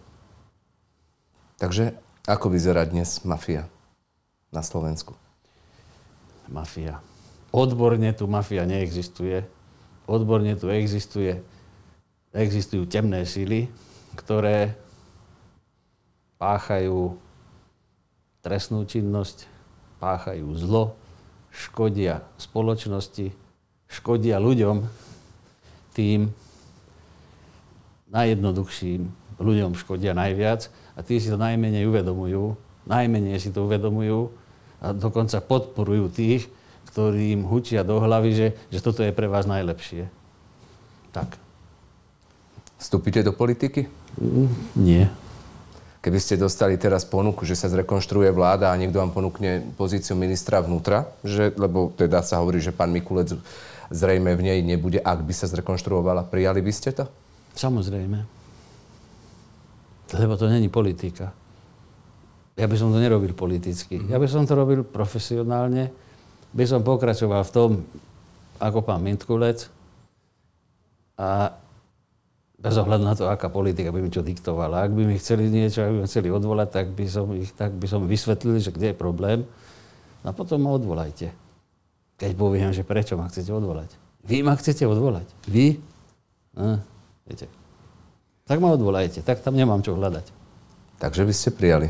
Takže 1.62 1.94
ako 2.26 2.50
vyzerá 2.50 2.90
dnes 2.90 3.22
mafia 3.22 3.70
na 4.50 4.66
Slovensku? 4.66 5.14
mafia. 6.52 7.00
Odborne 7.56 8.12
tu 8.12 8.28
mafia 8.28 8.68
neexistuje. 8.68 9.48
Odborne 10.06 10.60
tu 10.60 10.68
existuje, 10.68 11.40
existujú 12.36 12.84
temné 12.90 13.24
síly, 13.24 13.72
ktoré 14.20 14.76
páchajú 16.36 17.16
trestnú 18.44 18.84
činnosť, 18.84 19.48
páchajú 20.04 20.52
zlo, 20.60 21.00
škodia 21.54 22.26
spoločnosti, 22.36 23.32
škodia 23.88 24.42
ľuďom, 24.42 24.84
tým 25.96 26.32
najjednoduchším 28.12 29.08
ľuďom 29.40 29.72
škodia 29.76 30.12
najviac 30.16 30.68
a 30.96 31.00
tí 31.02 31.18
si 31.18 31.32
to 31.32 31.40
najmenej 31.40 31.88
uvedomujú, 31.88 32.56
najmenej 32.88 33.40
si 33.40 33.50
to 33.54 33.64
uvedomujú 33.66 34.32
a 34.82 34.92
dokonca 34.92 35.40
podporujú 35.40 36.12
tých, 36.12 36.50
ktorí 36.92 37.38
im 37.38 37.48
hučia 37.48 37.88
do 37.88 38.02
hlavy, 38.02 38.32
že, 38.36 38.48
že 38.68 38.80
toto 38.84 39.06
je 39.06 39.16
pre 39.16 39.30
vás 39.30 39.48
najlepšie. 39.48 40.12
Tak. 41.16 41.40
Vstúpite 42.82 43.22
do 43.22 43.32
politiky? 43.32 43.88
Mm, 44.18 44.50
nie. 44.76 45.04
Keby 46.02 46.18
ste 46.18 46.34
dostali 46.34 46.82
teraz 46.82 47.06
ponuku, 47.06 47.46
že 47.46 47.54
sa 47.54 47.70
zrekonštruuje 47.70 48.34
vláda 48.34 48.74
a 48.74 48.80
niekto 48.80 48.98
vám 48.98 49.14
ponúkne 49.14 49.62
pozíciu 49.78 50.18
ministra 50.18 50.58
vnútra, 50.58 51.06
že, 51.22 51.54
lebo 51.54 51.94
teda 51.94 52.26
sa 52.26 52.42
hovorí, 52.42 52.58
že 52.58 52.74
pán 52.74 52.90
Mikulec 52.90 53.38
zrejme 53.94 54.34
v 54.34 54.42
nej 54.50 54.60
nebude, 54.66 54.98
ak 54.98 55.22
by 55.22 55.30
sa 55.30 55.46
zrekonštruovala, 55.46 56.26
prijali 56.26 56.58
by 56.66 56.74
ste 56.74 56.90
to? 56.90 57.06
Samozrejme. 57.54 58.41
Lebo 60.14 60.38
to 60.38 60.48
není 60.48 60.70
politika 60.70 61.34
ja 62.62 62.66
by 62.68 62.76
som 62.76 62.92
to 62.92 63.00
nerobil 63.00 63.32
politicky. 63.32 63.98
Mm-hmm. 63.98 64.12
Ja 64.12 64.18
by 64.20 64.28
som 64.28 64.44
to 64.44 64.54
robil 64.54 64.84
profesionálne. 64.84 65.90
By 66.52 66.64
som 66.68 66.84
pokračoval 66.84 67.48
v 67.48 67.52
tom, 67.52 67.70
ako 68.60 68.84
pán 68.84 69.02
Mintkulec. 69.02 69.72
A 71.16 71.56
bez 72.62 72.78
ohľadu 72.78 73.04
na 73.08 73.18
to, 73.18 73.26
aká 73.26 73.50
politika 73.50 73.90
by 73.90 74.04
mi 74.04 74.14
čo 74.14 74.22
diktovala. 74.22 74.86
Ak 74.86 74.94
by 74.94 75.02
mi 75.08 75.16
chceli 75.18 75.50
niečo, 75.50 75.82
ak 75.82 75.90
by 75.90 75.98
mi 76.04 76.08
chceli 76.10 76.30
odvolať, 76.30 76.70
tak 76.70 76.88
by 76.94 77.06
som, 77.10 77.34
ich, 77.34 77.50
tak 77.56 77.74
by 77.74 77.88
som 77.90 78.06
vysvetlil, 78.06 78.62
že 78.62 78.70
kde 78.70 78.94
je 78.94 78.96
problém. 78.98 79.48
A 80.22 80.30
potom 80.30 80.62
ma 80.62 80.76
odvolajte. 80.76 81.34
Keď 82.22 82.32
poviem, 82.38 82.70
že 82.70 82.86
prečo 82.86 83.18
ma 83.18 83.26
chcete 83.26 83.50
odvolať. 83.50 83.90
Vy 84.22 84.46
ma 84.46 84.54
chcete 84.54 84.86
odvolať. 84.86 85.26
Vy? 85.50 85.82
No, 86.54 86.78
viete. 87.26 87.50
Tak 88.52 88.60
ma 88.60 88.76
odvolajte. 88.76 89.24
Tak 89.24 89.40
tam 89.40 89.56
nemám 89.56 89.80
čo 89.80 89.96
hľadať. 89.96 90.28
Takže 91.00 91.24
by 91.24 91.32
ste 91.32 91.56
prijali. 91.56 91.88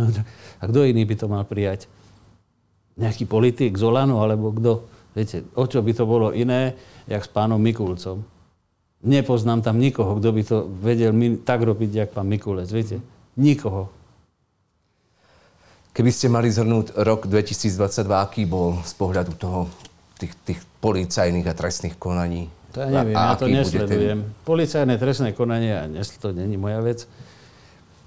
No, 0.00 0.08
a 0.56 0.64
kto 0.64 0.88
iný 0.88 1.04
by 1.04 1.12
to 1.20 1.28
mal 1.28 1.44
prijať? 1.44 1.84
Nejaký 2.96 3.28
politik 3.28 3.76
z 3.76 3.84
Olanu, 3.84 4.24
alebo 4.24 4.56
kto? 4.56 4.88
Viete, 5.12 5.44
o 5.52 5.68
čo 5.68 5.84
by 5.84 5.92
to 5.92 6.08
bolo 6.08 6.32
iné, 6.32 6.72
jak 7.04 7.20
s 7.20 7.28
pánom 7.28 7.60
Mikulcom. 7.60 8.24
Nepoznám 9.04 9.60
tam 9.60 9.76
nikoho, 9.76 10.16
kto 10.16 10.28
by 10.32 10.42
to 10.48 10.56
vedel 10.80 11.12
tak 11.44 11.60
robiť, 11.60 11.90
jak 11.92 12.10
pán 12.16 12.24
Mikulec. 12.24 12.72
Viete, 12.72 13.04
nikoho. 13.36 13.92
Keby 15.92 16.08
ste 16.08 16.32
mali 16.32 16.48
zhrnúť 16.48 16.96
rok 17.04 17.28
2022, 17.28 18.08
aký 18.08 18.48
bol 18.48 18.80
z 18.88 18.92
pohľadu 18.96 19.36
toho, 19.36 19.68
tých, 20.16 20.32
tých 20.48 20.60
policajných 20.80 21.44
a 21.44 21.52
trestných 21.52 22.00
konaní? 22.00 22.48
To 22.76 22.84
ja 22.84 22.92
neviem, 22.92 23.16
a, 23.16 23.32
ja 23.32 23.40
to 23.40 23.48
nesledujem. 23.48 24.18
Ten... 24.20 24.44
Policajné 24.44 24.94
trestné 25.00 25.32
konanie, 25.32 25.72
to 26.20 26.36
není 26.36 26.60
moja 26.60 26.84
vec 26.84 27.08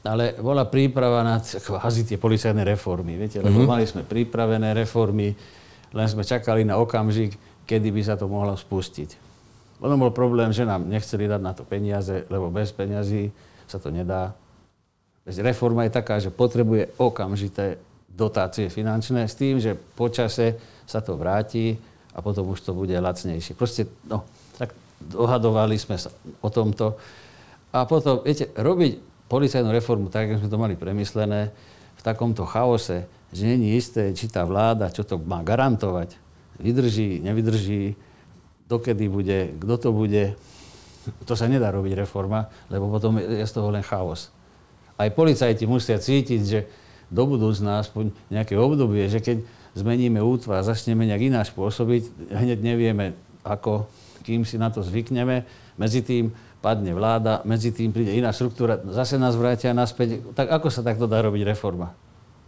ale 0.06 0.40
bola 0.40 0.64
príprava 0.64 1.20
na 1.28 1.44
kvázi 1.44 2.08
tie 2.08 2.16
policajné 2.16 2.64
reformy. 2.64 3.20
Viete, 3.20 3.44
lebo 3.44 3.64
mm-hmm. 3.64 3.72
mali 3.72 3.84
sme 3.84 4.08
pripravené 4.08 4.72
reformy, 4.72 5.36
len 5.91 6.08
sme 6.08 6.24
čakali 6.24 6.64
na 6.64 6.80
okamžik, 6.80 7.36
kedy 7.68 7.91
by 7.91 8.02
sa 8.02 8.16
to 8.16 8.32
mohlo 8.32 8.56
spustiť. 8.56 9.28
Potom 9.80 10.00
bol 10.00 10.12
problém, 10.12 10.52
že 10.56 10.68
nám 10.68 10.88
nechceli 10.88 11.28
dať 11.28 11.41
na 11.44 11.52
to 11.56 11.64
peniaze, 11.68 12.28
lebo 12.32 12.52
bez 12.52 12.72
peňazí 12.72 13.32
sa 13.68 13.80
to 13.80 13.91
nedá. 13.91 14.36
Reforma 15.28 15.86
je 15.88 15.91
taká, 15.94 16.18
že 16.20 16.32
potrebuje 16.32 16.96
okamžité 17.00 17.80
dotácie 18.10 18.68
finančné 18.68 19.28
s 19.28 19.38
tým, 19.38 19.62
že 19.62 19.78
počase 19.78 20.58
sa 20.84 21.00
to 21.00 21.16
vráti 21.16 21.78
a 22.12 22.20
potom 22.20 22.50
už 22.52 22.60
to 22.66 22.72
bude 22.74 22.91
lacnejšie. 22.91 23.54
Proste, 23.56 23.88
no, 24.10 24.26
dohadovali 25.00 25.80
sme 25.80 25.96
sa 25.96 26.12
o 26.44 26.50
tomto. 26.52 27.00
A 27.72 27.86
potom, 27.86 28.22
viete, 28.26 28.52
robiť 28.56 29.00
policajnú 29.30 29.70
reformu 29.72 30.10
tak, 30.10 30.30
ako 30.30 30.40
sme 30.44 30.50
to 30.52 30.58
mali 30.60 30.76
premyslené, 30.76 31.54
v 32.00 32.02
takomto 32.02 32.48
chaose, 32.48 33.06
že 33.36 33.44
není 33.44 33.76
isté, 33.76 34.16
či 34.16 34.32
tá 34.32 34.48
vláda, 34.48 34.88
čo 34.90 35.04
to 35.04 35.20
má 35.20 35.44
garantovať, 35.44 36.16
vydrží, 36.58 37.20
nevydrží, 37.20 38.00
dokedy 38.72 39.06
bude, 39.12 39.40
kto 39.60 39.76
to 39.76 39.90
bude. 39.92 40.40
To 41.28 41.34
sa 41.36 41.52
nedá 41.52 41.74
robiť 41.76 42.00
reforma, 42.00 42.48
lebo 42.72 42.88
potom 42.88 43.20
je 43.20 43.44
z 43.44 43.54
toho 43.54 43.68
len 43.68 43.84
chaos. 43.84 44.32
Aj 44.96 45.08
policajti 45.12 45.68
musia 45.68 46.00
cítiť, 46.00 46.42
že 46.44 46.60
do 47.10 47.26
budúcna 47.26 47.82
aspoň 47.82 48.14
nejaké 48.30 48.56
obdobie, 48.56 49.10
že 49.10 49.20
keď 49.20 49.42
zmeníme 49.74 50.22
útvar, 50.22 50.62
začneme 50.62 51.04
nejak 51.10 51.34
ináč 51.34 51.48
pôsobiť, 51.52 52.32
hneď 52.32 52.60
nevieme, 52.62 53.18
ako, 53.42 53.90
kým 54.22 54.44
si 54.44 54.60
na 54.60 54.70
to 54.70 54.84
zvykneme. 54.84 55.48
Medzi 55.80 56.04
tým 56.04 56.32
padne 56.60 56.91
vláda, 56.91 57.44
medzi 57.48 57.72
tým 57.72 57.96
príde 57.96 58.12
iná 58.16 58.36
štruktúra, 58.36 58.80
zase 58.91 59.16
nás 59.16 59.36
vrátia 59.40 59.72
naspäť. 59.72 60.36
Tak 60.36 60.48
ako 60.60 60.68
sa 60.68 60.84
takto 60.84 61.08
dá 61.08 61.24
robiť 61.24 61.48
reforma? 61.48 61.96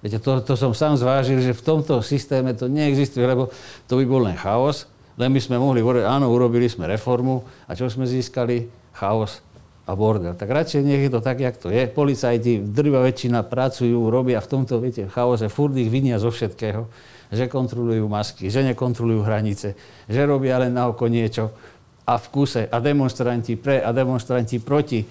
Viete, 0.02 0.18
to, 0.18 0.41
to 0.41 0.57
som 0.57 0.73
sám 0.73 0.98
zvážil, 0.98 1.39
že 1.39 1.53
v 1.53 1.61
tomto 1.61 2.02
systéme 2.02 2.57
to 2.57 2.65
neexistuje, 2.65 3.22
lebo 3.22 3.53
to 3.85 4.02
by 4.02 4.06
bol 4.06 4.22
len 4.26 4.34
chaos. 4.34 4.89
Len 5.19 5.30
by 5.30 5.41
sme 5.43 5.61
mohli 5.61 5.85
hovoriť, 5.85 6.07
áno, 6.07 6.34
urobili 6.34 6.65
sme 6.65 6.89
reformu 6.89 7.45
a 7.69 7.77
čo 7.77 7.85
sme 7.91 8.10
získali? 8.10 8.65
Chaos 8.91 9.45
a 9.85 9.93
bordel. 9.93 10.34
Tak 10.38 10.49
radšej 10.49 10.81
nech 10.88 11.03
je 11.06 11.11
to 11.11 11.19
tak, 11.19 11.41
jak 11.41 11.60
to 11.60 11.68
je. 11.68 11.85
Policajti, 11.89 12.64
drvá 12.64 13.06
väčšina 13.06 13.43
pracujú, 13.45 14.07
robia 14.07 14.39
v 14.39 14.48
tomto, 14.48 14.80
viete, 14.80 15.10
chaose, 15.11 15.52
furt 15.52 15.76
ich 15.76 15.91
vinia 15.91 16.22
zo 16.22 16.31
všetkého. 16.31 16.88
Že 17.31 17.47
kontrolujú 17.47 18.05
masky, 18.11 18.51
že 18.51 18.59
nekontrolujú 18.67 19.23
hranice, 19.23 19.73
že 20.05 20.21
robia 20.27 20.59
len 20.59 20.75
na 20.75 20.91
oko 20.91 21.07
niečo 21.07 21.55
a 22.03 22.19
v 22.19 22.27
kuse 22.27 22.67
a 22.67 22.77
demonstranti 22.83 23.55
pre 23.55 23.79
a 23.79 23.95
demonstranti 23.95 24.59
proti 24.59 25.07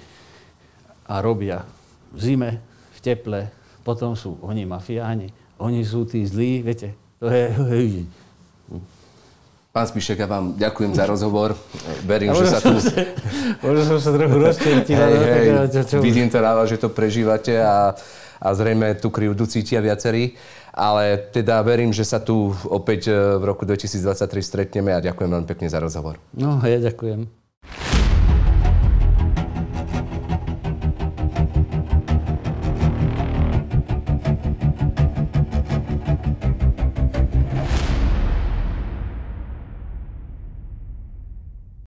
a 1.08 1.24
robia 1.24 1.64
v 2.12 2.20
zime, 2.20 2.50
v 2.92 2.98
teple, 3.00 3.48
potom 3.80 4.12
sú 4.12 4.36
oni 4.44 4.68
mafiáni, 4.68 5.32
oni 5.56 5.80
sú 5.80 6.04
tí 6.04 6.26
zlí, 6.28 6.60
viete, 6.60 6.92
to 7.16 7.32
je... 7.32 8.04
Pán 9.70 9.86
Spišek, 9.86 10.18
ja 10.18 10.26
vám 10.26 10.58
ďakujem 10.58 10.98
za 10.98 11.06
rozhovor. 11.06 11.54
Verím, 12.02 12.34
že 12.34 12.42
sa 12.50 12.58
tu... 12.58 12.74
Možno 13.62 13.82
som 13.86 13.98
sa 14.02 14.10
trochu 14.18 14.36
rozčertil. 14.42 14.98
Hej, 14.98 15.70
čo... 15.86 16.02
vidím 16.02 16.26
to 16.26 16.42
na 16.42 16.58
vás, 16.58 16.66
že 16.66 16.74
to 16.74 16.90
prežívate 16.90 17.54
a, 17.54 17.94
a 18.42 18.48
zrejme 18.50 18.98
tú 18.98 19.14
krivdu 19.14 19.46
cítia 19.46 19.78
viacerí. 19.78 20.34
Ale 20.70 21.18
teda 21.34 21.62
verím, 21.66 21.90
že 21.90 22.06
sa 22.06 22.22
tu 22.22 22.54
opäť 22.70 23.10
v 23.10 23.42
roku 23.42 23.66
2023 23.66 24.22
stretneme 24.38 24.94
a 24.94 25.02
ďakujem 25.02 25.30
veľmi 25.30 25.48
pekne 25.50 25.66
za 25.66 25.82
rozhovor. 25.82 26.22
No, 26.30 26.62
ja 26.62 26.78
ďakujem. 26.78 27.39